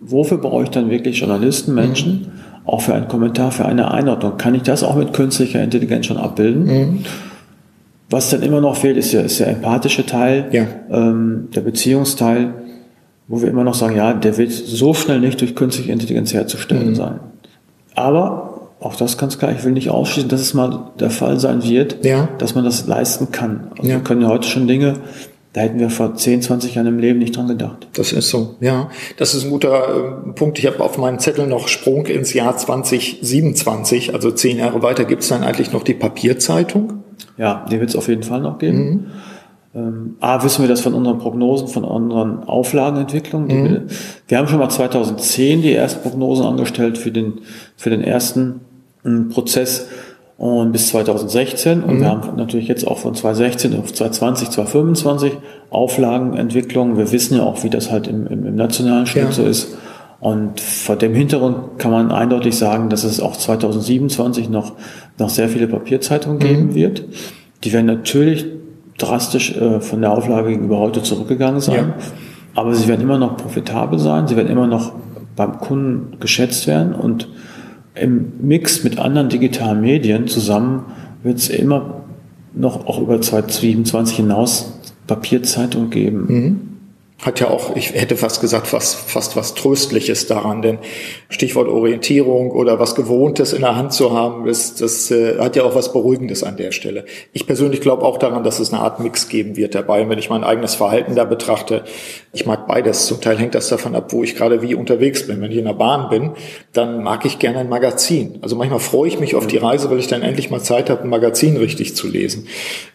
wofür 0.00 0.38
brauche 0.38 0.62
ich 0.62 0.70
dann 0.70 0.90
wirklich 0.90 1.18
Journalisten, 1.18 1.74
Menschen, 1.74 2.12
mhm. 2.12 2.47
Auch 2.68 2.82
für 2.82 2.94
einen 2.94 3.08
Kommentar, 3.08 3.50
für 3.50 3.64
eine 3.64 3.90
Einordnung? 3.90 4.36
Kann 4.36 4.54
ich 4.54 4.62
das 4.62 4.82
auch 4.82 4.94
mit 4.94 5.12
künstlicher 5.12 5.62
Intelligenz 5.62 6.06
schon 6.06 6.18
abbilden? 6.18 6.64
Mhm. 6.64 7.04
Was 8.10 8.30
dann 8.30 8.42
immer 8.42 8.60
noch 8.60 8.76
fehlt, 8.76 8.96
ist 8.96 9.12
ja, 9.12 9.20
ist 9.20 9.40
der 9.40 9.48
empathische 9.48 10.06
Teil, 10.06 10.46
ja. 10.52 10.66
ähm, 10.90 11.48
der 11.54 11.60
Beziehungsteil, 11.60 12.54
wo 13.26 13.42
wir 13.42 13.48
immer 13.48 13.64
noch 13.64 13.74
sagen, 13.74 13.96
ja, 13.96 14.14
der 14.14 14.36
wird 14.38 14.52
so 14.52 14.94
schnell 14.94 15.20
nicht 15.20 15.40
durch 15.40 15.54
künstliche 15.54 15.92
Intelligenz 15.92 16.32
herzustellen 16.32 16.90
mhm. 16.90 16.94
sein. 16.94 17.20
Aber 17.94 18.70
auch 18.80 18.96
das 18.96 19.18
ganz 19.18 19.38
klar, 19.38 19.52
ich 19.52 19.64
will 19.64 19.72
nicht 19.72 19.90
ausschließen, 19.90 20.30
dass 20.30 20.40
es 20.40 20.54
mal 20.54 20.90
der 21.00 21.10
Fall 21.10 21.40
sein 21.40 21.62
wird, 21.64 22.04
ja. 22.04 22.28
dass 22.38 22.54
man 22.54 22.64
das 22.64 22.86
leisten 22.86 23.30
kann. 23.32 23.68
Also 23.76 23.88
ja. 23.90 23.96
Wir 23.96 24.04
können 24.04 24.22
ja 24.22 24.28
heute 24.28 24.46
schon 24.46 24.68
Dinge, 24.68 24.94
da 25.58 25.64
hätten 25.64 25.80
wir 25.80 25.90
vor 25.90 26.14
10, 26.14 26.42
20 26.42 26.76
Jahren 26.76 26.86
im 26.86 27.00
Leben 27.00 27.18
nicht 27.18 27.36
dran 27.36 27.48
gedacht. 27.48 27.88
Das 27.94 28.12
ist 28.12 28.30
so, 28.30 28.54
ja. 28.60 28.90
Das 29.16 29.34
ist 29.34 29.42
ein 29.42 29.50
guter 29.50 30.22
äh, 30.28 30.32
Punkt. 30.32 30.56
Ich 30.60 30.66
habe 30.66 30.78
auf 30.78 30.98
meinem 30.98 31.18
Zettel 31.18 31.48
noch 31.48 31.66
Sprung 31.66 32.06
ins 32.06 32.32
Jahr 32.32 32.56
2027, 32.56 34.14
also 34.14 34.30
zehn 34.30 34.58
Jahre 34.58 34.84
weiter. 34.84 35.04
Gibt 35.04 35.22
es 35.22 35.28
dann 35.30 35.42
eigentlich 35.42 35.72
noch 35.72 35.82
die 35.82 35.94
Papierzeitung? 35.94 37.02
Ja, 37.36 37.66
die 37.68 37.80
wird 37.80 37.90
es 37.90 37.96
auf 37.96 38.06
jeden 38.06 38.22
Fall 38.22 38.40
noch 38.40 38.60
geben. 38.60 38.78
Mhm. 38.78 39.06
Ähm, 39.74 40.16
A, 40.20 40.44
wissen 40.44 40.62
wir 40.62 40.68
das 40.68 40.80
von 40.80 40.94
unseren 40.94 41.18
Prognosen, 41.18 41.66
von 41.66 41.82
unseren 41.82 42.44
Auflagenentwicklungen. 42.44 43.48
Mhm. 43.48 43.64
Wir, 43.64 43.86
wir, 44.28 44.38
haben 44.38 44.46
schon 44.46 44.60
mal 44.60 44.68
2010 44.68 45.62
die 45.62 45.74
ersten 45.74 46.02
Prognosen 46.02 46.46
angestellt 46.46 46.98
für 46.98 47.10
den, 47.10 47.40
für 47.76 47.90
den 47.90 48.04
ersten 48.04 48.60
Prozess 49.30 49.88
und 50.38 50.70
bis 50.70 50.88
2016 50.90 51.82
und 51.82 51.96
mhm. 51.96 52.00
wir 52.00 52.08
haben 52.08 52.36
natürlich 52.36 52.68
jetzt 52.68 52.86
auch 52.86 52.98
von 52.98 53.12
2016 53.12 53.76
auf 53.76 53.92
2020, 53.92 54.50
2025 54.50 55.32
Auflagenentwicklung. 55.68 56.96
Wir 56.96 57.10
wissen 57.10 57.36
ja 57.36 57.42
auch, 57.42 57.64
wie 57.64 57.70
das 57.70 57.90
halt 57.90 58.06
im, 58.06 58.26
im, 58.28 58.46
im 58.46 58.54
nationalen 58.54 59.06
Schnitt 59.06 59.24
ja. 59.24 59.32
so 59.32 59.44
ist. 59.44 59.76
Und 60.20 60.60
vor 60.60 60.94
dem 60.94 61.12
Hintergrund 61.12 61.78
kann 61.78 61.90
man 61.90 62.12
eindeutig 62.12 62.56
sagen, 62.56 62.88
dass 62.88 63.02
es 63.02 63.20
auch 63.20 63.36
2027 63.36 64.48
noch, 64.48 64.74
noch 65.18 65.28
sehr 65.28 65.48
viele 65.48 65.66
Papierzeitungen 65.66 66.38
geben 66.38 66.66
mhm. 66.66 66.74
wird. 66.74 67.04
Die 67.64 67.72
werden 67.72 67.86
natürlich 67.86 68.46
drastisch 68.96 69.56
äh, 69.56 69.80
von 69.80 70.00
der 70.00 70.12
Auflage 70.12 70.50
gegenüber 70.50 70.78
heute 70.78 71.02
zurückgegangen 71.02 71.60
sein. 71.60 71.94
Ja. 71.98 72.04
Aber 72.54 72.74
sie 72.74 72.86
werden 72.86 73.00
immer 73.00 73.18
noch 73.18 73.36
profitabel 73.36 73.98
sein, 73.98 74.28
sie 74.28 74.36
werden 74.36 74.48
immer 74.48 74.68
noch 74.68 74.92
beim 75.34 75.58
Kunden 75.58 76.18
geschätzt 76.20 76.68
werden 76.68 76.94
und 76.94 77.28
im 78.00 78.32
Mix 78.40 78.84
mit 78.84 78.98
anderen 78.98 79.28
digitalen 79.28 79.80
Medien 79.80 80.26
zusammen 80.26 80.84
wird 81.22 81.38
es 81.38 81.48
immer 81.48 82.04
noch 82.54 82.86
auch 82.86 83.00
über 83.00 83.20
2027 83.20 84.16
hinaus 84.16 84.80
Papierzeitung 85.06 85.90
geben. 85.90 86.26
Mhm 86.28 86.77
hat 87.20 87.40
ja 87.40 87.50
auch, 87.50 87.74
ich 87.74 87.94
hätte 87.94 88.16
fast 88.16 88.40
gesagt, 88.40 88.68
fast, 88.68 88.94
fast 88.94 89.34
was 89.34 89.54
Tröstliches 89.54 90.28
daran, 90.28 90.62
denn 90.62 90.78
Stichwort 91.28 91.66
Orientierung 91.66 92.52
oder 92.52 92.78
was 92.78 92.94
Gewohntes 92.94 93.52
in 93.52 93.62
der 93.62 93.74
Hand 93.74 93.92
zu 93.92 94.12
haben, 94.12 94.46
das, 94.46 94.76
das 94.76 95.10
äh, 95.10 95.36
hat 95.40 95.56
ja 95.56 95.64
auch 95.64 95.74
was 95.74 95.92
Beruhigendes 95.92 96.44
an 96.44 96.56
der 96.56 96.70
Stelle. 96.70 97.04
Ich 97.32 97.44
persönlich 97.44 97.80
glaube 97.80 98.04
auch 98.04 98.18
daran, 98.18 98.44
dass 98.44 98.60
es 98.60 98.72
eine 98.72 98.82
Art 98.82 99.00
Mix 99.00 99.28
geben 99.28 99.56
wird 99.56 99.74
dabei. 99.74 100.02
Und 100.02 100.10
wenn 100.10 100.18
ich 100.20 100.30
mein 100.30 100.44
eigenes 100.44 100.76
Verhalten 100.76 101.16
da 101.16 101.24
betrachte, 101.24 101.82
ich 102.32 102.46
mag 102.46 102.68
beides. 102.68 103.06
Zum 103.06 103.20
Teil 103.20 103.36
hängt 103.36 103.56
das 103.56 103.68
davon 103.68 103.96
ab, 103.96 104.12
wo 104.12 104.22
ich 104.22 104.36
gerade 104.36 104.62
wie 104.62 104.76
unterwegs 104.76 105.26
bin. 105.26 105.40
Wenn 105.40 105.50
ich 105.50 105.58
in 105.58 105.64
der 105.64 105.72
Bahn 105.72 106.10
bin, 106.10 106.32
dann 106.72 107.02
mag 107.02 107.24
ich 107.24 107.40
gerne 107.40 107.58
ein 107.58 107.68
Magazin. 107.68 108.38
Also 108.42 108.54
manchmal 108.54 108.78
freue 108.78 109.08
ich 109.08 109.18
mich 109.18 109.34
auf 109.34 109.48
die 109.48 109.56
Reise, 109.56 109.90
weil 109.90 109.98
ich 109.98 110.06
dann 110.06 110.22
endlich 110.22 110.50
mal 110.50 110.60
Zeit 110.60 110.88
habe, 110.88 111.02
ein 111.02 111.08
Magazin 111.08 111.56
richtig 111.56 111.96
zu 111.96 112.06
lesen. 112.06 112.46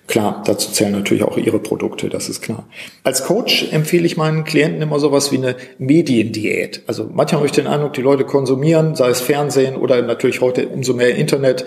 Klar, 0.08 0.44
dazu 0.46 0.72
zählen 0.72 0.92
natürlich 0.92 1.24
auch 1.24 1.38
ihre 1.38 1.60
Produkte, 1.60 2.10
das 2.10 2.28
ist 2.28 2.42
klar. 2.42 2.68
Als 3.04 3.24
Coach 3.24 3.72
empfehle 3.72 4.06
ich 4.06 4.18
meinen 4.18 4.44
Klienten 4.44 4.82
immer 4.82 5.00
sowas 5.00 5.32
wie 5.32 5.38
eine 5.38 5.56
Mediendiät. 5.78 6.82
Also 6.88 7.10
manchmal 7.12 7.40
habe 7.40 7.46
ich 7.46 7.54
den 7.54 7.68
Eindruck, 7.68 7.94
die 7.94 8.02
Leute 8.02 8.26
konsumieren, 8.26 8.96
sei 8.96 9.10
es 9.10 9.22
Fernsehen 9.22 9.78
oder 9.78 10.02
natürlich 10.02 10.42
heute 10.42 10.68
umso 10.68 10.94
mehr 10.94 11.16
Internet, 11.16 11.66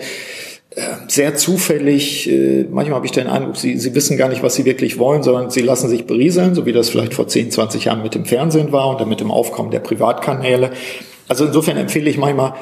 äh, 0.75 0.81
sehr 1.07 1.33
zufällig. 1.33 2.29
Äh, 2.29 2.65
manchmal 2.69 2.97
habe 2.97 3.07
ich 3.07 3.11
den 3.11 3.25
Eindruck, 3.25 3.57
sie, 3.57 3.79
sie 3.79 3.95
wissen 3.95 4.17
gar 4.17 4.29
nicht, 4.29 4.43
was 4.43 4.53
sie 4.53 4.65
wirklich 4.65 4.99
wollen, 4.99 5.23
sondern 5.23 5.49
sie 5.49 5.61
lassen 5.61 5.89
sich 5.89 6.05
berieseln, 6.05 6.53
so 6.53 6.67
wie 6.67 6.73
das 6.73 6.89
vielleicht 6.89 7.15
vor 7.15 7.27
10, 7.27 7.49
20 7.49 7.85
Jahren 7.85 8.03
mit 8.03 8.13
dem 8.13 8.25
Fernsehen 8.25 8.71
war 8.71 8.87
und 8.89 9.01
dann 9.01 9.09
mit 9.09 9.19
dem 9.19 9.31
Aufkommen 9.31 9.71
der 9.71 9.79
Privatkanäle. 9.79 10.71
Also 11.27 11.45
insofern 11.45 11.77
empfehle 11.77 12.07
ich 12.07 12.17
manchmal, 12.17 12.53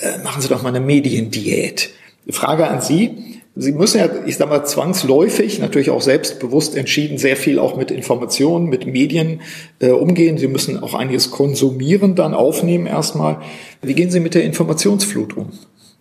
äh, 0.00 0.22
machen 0.24 0.40
Sie 0.40 0.48
doch 0.48 0.62
mal 0.62 0.70
eine 0.70 0.80
Mediendiät. 0.80 1.90
Frage 2.30 2.68
an 2.68 2.80
Sie. 2.80 3.37
Sie 3.60 3.72
müssen 3.72 3.98
ja, 3.98 4.08
ich 4.24 4.36
sage 4.36 4.50
mal, 4.50 4.64
zwangsläufig, 4.64 5.58
natürlich 5.58 5.90
auch 5.90 6.00
selbstbewusst 6.00 6.76
entschieden, 6.76 7.18
sehr 7.18 7.36
viel 7.36 7.58
auch 7.58 7.76
mit 7.76 7.90
Informationen, 7.90 8.66
mit 8.66 8.86
Medien 8.86 9.40
äh, 9.80 9.90
umgehen. 9.90 10.38
Sie 10.38 10.46
müssen 10.46 10.80
auch 10.80 10.94
einiges 10.94 11.32
konsumieren, 11.32 12.14
dann 12.14 12.34
aufnehmen 12.34 12.86
erstmal. 12.86 13.38
Wie 13.82 13.94
gehen 13.94 14.12
Sie 14.12 14.20
mit 14.20 14.36
der 14.36 14.44
Informationsflut 14.44 15.36
um? 15.36 15.48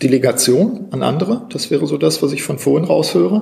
Delegation 0.04 0.86
an 0.92 1.02
andere, 1.02 1.48
das 1.50 1.72
wäre 1.72 1.88
so 1.88 1.98
das, 1.98 2.22
was 2.22 2.32
ich 2.32 2.44
von 2.44 2.60
vorhin 2.60 2.88
raushöre. 2.88 3.42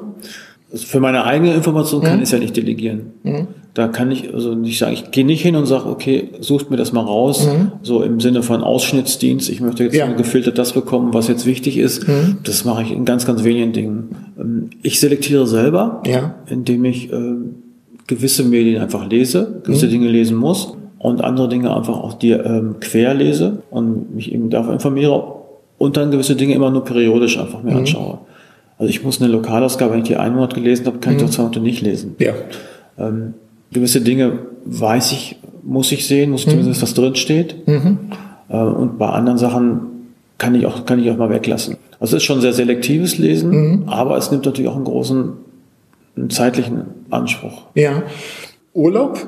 Also 0.72 0.86
für 0.86 1.02
meine 1.02 1.26
eigene 1.26 1.54
Information 1.54 2.02
kann 2.02 2.16
mhm. 2.16 2.20
ich 2.20 2.30
es 2.30 2.32
ja 2.32 2.40
nicht 2.40 2.56
delegieren. 2.56 3.14
Mhm. 3.24 3.48
Da 3.76 3.90
kann 3.90 4.10
ich 4.10 4.34
also 4.34 4.56
nicht 4.56 4.80
sagen, 4.80 4.94
ich 4.94 5.12
gehe 5.12 5.26
nicht 5.26 5.42
hin 5.42 5.58
und 5.58 5.66
sage, 5.66 5.88
okay, 5.90 6.30
sucht 6.40 6.72
mir 6.72 6.78
das 6.78 6.94
mal 6.94 7.04
raus, 7.04 7.46
mhm. 7.46 7.74
so 7.82 8.04
im 8.04 8.22
Sinne 8.22 8.42
von 8.42 8.64
Ausschnittsdienst. 8.64 9.50
Ich 9.50 9.60
möchte 9.60 9.84
jetzt 9.84 9.96
ja. 9.98 10.08
gefiltert 10.08 10.58
das 10.58 10.72
bekommen, 10.72 11.14
was 11.14 11.28
jetzt 11.28 11.46
wichtig 11.46 11.78
ist. 11.78 12.08
Mhm. 12.08 12.38
Das 12.44 12.64
mache 12.64 12.84
ich 12.84 12.94
in 12.94 13.04
ganz, 13.04 13.26
ganz 13.26 13.44
wenigen 13.44 13.74
Dingen. 13.74 14.16
Ähm, 14.40 14.70
ich 14.82 15.02
selektiere 15.02 15.46
selber, 15.46 16.02
ja. 16.06 16.36
indem 16.48 16.86
ich 16.86 17.12
äh, 17.12 17.36
gewisse 18.08 18.46
Medien 18.46 18.82
einfach 18.82 19.10
lese, 19.10 19.62
gewisse 19.66 19.88
mhm. 19.88 19.92
Dinge 19.92 20.08
lesen 20.08 20.38
muss 20.38 20.78
und 20.98 21.22
andere 21.22 21.50
Dinge 21.50 21.76
einfach 21.76 21.98
auch 21.98 22.14
dir 22.14 22.46
ähm, 22.46 22.78
quer 22.80 23.14
lese 23.14 23.62
und 23.72 24.16
mich 24.16 24.32
eben 24.32 24.50
dafür 24.50 24.72
informiere 24.72 25.36
und 25.78 25.98
dann 25.98 26.12
gewisse 26.12 26.38
Dinge 26.38 26.54
immer 26.54 26.72
nur 26.72 26.86
periodisch 26.86 27.38
einfach 27.38 27.62
mir 27.62 27.72
mhm. 27.72 27.80
anschaue. 27.80 28.20
Also 28.78 28.90
ich 28.90 29.04
muss 29.04 29.22
eine 29.22 29.30
Lokalausgabe, 29.30 29.92
wenn 29.92 30.00
ich 30.00 30.08
die 30.08 30.16
einen 30.16 30.36
Monat 30.36 30.54
gelesen 30.54 30.86
habe, 30.86 31.00
kann 31.00 31.16
mhm. 31.16 31.20
ich 31.20 31.26
doch 31.26 31.32
zwei 31.32 31.44
Monate 31.44 31.60
nicht 31.60 31.82
lesen. 31.82 32.16
Ja. 32.20 32.32
Ähm, 32.98 33.34
gewisse 33.76 34.02
Dinge 34.02 34.40
weiß 34.66 35.12
ich, 35.12 35.38
muss 35.64 35.92
ich 35.92 36.08
sehen, 36.08 36.32
muss 36.32 36.42
ich 36.42 36.48
mhm. 36.48 36.52
zumindest 36.52 36.82
was 36.82 36.94
drin 36.96 37.16
steht. 37.16 37.68
Mhm. 37.68 38.00
Äh, 38.50 38.58
und 38.58 38.98
bei 38.98 39.08
anderen 39.10 39.38
Sachen 39.38 39.82
kann 40.40 40.56
ich 40.56 40.66
auch, 40.66 40.86
kann 40.86 41.00
ich 41.00 41.12
auch 41.12 41.18
mal 41.18 41.30
weglassen. 41.30 41.78
Also 42.00 42.18
es 42.18 42.24
ist 42.24 42.26
schon 42.26 42.42
sehr 42.42 42.54
selektives 42.54 43.18
Lesen, 43.18 43.52
mhm. 43.52 43.84
aber 43.90 44.18
es 44.18 44.32
nimmt 44.32 44.46
natürlich 44.46 44.70
auch 44.70 44.76
einen 44.76 44.86
großen 44.86 45.34
einen 46.18 46.30
zeitlichen 46.30 46.86
Anspruch. 47.10 47.64
Ja. 47.76 48.04
Urlaub 48.74 49.28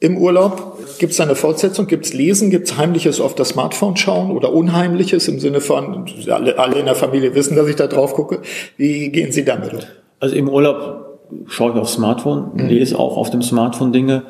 im 0.00 0.18
Urlaub? 0.18 0.78
Gibt 0.98 1.14
es 1.14 1.20
eine 1.20 1.34
Fortsetzung? 1.34 1.86
Gibt 1.86 2.04
es 2.04 2.12
Lesen? 2.12 2.50
Gibt 2.50 2.68
es 2.68 2.76
Heimliches 2.76 3.20
auf 3.20 3.34
das 3.34 3.50
Smartphone 3.50 3.96
schauen 3.96 4.32
oder 4.32 4.52
Unheimliches 4.52 5.28
im 5.28 5.40
Sinne 5.40 5.60
von, 5.60 6.04
alle, 6.28 6.58
alle 6.58 6.78
in 6.78 6.84
der 6.84 6.94
Familie 6.94 7.34
wissen, 7.34 7.56
dass 7.56 7.68
ich 7.68 7.76
da 7.76 7.86
drauf 7.86 8.12
gucke. 8.14 8.40
Wie 8.76 9.08
gehen 9.08 9.32
Sie 9.32 9.44
damit 9.44 9.72
um? 9.72 9.80
Also 10.20 10.36
im 10.36 10.48
Urlaub 10.48 11.03
schaue 11.46 11.72
ich 11.72 11.78
aufs 11.78 11.94
Smartphone, 11.94 12.50
mhm. 12.54 12.66
lese 12.68 12.98
auch 12.98 13.16
auf 13.16 13.30
dem 13.30 13.42
Smartphone 13.42 13.92
Dinge, 13.92 14.22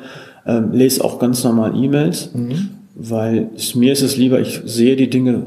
ähm, 0.45 0.71
lese 0.71 1.03
auch 1.03 1.19
ganz 1.19 1.43
normal 1.43 1.73
E-Mails, 1.75 2.31
mhm. 2.33 2.69
weil 2.95 3.49
es, 3.55 3.75
mir 3.75 3.93
ist 3.93 4.01
es 4.01 4.17
lieber, 4.17 4.39
ich 4.39 4.61
sehe 4.65 4.95
die 4.95 5.09
Dinge, 5.09 5.43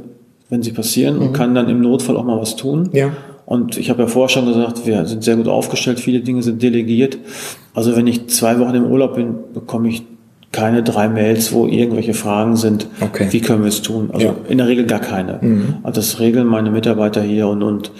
wenn 0.49 0.63
sie 0.63 0.73
passieren 0.73 1.17
mhm. 1.17 1.23
und 1.23 1.33
kann 1.33 1.55
dann 1.55 1.69
im 1.69 1.81
Notfall 1.81 2.17
auch 2.17 2.25
mal 2.25 2.41
was 2.41 2.57
tun. 2.57 2.91
Ja. 2.93 3.11
Und 3.47 3.79
ich 3.79 3.89
habe 3.89 4.03
ja 4.03 4.09
vorher 4.09 4.29
schon 4.29 4.47
gesagt, 4.47 4.87
wir 4.87 5.07
sind 5.07 5.25
sehr 5.25 5.37
gut 5.37 5.49
aufgestellt, 5.49 6.01
viele 6.01 6.21
Dinge 6.21 6.43
sind 6.43 6.63
delegiert. 6.63 7.17
Also 7.73 7.97
wenn 7.97 8.07
ich 8.07 8.29
zwei 8.29 8.59
Wochen 8.59 8.75
im 8.75 8.85
Urlaub 8.85 9.15
bin, 9.15 9.37
bekomme 9.55 9.89
ich 9.89 10.03
keine 10.51 10.83
drei 10.83 11.09
Mails, 11.09 11.53
wo 11.53 11.67
irgendwelche 11.67 12.15
Fragen 12.15 12.57
sind, 12.57 12.87
Okay. 13.03 13.27
wie 13.31 13.41
können 13.41 13.63
wir 13.63 13.69
es 13.69 13.83
tun. 13.83 14.11
Also 14.13 14.27
Ja. 14.29 14.35
in 14.49 14.59
der 14.59 14.67
Regel 14.67 14.87
gar 14.87 14.99
keine. 15.01 15.41
Also 15.83 16.01
das 16.01 16.21
regeln 16.21 16.47
meine 16.47 16.71
Mitarbeiter 16.71 17.21
hier 17.23 17.49
und, 17.49 17.63
und 17.63 17.91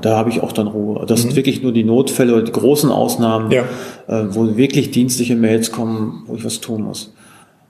da 0.00 0.16
habe 0.16 0.30
ich 0.30 0.42
auch 0.42 0.52
dann 0.52 0.68
Ruhe. 0.68 1.04
Das 1.06 1.20
sind 1.22 1.36
wirklich 1.36 1.62
nur 1.62 1.72
die 1.72 1.84
Notfälle 1.84 2.32
oder 2.34 2.42
die 2.44 2.52
großen 2.52 2.90
Ausnahmen, 2.90 3.50
Ja. 3.50 3.62
äh, 4.08 4.24
wo 4.30 4.56
wirklich 4.56 4.90
dienstliche 4.90 5.36
Mails 5.36 5.70
kommen, 5.70 6.22
wo 6.26 6.34
ich 6.34 6.44
was 6.44 6.60
tun 6.60 6.82
muss. 6.82 7.12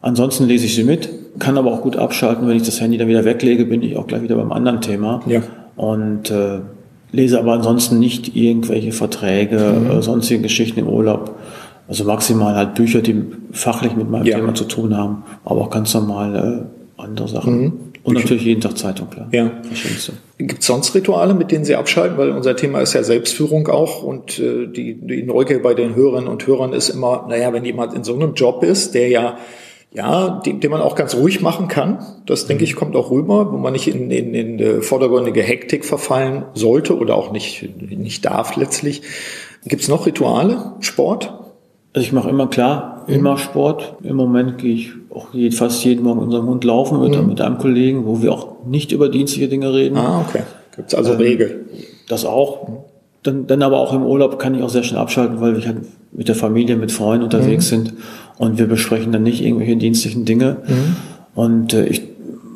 Ansonsten 0.03 0.47
lese 0.47 0.67
ich 0.67 0.77
sie 0.77 0.85
mit, 0.85 1.09
kann 1.41 1.59
aber 1.59 1.73
auch 1.73 1.83
gut 1.83 1.97
abschalten. 1.97 2.47
Wenn 2.47 2.57
ich 2.57 2.63
das 2.63 2.81
Handy 2.81 2.97
dann 2.97 3.09
wieder 3.09 3.25
weglege, 3.25 3.65
bin 3.65 3.83
ich 3.83 3.97
auch 3.97 4.07
gleich 4.07 4.23
wieder 4.23 4.37
beim 4.37 4.53
anderen 4.53 4.81
Thema. 4.81 5.21
Ja. 5.27 5.43
Und 5.75 6.31
äh, 6.31 6.61
lese 7.11 7.41
aber 7.41 7.55
ansonsten 7.55 7.99
nicht 7.99 8.37
irgendwelche 8.37 8.93
Verträge, 8.93 9.57
äh, 9.99 10.03
sonstige 10.03 10.43
Geschichten 10.43 10.79
im 10.79 10.87
Urlaub. 10.87 11.35
Also 11.89 12.05
maximal 12.05 12.55
halt 12.55 12.75
Bücher, 12.75 13.01
die 13.01 13.25
fachlich 13.53 13.97
mit 13.97 14.11
meinem 14.11 14.27
Ja. 14.27 14.37
Thema 14.37 14.55
zu 14.55 14.65
tun 14.65 14.97
haben, 14.97 15.25
aber 15.45 15.63
auch 15.63 15.71
ganz 15.71 15.95
normal 15.95 16.69
äh, 16.99 17.03
andere 17.03 17.29
Sachen. 17.29 17.89
Und 18.03 18.15
natürlich 18.15 18.45
jeden 18.45 18.61
Tag 18.61 18.79
Zeitung, 18.79 19.11
klar. 19.11 19.29
Ja. 19.33 19.51
Gibt 20.39 20.61
es 20.61 20.67
sonst 20.67 20.95
Rituale, 20.95 21.35
mit 21.35 21.51
denen 21.51 21.65
Sie 21.65 21.75
abschalten? 21.75 22.17
Weil 22.17 22.31
unser 22.31 22.57
Thema 22.57 22.81
ist 22.81 22.95
ja 22.95 23.03
Selbstführung 23.03 23.69
auch 23.69 24.03
und 24.03 24.39
äh, 24.39 24.67
die, 24.67 24.95
die 24.95 25.23
Neugier 25.23 25.63
bei 25.63 25.75
den 25.75 25.95
Hörerinnen 25.95 26.29
und 26.29 26.47
Hörern 26.47 26.73
ist 26.73 26.89
immer, 26.89 27.27
naja, 27.29 27.53
wenn 27.53 27.65
jemand 27.65 27.95
in 27.95 28.05
so 28.05 28.15
einem 28.15 28.35
Job 28.35 28.63
ist, 28.63 28.95
der 28.95 29.09
ja, 29.09 29.37
ja, 29.93 30.41
den, 30.45 30.61
den 30.61 30.71
man 30.71 30.81
auch 30.81 30.95
ganz 30.95 31.15
ruhig 31.15 31.41
machen 31.41 31.69
kann, 31.69 31.99
das 32.27 32.47
denke 32.47 32.65
ich 32.65 32.77
kommt 32.77 32.95
auch 32.97 33.11
rüber, 33.11 33.53
wo 33.53 33.57
man 33.57 33.73
nicht 33.73 33.89
in, 33.89 34.11
in, 34.11 34.35
in 34.35 34.59
äh, 34.59 34.83
vordergründige 34.83 35.43
Hektik 35.43 35.85
verfallen 35.85 36.45
sollte 36.55 36.97
oder 36.97 37.15
auch 37.15 37.33
nicht, 37.33 37.69
nicht 37.91 38.25
darf 38.25 38.57
letztlich. 38.57 39.03
Gibt 39.65 39.83
es 39.83 39.89
noch 39.89 40.07
Rituale? 40.07 40.73
Sport? 40.81 41.33
Also 41.95 42.07
ich 42.07 42.13
mache 42.13 42.29
immer 42.29 42.47
klar, 42.49 43.05
immer 43.09 43.39
Sport. 43.39 43.95
Im 44.03 44.17
Moment 44.17 44.59
gehe 44.59 44.75
ich 44.75 44.91
auch 45.11 45.33
je- 45.33 45.51
fast 45.51 45.85
jeden 45.85 46.05
Morgen 46.05 46.21
unseren 46.21 46.47
Hund 46.47 46.63
laufen 46.65 47.01
mit, 47.01 47.27
mit 47.27 47.41
einem 47.41 47.59
Kollegen, 47.59 48.05
wo 48.07 48.21
wir 48.23 48.33
auch 48.33 48.65
nicht 48.67 48.93
über 48.93 49.09
dienstliche 49.09 49.49
Dinge 49.49 49.73
reden. 49.73 49.97
Ah, 49.97 50.21
okay. 50.29 50.43
Gibt 50.77 50.89
es 50.89 50.95
also 50.95 51.15
Regel? 51.15 51.65
Das 52.09 52.25
auch. 52.25 52.69
Dann, 53.23 53.47
dann 53.47 53.63
aber 53.63 53.79
auch 53.79 53.93
im 53.95 54.05
Urlaub 54.05 54.39
kann 54.39 54.55
ich 54.55 54.63
auch 54.63 54.69
sehr 54.69 54.85
schnell 54.85 55.01
abschalten, 55.01 55.41
weil 55.41 55.57
wir 55.57 55.67
halt 55.67 55.79
mit 56.13 56.29
der 56.29 56.35
Familie, 56.37 56.77
mit 56.77 56.93
Freunden 56.93 57.25
unterwegs 57.25 57.69
sind 57.69 57.95
und 58.39 58.59
wir 58.59 58.67
besprechen 58.67 59.11
dann 59.11 59.23
nicht 59.25 59.43
irgendwelche 59.43 59.77
dienstlichen 59.77 60.25
Dinge. 60.25 60.59
Und 61.35 61.73
äh, 61.75 61.87
ich 61.87 62.03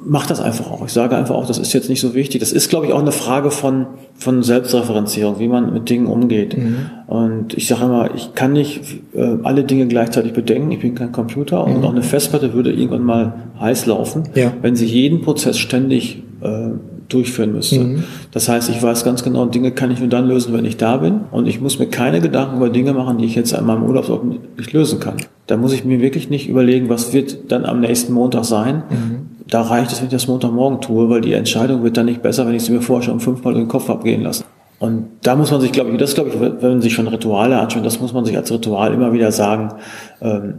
mache 0.05 0.29
das 0.29 0.41
einfach 0.41 0.71
auch. 0.71 0.85
Ich 0.85 0.93
sage 0.93 1.17
einfach 1.17 1.35
auch, 1.35 1.47
das 1.47 1.59
ist 1.59 1.73
jetzt 1.73 1.89
nicht 1.89 2.01
so 2.01 2.15
wichtig. 2.15 2.41
Das 2.41 2.53
ist, 2.53 2.69
glaube 2.69 2.87
ich, 2.87 2.93
auch 2.93 3.01
eine 3.01 3.13
Frage 3.13 3.51
von, 3.51 3.87
von 4.15 4.43
Selbstreferenzierung, 4.43 5.39
wie 5.39 5.49
man 5.49 5.73
mit 5.73 5.89
Dingen 5.91 6.07
umgeht. 6.07 6.57
Und 7.07 7.55
ich 7.55 7.67
sage 7.67 7.85
immer, 7.85 8.15
ich 8.15 8.35
kann 8.35 8.53
nicht 8.53 8.81
äh, 9.15 9.37
alle 9.43 9.65
Dinge 9.65 9.87
gleichzeitig 9.87 10.33
bedenken. 10.33 10.71
Ich 10.73 10.81
bin 10.81 10.95
kein 10.95 11.13
Computer 11.13 11.65
und 11.65 11.85
auch 11.85 11.91
eine 11.93 12.03
Festplatte 12.03 12.53
würde 12.55 12.73
irgendwann 12.73 13.05
mal 13.05 13.35
heiß 13.61 13.87
laufen, 13.87 14.25
Ja. 14.35 14.53
wenn 14.63 14.77
sie 14.77 14.87
jeden 14.87 15.21
Prozess 15.23 15.59
ständig 15.59 16.23
äh, 16.41 16.71
durchführen 17.09 17.53
müsste. 17.53 17.97
Das 18.31 18.49
heißt, 18.49 18.71
ich 18.71 18.83
weiß 18.83 19.05
ganz 19.05 19.23
genau, 19.23 19.45
Dinge 19.45 19.71
kann 19.73 19.91
ich 19.91 19.99
nur 20.01 20.09
dann 20.09 20.27
lösen, 20.27 20.55
wenn 20.55 20.65
ich 20.65 20.79
da 20.79 20.97
bin. 20.97 21.21
Und 21.31 21.47
ich 21.47 21.61
muss 21.61 21.79
mir 21.79 21.87
keine 21.87 22.21
Gedanken 22.23 22.57
über 22.57 22.71
Dinge 22.71 22.95
machen, 22.95 23.19
die 23.19 23.27
ich 23.27 23.35
jetzt 23.35 23.55
an 23.55 23.67
meinem 23.67 23.83
Urlaubsort 23.83 24.25
nicht 24.57 24.73
lösen 24.73 24.99
kann. 24.99 25.17
Da 25.47 25.59
muss 25.59 25.75
ich 25.75 25.85
mir 25.85 26.01
wirklich 26.01 26.31
nicht 26.31 26.49
überlegen, 26.49 26.89
was 26.89 27.13
wird 27.13 27.53
dann 27.53 27.67
am 27.67 27.81
nächsten 27.81 28.15
Montag 28.15 28.45
sein. 28.47 28.83
Da 29.53 29.61
reicht 29.61 29.93
es, 29.93 29.99
wenn 29.99 30.07
ich 30.07 30.13
das 30.13 30.29
Montagmorgen 30.29 30.81
tue, 30.81 31.11
weil 31.11 31.21
die 31.21 31.35
Entscheidung 31.35 31.83
wird 31.83 31.99
dann 31.99 32.07
nicht 32.07 32.23
besser, 32.23 32.47
wenn 32.47 32.55
ich 32.55 32.65
sie 32.65 32.73
mir 32.73 32.81
vorher 32.81 33.03
schon 33.03 33.21
fünfmal 33.21 33.53
durch 33.53 33.67
den 33.67 33.69
Kopf 33.69 33.91
abgehen 33.91 34.23
lasse. 34.23 34.45
Und 34.79 35.09
da 35.21 35.37
muss 35.37 35.51
man 35.51 35.61
sich, 35.61 35.73
glaube 35.73 35.91
ich, 35.91 35.99
das 35.99 36.15
glaube 36.15 36.31
ich, 36.31 36.41
wenn 36.41 36.71
man 36.71 36.81
sich 36.81 36.95
schon 36.95 37.07
Rituale 37.07 37.59
anschaut, 37.59 37.85
das 37.85 38.01
muss 38.01 38.15
man 38.15 38.25
sich 38.25 38.35
als 38.35 38.51
Ritual 38.51 38.95
immer 38.95 39.13
wieder 39.13 39.31
sagen, 39.31 39.75
ähm, 40.23 40.55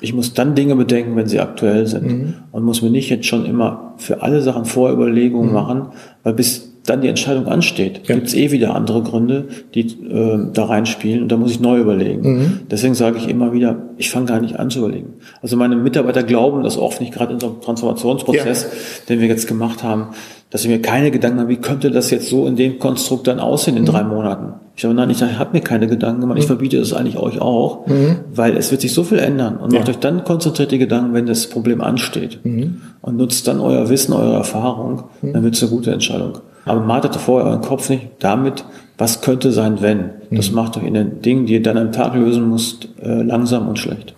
ich 0.00 0.14
muss 0.14 0.32
dann 0.32 0.54
Dinge 0.54 0.76
bedenken, 0.76 1.16
wenn 1.16 1.26
sie 1.26 1.40
aktuell 1.40 1.88
sind. 1.88 2.34
Und 2.52 2.62
muss 2.62 2.82
mir 2.82 2.90
nicht 2.90 3.10
jetzt 3.10 3.26
schon 3.26 3.46
immer 3.46 3.94
für 3.96 4.22
alle 4.22 4.40
Sachen 4.42 4.64
Vorüberlegungen 4.64 5.52
machen, 5.52 5.88
weil 6.22 6.34
bis 6.34 6.72
dann 6.86 7.00
die 7.02 7.08
Entscheidung 7.08 7.46
ansteht, 7.46 8.02
Ja. 8.08 8.14
gibt 8.14 8.28
es 8.28 8.34
eh 8.34 8.50
wieder 8.52 8.74
andere 8.74 9.02
Gründe, 9.02 9.48
die 9.74 9.80
äh, 9.80 10.38
da 10.52 10.64
reinspielen 10.64 11.22
und 11.22 11.32
da 11.32 11.36
muss 11.36 11.50
ich 11.50 11.60
neu 11.60 11.78
überlegen. 11.80 12.62
Deswegen 12.70 12.94
sage 12.94 13.18
ich 13.18 13.28
immer 13.28 13.52
wieder, 13.52 13.76
ich 13.98 14.10
fange 14.10 14.26
gar 14.26 14.40
nicht 14.40 14.58
an 14.58 14.70
zu 14.70 14.78
überlegen. 14.80 15.14
Also 15.42 15.56
meine 15.56 15.76
Mitarbeiter 15.76 16.22
glauben 16.22 16.62
das 16.62 16.78
oft 16.78 17.00
nicht, 17.00 17.12
gerade 17.12 17.34
in 17.34 17.40
so 17.40 17.46
einem 17.48 17.60
Transformationsprozess, 17.60 18.66
den 19.08 19.20
wir 19.20 19.28
jetzt 19.28 19.46
gemacht 19.48 19.82
haben, 19.82 20.08
dass 20.50 20.62
ich 20.64 20.70
mir 20.70 20.80
keine 20.80 21.10
Gedanken 21.10 21.40
habe, 21.40 21.48
wie 21.50 21.56
könnte 21.56 21.90
das 21.90 22.10
jetzt 22.10 22.28
so 22.28 22.46
in 22.46 22.54
dem 22.56 22.78
Konstrukt 22.78 23.26
dann 23.26 23.40
aussehen 23.40 23.76
in 23.76 23.84
drei 23.84 24.04
Monaten. 24.04 24.54
Ich 24.76 24.82
sage, 24.82 24.94
nein, 24.94 25.10
ich 25.10 25.20
habe 25.22 25.50
mir 25.54 25.60
keine 25.60 25.86
Gedanken 25.88 26.20
gemacht, 26.20 26.38
ich 26.38 26.46
verbiete 26.46 26.78
das 26.78 26.92
eigentlich 26.92 27.18
euch 27.18 27.40
auch, 27.40 27.86
weil 28.34 28.56
es 28.56 28.70
wird 28.70 28.80
sich 28.82 28.92
so 28.92 29.02
viel 29.02 29.18
ändern 29.18 29.56
und 29.56 29.72
macht 29.72 29.88
euch 29.88 29.98
dann 29.98 30.22
konzentriert 30.22 30.70
die 30.70 30.78
Gedanken, 30.78 31.14
wenn 31.14 31.26
das 31.26 31.48
Problem 31.48 31.80
ansteht 31.80 32.38
und 33.02 33.16
nutzt 33.16 33.48
dann 33.48 33.60
euer 33.60 33.88
Wissen, 33.88 34.12
eure 34.12 34.34
Erfahrung, 34.34 35.04
dann 35.22 35.42
wird 35.42 35.54
es 35.54 35.62
eine 35.62 35.70
gute 35.72 35.90
Entscheidung. 35.92 36.38
Aber 36.66 36.80
martet 36.80 37.16
vorher 37.16 37.48
euren 37.48 37.62
Kopf 37.62 37.88
nicht 37.88 38.08
damit, 38.18 38.64
was 38.98 39.22
könnte 39.22 39.52
sein, 39.52 39.80
wenn. 39.80 40.10
Das 40.30 40.50
macht 40.50 40.76
euch 40.76 40.84
in 40.84 40.94
den 40.94 41.22
Dingen, 41.22 41.46
die 41.46 41.54
ihr 41.54 41.62
dann 41.62 41.78
am 41.78 41.92
Tag 41.92 42.14
lösen 42.14 42.50
müsst, 42.50 42.88
äh, 43.00 43.22
langsam 43.22 43.68
und 43.68 43.78
schlecht. 43.78 44.14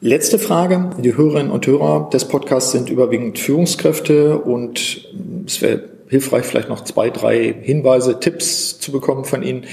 Letzte 0.00 0.38
Frage. 0.38 0.90
Die 1.02 1.16
Hörerinnen 1.16 1.50
und 1.50 1.66
Hörer 1.66 2.10
des 2.12 2.26
Podcasts 2.26 2.72
sind 2.72 2.90
überwiegend 2.90 3.38
Führungskräfte 3.38 4.38
und 4.38 5.08
es 5.46 5.62
wäre 5.62 5.84
hilfreich, 6.08 6.44
vielleicht 6.44 6.68
noch 6.68 6.84
zwei, 6.84 7.10
drei 7.10 7.54
Hinweise, 7.62 8.20
Tipps 8.20 8.78
zu 8.78 8.92
bekommen 8.92 9.24
von 9.24 9.42
Ihnen. 9.42 9.64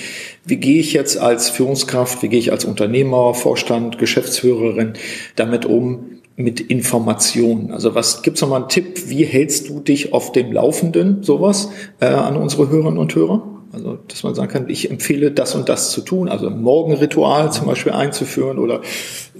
Wie 0.46 0.58
gehe 0.58 0.80
ich 0.80 0.94
jetzt 0.94 1.18
als 1.18 1.50
Führungskraft, 1.50 2.24
wie 2.24 2.30
gehe 2.30 2.40
ich 2.40 2.52
als 2.52 2.66
Unternehmer, 2.66 3.34
Vorstand, 3.34 3.98
Geschäftsführerin 3.98 4.94
damit 5.36 5.66
um 5.66 6.21
mit 6.36 6.60
Informationen? 6.60 7.72
Also 7.72 7.96
was 7.96 8.22
gibt's 8.24 8.42
noch 8.42 8.50
mal 8.50 8.58
einen 8.58 8.70
Tipp? 8.70 9.10
Wie 9.10 9.24
hältst 9.24 9.70
du 9.70 9.80
dich 9.80 10.14
auf 10.14 10.32
dem 10.32 10.52
Laufenden, 10.52 11.24
sowas, 11.24 11.70
äh, 12.00 12.06
an 12.06 12.38
unsere 12.38 12.70
Hörerinnen 12.70 12.98
und 12.98 13.14
Hörer? 13.16 13.44
Also, 13.74 14.00
dass 14.08 14.24
man 14.24 14.36
sagen 14.36 14.52
kann, 14.52 14.70
ich 14.70 14.92
empfehle 14.92 15.32
das 15.32 15.56
und 15.56 15.70
das 15.70 15.92
zu 15.92 16.02
tun, 16.02 16.28
also 16.28 16.50
Morgenritual 16.50 17.54
zum 17.54 17.68
Beispiel 17.68 17.94
einzuführen 17.94 18.60
oder 18.60 18.82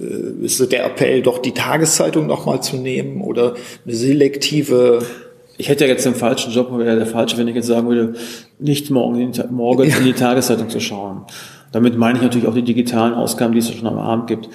äh, 0.00 0.44
ist 0.44 0.56
so 0.56 0.64
der 0.64 0.86
Appell, 0.86 1.20
doch 1.20 1.38
die 1.38 1.52
Tageszeitung 1.52 2.26
nochmal 2.26 2.62
zu 2.62 2.76
nehmen 2.76 3.20
oder 3.20 3.54
eine 3.84 3.94
selektive, 3.94 5.00
Ich 5.58 5.68
hätte 5.68 5.84
ja 5.84 5.90
jetzt 5.90 6.06
den 6.06 6.14
falschen 6.14 6.50
Job, 6.50 6.70
wäre 6.78 6.96
der 6.96 7.06
falsche, 7.06 7.36
wenn 7.36 7.46
ich 7.46 7.54
jetzt 7.54 7.66
sagen 7.66 7.88
würde, 7.88 8.14
nicht 8.58 8.90
morgen 8.90 9.20
in 9.20 9.32
die, 9.32 9.42
morgen 9.50 9.82
in 9.82 10.04
die 10.04 10.14
Tageszeitung 10.14 10.70
zu 10.70 10.80
schauen. 10.80 11.26
Damit 11.70 11.98
meine 11.98 12.16
ich 12.18 12.22
natürlich 12.22 12.48
auch 12.48 12.54
die 12.54 12.62
digitalen 12.62 13.12
Ausgaben, 13.12 13.52
die 13.52 13.58
es 13.58 13.68
ja 13.68 13.74
schon 13.74 13.86
am 13.86 13.98
Abend 13.98 14.28
gibt. 14.28 14.48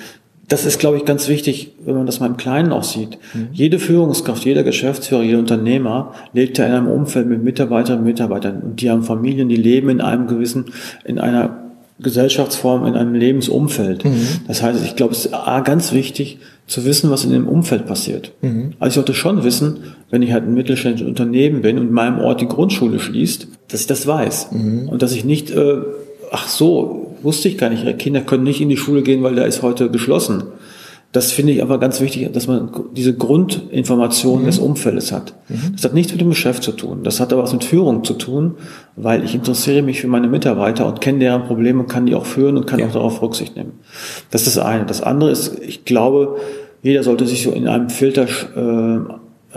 Das 0.49 0.65
ist, 0.65 0.79
glaube 0.79 0.95
ich, 0.97 1.03
ganz 1.03 1.27
wichtig, 1.27 1.73
wenn 1.85 1.95
man 1.95 2.05
das 2.05 2.19
mal 2.21 2.27
im 2.27 2.37
Kleinen 2.37 2.71
auch 2.71 2.83
sieht. 2.85 3.17
Jede 3.51 3.79
Führungskraft, 3.79 4.45
jeder 4.45 4.63
Geschäftsführer, 4.63 5.21
jeder 5.23 5.39
Unternehmer 5.39 6.13
lebt 6.33 6.57
ja 6.57 6.65
in 6.65 6.71
einem 6.71 6.87
Umfeld 6.87 7.27
mit 7.27 7.43
Mitarbeiterinnen 7.43 7.99
und 8.03 8.07
Mitarbeitern. 8.07 8.61
Und 8.61 8.81
die 8.81 8.89
haben 8.89 9.03
Familien, 9.03 9.49
die 9.49 9.57
leben 9.57 9.89
in 9.89 9.99
einem 9.99 10.27
gewissen, 10.27 10.65
in 11.03 11.19
einer 11.19 11.63
Gesellschaftsform, 11.99 12.85
in 12.85 12.93
einem 12.93 13.13
Lebensumfeld. 13.15 14.03
Das 14.47 14.61
heißt, 14.61 14.85
ich 14.85 14.95
glaube, 14.95 15.13
es 15.13 15.25
ist 15.25 15.33
A, 15.33 15.59
ganz 15.61 15.91
wichtig 15.91 16.37
zu 16.67 16.85
wissen, 16.85 17.09
was 17.09 17.25
in 17.25 17.31
dem 17.31 17.47
Umfeld 17.47 17.85
passiert. 17.87 18.31
Also 18.79 18.87
ich 18.89 18.93
sollte 18.95 19.13
schon 19.15 19.43
wissen, 19.43 19.79
wenn 20.11 20.21
ich 20.21 20.31
halt 20.31 20.43
ein 20.45 20.53
mittelständisches 20.53 21.07
Unternehmen 21.07 21.61
bin 21.61 21.77
und 21.77 21.87
in 21.87 21.93
meinem 21.93 22.19
Ort 22.19 22.39
die 22.39 22.47
Grundschule 22.47 22.99
schließt, 22.99 23.47
dass 23.69 23.81
ich 23.81 23.87
das 23.87 24.05
weiß. 24.07 24.49
Und 24.87 25.01
dass 25.01 25.11
ich 25.13 25.25
nicht, 25.25 25.49
äh, 25.49 25.77
ach 26.31 26.47
so, 26.47 27.06
wusste 27.27 27.49
ich 27.49 27.57
gar 27.57 27.69
nicht, 27.69 27.83
ihre 27.83 27.93
Kinder 27.93 28.21
können 28.21 28.45
nicht 28.45 28.61
in 28.61 28.69
die 28.69 28.77
Schule 28.77 29.03
gehen, 29.03 29.21
weil 29.21 29.35
da 29.35 29.43
ist 29.43 29.61
heute 29.61 29.91
geschlossen. 29.91 30.43
Das 31.11 31.31
finde 31.31 31.51
ich 31.51 31.61
aber 31.61 31.77
ganz 31.77 31.99
wichtig, 31.99 32.31
dass 32.31 32.47
man 32.47 32.69
diese 32.95 33.13
Grundinformation 33.13 34.45
des 34.45 34.59
Umfeldes 34.59 35.11
hat. 35.11 35.33
Das 35.73 35.83
hat 35.83 35.93
nichts 35.93 36.11
mit 36.11 36.21
dem 36.21 36.29
Geschäft 36.29 36.63
zu 36.63 36.71
tun. 36.71 37.03
Das 37.03 37.19
hat 37.19 37.33
aber 37.33 37.43
was 37.43 37.53
mit 37.53 37.65
Führung 37.65 38.03
zu 38.03 38.13
tun, 38.13 38.55
weil 38.95 39.23
ich 39.25 39.35
interessiere 39.35 39.81
mich 39.81 39.99
für 40.01 40.07
meine 40.07 40.27
Mitarbeiter 40.27 40.85
und 40.85 41.01
kenne 41.01 41.19
deren 41.19 41.43
Probleme 41.43 41.81
und 41.81 41.89
kann 41.89 42.05
die 42.05 42.15
auch 42.15 42.25
führen 42.25 42.55
und 42.55 42.65
kann 42.65 42.81
auch 42.81 42.91
darauf 42.91 43.21
Rücksicht 43.21 43.55
nehmen. 43.55 43.73
Das 44.31 44.47
ist 44.47 44.55
das 44.55 44.65
eine. 44.65 44.85
Das 44.85 45.01
andere 45.01 45.31
ist, 45.31 45.59
ich 45.59 45.83
glaube, 45.83 46.37
jeder 46.81 47.03
sollte 47.03 47.25
sich 47.25 47.43
so 47.43 47.51
in 47.51 47.67
einem 47.67 47.89
Filter, 47.89 48.23
äh, 48.23 48.99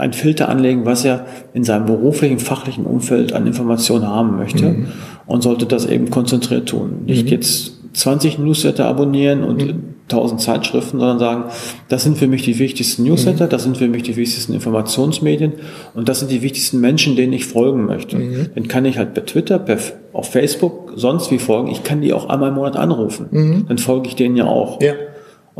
einen 0.00 0.12
Filter 0.12 0.48
anlegen, 0.48 0.84
was 0.84 1.04
er 1.04 1.26
in 1.54 1.64
seinem 1.64 1.86
beruflichen, 1.86 2.38
fachlichen 2.38 2.84
Umfeld 2.84 3.32
an 3.32 3.46
Informationen 3.46 4.06
haben 4.06 4.36
möchte 4.36 4.86
und 5.26 5.42
sollte 5.42 5.66
das 5.66 5.86
eben 5.86 6.10
konzentriert 6.10 6.68
tun. 6.68 7.04
Nicht 7.06 7.30
jetzt 7.30 7.72
20 7.92 8.38
Newsletter 8.38 8.86
abonnieren 8.86 9.44
und 9.44 9.74
1000 10.10 10.40
Zeitschriften, 10.40 10.98
sondern 10.98 11.18
sagen, 11.18 11.44
das 11.88 12.02
sind 12.02 12.18
für 12.18 12.26
mich 12.26 12.42
die 12.42 12.58
wichtigsten 12.58 13.04
Newsletter, 13.04 13.46
das 13.46 13.62
sind 13.62 13.76
für 13.76 13.86
mich 13.88 14.02
die 14.02 14.16
wichtigsten 14.16 14.54
Informationsmedien 14.54 15.52
und 15.94 16.08
das 16.08 16.18
sind 16.18 16.30
die 16.30 16.42
wichtigsten 16.42 16.80
Menschen, 16.80 17.14
denen 17.14 17.32
ich 17.32 17.44
folgen 17.44 17.86
möchte. 17.86 18.16
Dann 18.54 18.68
kann 18.68 18.84
ich 18.84 18.98
halt 18.98 19.14
per 19.14 19.24
Twitter, 19.24 19.58
per, 19.58 19.78
auf 20.12 20.30
Facebook, 20.30 20.92
sonst 20.96 21.30
wie 21.30 21.38
folgen. 21.38 21.70
Ich 21.70 21.84
kann 21.84 22.01
die 22.01 22.12
auch 22.12 22.28
einmal 22.28 22.48
im 22.48 22.57
Monat 22.57 22.76
anrufen. 22.76 23.26
Dann 23.68 23.78
folge 23.78 24.09
ich 24.09 24.16
denen 24.16 24.36
ja 24.36 24.46
auch 24.46 24.82
ja, 24.82 24.94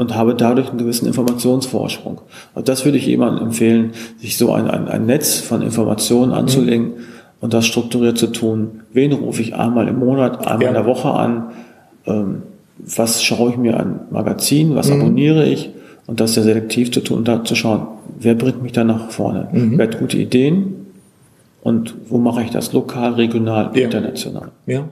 und 0.01 0.16
habe 0.16 0.34
dadurch 0.34 0.70
einen 0.70 0.78
gewissen 0.78 1.07
Informationsvorsprung. 1.07 2.22
Und 2.55 2.68
das 2.68 2.84
würde 2.86 2.96
ich 2.96 3.07
jemandem 3.07 3.48
empfehlen, 3.48 3.92
sich 4.18 4.38
so 4.38 4.53
ein, 4.53 4.68
ein, 4.68 4.88
ein 4.88 5.05
Netz 5.05 5.38
von 5.38 5.61
Informationen 5.61 6.32
anzulegen 6.32 6.92
und 7.40 7.53
das 7.53 7.66
strukturiert 7.66 8.16
zu 8.16 8.28
tun. 8.28 8.80
Wen 8.94 9.12
rufe 9.12 9.42
ich 9.42 9.55
einmal 9.55 9.88
im 9.88 9.98
Monat, 9.98 10.46
einmal 10.46 10.62
Ja. 10.62 10.68
in 10.68 10.74
der 10.74 10.86
Woche 10.86 11.11
an? 11.11 11.51
Ähm, 12.07 12.42
was 12.78 13.22
schaue 13.22 13.51
ich 13.51 13.59
mir 13.59 13.78
an 13.78 14.01
Magazin? 14.11 14.74
Was 14.74 14.90
abonniere 14.90 15.44
ich? 15.44 15.70
und 16.07 16.18
das 16.18 16.34
sehr 16.34 16.42
selektiv 16.42 16.90
zu 16.90 17.03
tun 17.03 17.18
und 17.18 17.28
da 17.28 17.44
zu 17.44 17.55
schauen, 17.55 17.86
wer 18.18 18.34
bringt 18.34 18.64
mich 18.64 18.72
da 18.72 18.82
nach 18.82 19.11
vorne? 19.11 19.46
Mhm. 19.53 19.78
Wer 19.78 19.86
hat 19.86 20.01
gute 20.01 20.16
Ideen? 20.18 20.86
Und 21.62 21.94
wo 22.09 22.18
mache 22.18 22.42
ich 22.42 22.51
das? 22.51 22.72
Lokal, 22.72 23.12
regional, 23.12 23.70
ja. 23.74 23.84
international. 23.84 24.48
Ja. 24.66 24.88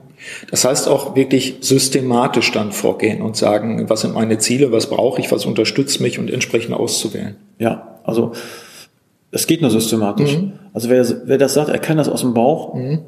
Das 0.51 0.65
heißt 0.65 0.87
auch 0.87 1.15
wirklich 1.15 1.57
systematisch 1.61 2.51
dann 2.51 2.71
vorgehen 2.71 3.21
und 3.21 3.35
sagen, 3.35 3.89
was 3.89 4.01
sind 4.01 4.13
meine 4.13 4.37
Ziele, 4.37 4.71
was 4.71 4.87
brauche 4.87 5.21
ich, 5.21 5.31
was 5.31 5.45
unterstützt 5.45 6.01
mich 6.01 6.19
und 6.19 6.29
entsprechend 6.29 6.73
auszuwählen. 6.73 7.35
Ja, 7.57 7.99
also 8.03 8.33
es 9.31 9.47
geht 9.47 9.61
nur 9.61 9.71
systematisch. 9.71 10.37
Mhm. 10.37 10.53
Also 10.73 10.89
wer, 10.89 11.05
wer 11.25 11.37
das 11.37 11.53
sagt, 11.53 11.69
er 11.69 11.79
kann 11.79 11.97
das 11.97 12.09
aus 12.09 12.21
dem 12.21 12.33
Bauch, 12.33 12.73
mhm. 12.73 12.99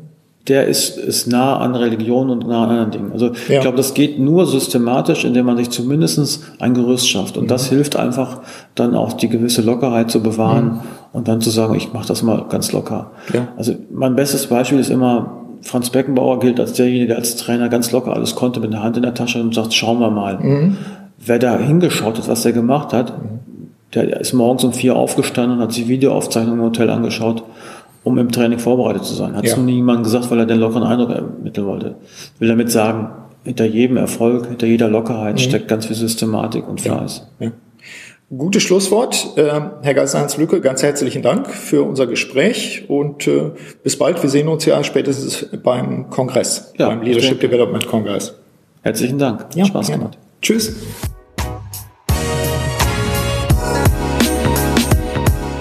der 0.47 0.67
ist, 0.67 0.97
ist 0.97 1.27
nah 1.27 1.57
an 1.57 1.75
Religion 1.75 2.29
und 2.29 2.47
nah 2.47 2.63
an 2.63 2.69
anderen 2.69 2.91
Dingen. 2.91 3.11
Also 3.11 3.27
ja. 3.27 3.55
ich 3.55 3.61
glaube, 3.61 3.77
das 3.77 3.93
geht 3.93 4.19
nur 4.19 4.45
systematisch, 4.45 5.25
indem 5.25 5.47
man 5.47 5.57
sich 5.57 5.69
zumindest 5.69 6.43
ein 6.59 6.73
Gerüst 6.73 7.09
schafft. 7.09 7.37
Und 7.37 7.45
mhm. 7.45 7.49
das 7.49 7.69
hilft 7.69 7.95
einfach 7.95 8.41
dann 8.75 8.95
auch 8.95 9.13
die 9.13 9.29
gewisse 9.29 9.61
Lockerheit 9.61 10.11
zu 10.11 10.21
bewahren 10.21 10.65
mhm. 10.65 10.79
und 11.13 11.27
dann 11.27 11.41
zu 11.41 11.49
sagen, 11.49 11.75
ich 11.75 11.91
mache 11.91 12.07
das 12.07 12.23
mal 12.23 12.45
ganz 12.49 12.71
locker. 12.71 13.11
Ja. 13.33 13.49
Also 13.57 13.73
mein 13.89 14.15
bestes 14.15 14.47
Beispiel 14.47 14.79
ist 14.79 14.89
immer, 14.89 15.40
Franz 15.61 15.89
Beckenbauer 15.89 16.39
gilt 16.39 16.59
als 16.59 16.73
derjenige, 16.73 17.07
der 17.07 17.17
als 17.17 17.35
Trainer 17.35 17.69
ganz 17.69 17.91
locker 17.91 18.13
alles 18.13 18.35
konnte 18.35 18.59
mit 18.59 18.73
der 18.73 18.83
Hand 18.83 18.97
in 18.97 19.03
der 19.03 19.13
Tasche 19.13 19.41
und 19.41 19.53
sagt, 19.53 19.73
schauen 19.73 19.99
wir 19.99 20.09
mal. 20.09 20.39
Mhm. 20.39 20.77
Wer 21.17 21.39
da 21.39 21.57
hingeschaut 21.57 22.17
hat, 22.17 22.27
was 22.27 22.43
der 22.43 22.53
gemacht 22.53 22.93
hat. 22.93 23.13
Der 23.93 24.21
ist 24.21 24.33
morgens 24.33 24.63
um 24.63 24.73
vier 24.73 24.95
aufgestanden 24.95 25.57
und 25.57 25.63
hat 25.63 25.73
sich 25.73 25.87
Videoaufzeichnungen 25.87 26.59
im 26.59 26.65
Hotel 26.65 26.89
angeschaut, 26.89 27.43
um 28.03 28.17
im 28.17 28.31
Training 28.31 28.57
vorbereitet 28.57 29.03
zu 29.03 29.13
sein. 29.13 29.35
Hat 29.35 29.45
es 29.45 29.51
ja. 29.51 29.57
niemand 29.57 30.03
gesagt, 30.03 30.31
weil 30.31 30.39
er 30.39 30.45
den 30.45 30.59
lockeren 30.59 30.83
Eindruck 30.83 31.09
ermitteln 31.09 31.67
wollte. 31.67 31.95
Will 32.39 32.47
damit 32.47 32.71
sagen, 32.71 33.09
hinter 33.43 33.65
jedem 33.65 33.97
Erfolg, 33.97 34.47
hinter 34.47 34.67
jeder 34.67 34.87
Lockerheit 34.87 35.35
mhm. 35.35 35.39
steckt 35.39 35.67
ganz 35.67 35.87
viel 35.87 35.95
Systematik 35.95 36.67
und 36.67 36.81
Fleiß. 36.81 37.27
Ja. 37.39 37.47
Ja. 37.47 37.51
Gutes 38.37 38.63
Schlusswort. 38.63 39.35
Äh, 39.35 39.59
Herr 39.81 39.93
Geisler-Heinz 39.93 40.37
Lücke, 40.37 40.61
ganz 40.61 40.81
herzlichen 40.81 41.21
Dank 41.21 41.49
für 41.49 41.83
unser 41.83 42.07
Gespräch 42.07 42.85
und 42.87 43.27
äh, 43.27 43.51
bis 43.83 43.97
bald. 43.97 44.23
Wir 44.23 44.29
sehen 44.29 44.47
uns 44.47 44.63
ja 44.63 44.81
spätestens 44.85 45.49
beim 45.61 46.09
Kongress, 46.09 46.71
ja, 46.77 46.87
beim 46.87 47.01
Leadership 47.01 47.41
Development 47.41 47.85
Kongress. 47.85 48.33
Herzlichen 48.83 49.17
Dank. 49.17 49.47
Ja, 49.53 49.65
Spaß 49.65 49.91
gemacht. 49.91 50.17
Tschüss. 50.41 50.77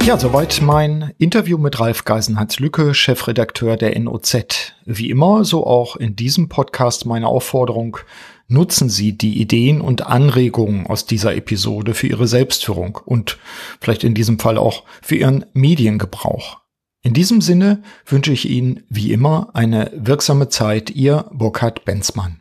Ja, 0.06 0.16
soweit 0.16 0.60
mein 0.62 1.12
Interview 1.18 1.58
mit 1.58 1.80
Ralf 1.80 2.04
Geisenhans-Lücke, 2.04 2.94
Chefredakteur 2.94 3.76
der 3.76 3.98
NOZ. 3.98 4.74
Wie 4.84 5.10
immer, 5.10 5.44
so 5.44 5.66
auch 5.66 5.96
in 5.96 6.14
diesem 6.14 6.48
Podcast 6.48 7.04
meine 7.04 7.26
Aufforderung, 7.26 7.98
nutzen 8.50 8.90
Sie 8.90 9.16
die 9.16 9.40
Ideen 9.40 9.80
und 9.80 10.06
Anregungen 10.06 10.86
aus 10.86 11.06
dieser 11.06 11.34
Episode 11.34 11.94
für 11.94 12.08
Ihre 12.08 12.26
Selbstführung 12.26 12.98
und 13.04 13.38
vielleicht 13.80 14.04
in 14.04 14.14
diesem 14.14 14.38
Fall 14.38 14.58
auch 14.58 14.82
für 15.00 15.16
Ihren 15.16 15.46
Mediengebrauch. 15.52 16.58
In 17.02 17.14
diesem 17.14 17.40
Sinne 17.40 17.82
wünsche 18.04 18.32
ich 18.32 18.48
Ihnen 18.48 18.82
wie 18.90 19.12
immer 19.12 19.50
eine 19.54 19.90
wirksame 19.94 20.48
Zeit, 20.48 20.90
Ihr 20.90 21.26
Burkhard 21.32 21.84
Benzmann. 21.84 22.40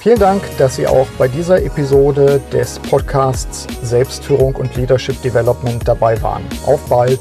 Vielen 0.00 0.18
Dank, 0.18 0.42
dass 0.56 0.76
Sie 0.76 0.86
auch 0.86 1.06
bei 1.18 1.28
dieser 1.28 1.62
Episode 1.62 2.40
des 2.50 2.78
Podcasts 2.78 3.66
Selbstführung 3.82 4.54
und 4.54 4.74
Leadership 4.74 5.20
Development 5.20 5.86
dabei 5.86 6.20
waren. 6.22 6.42
Auf 6.64 6.80
bald! 6.88 7.20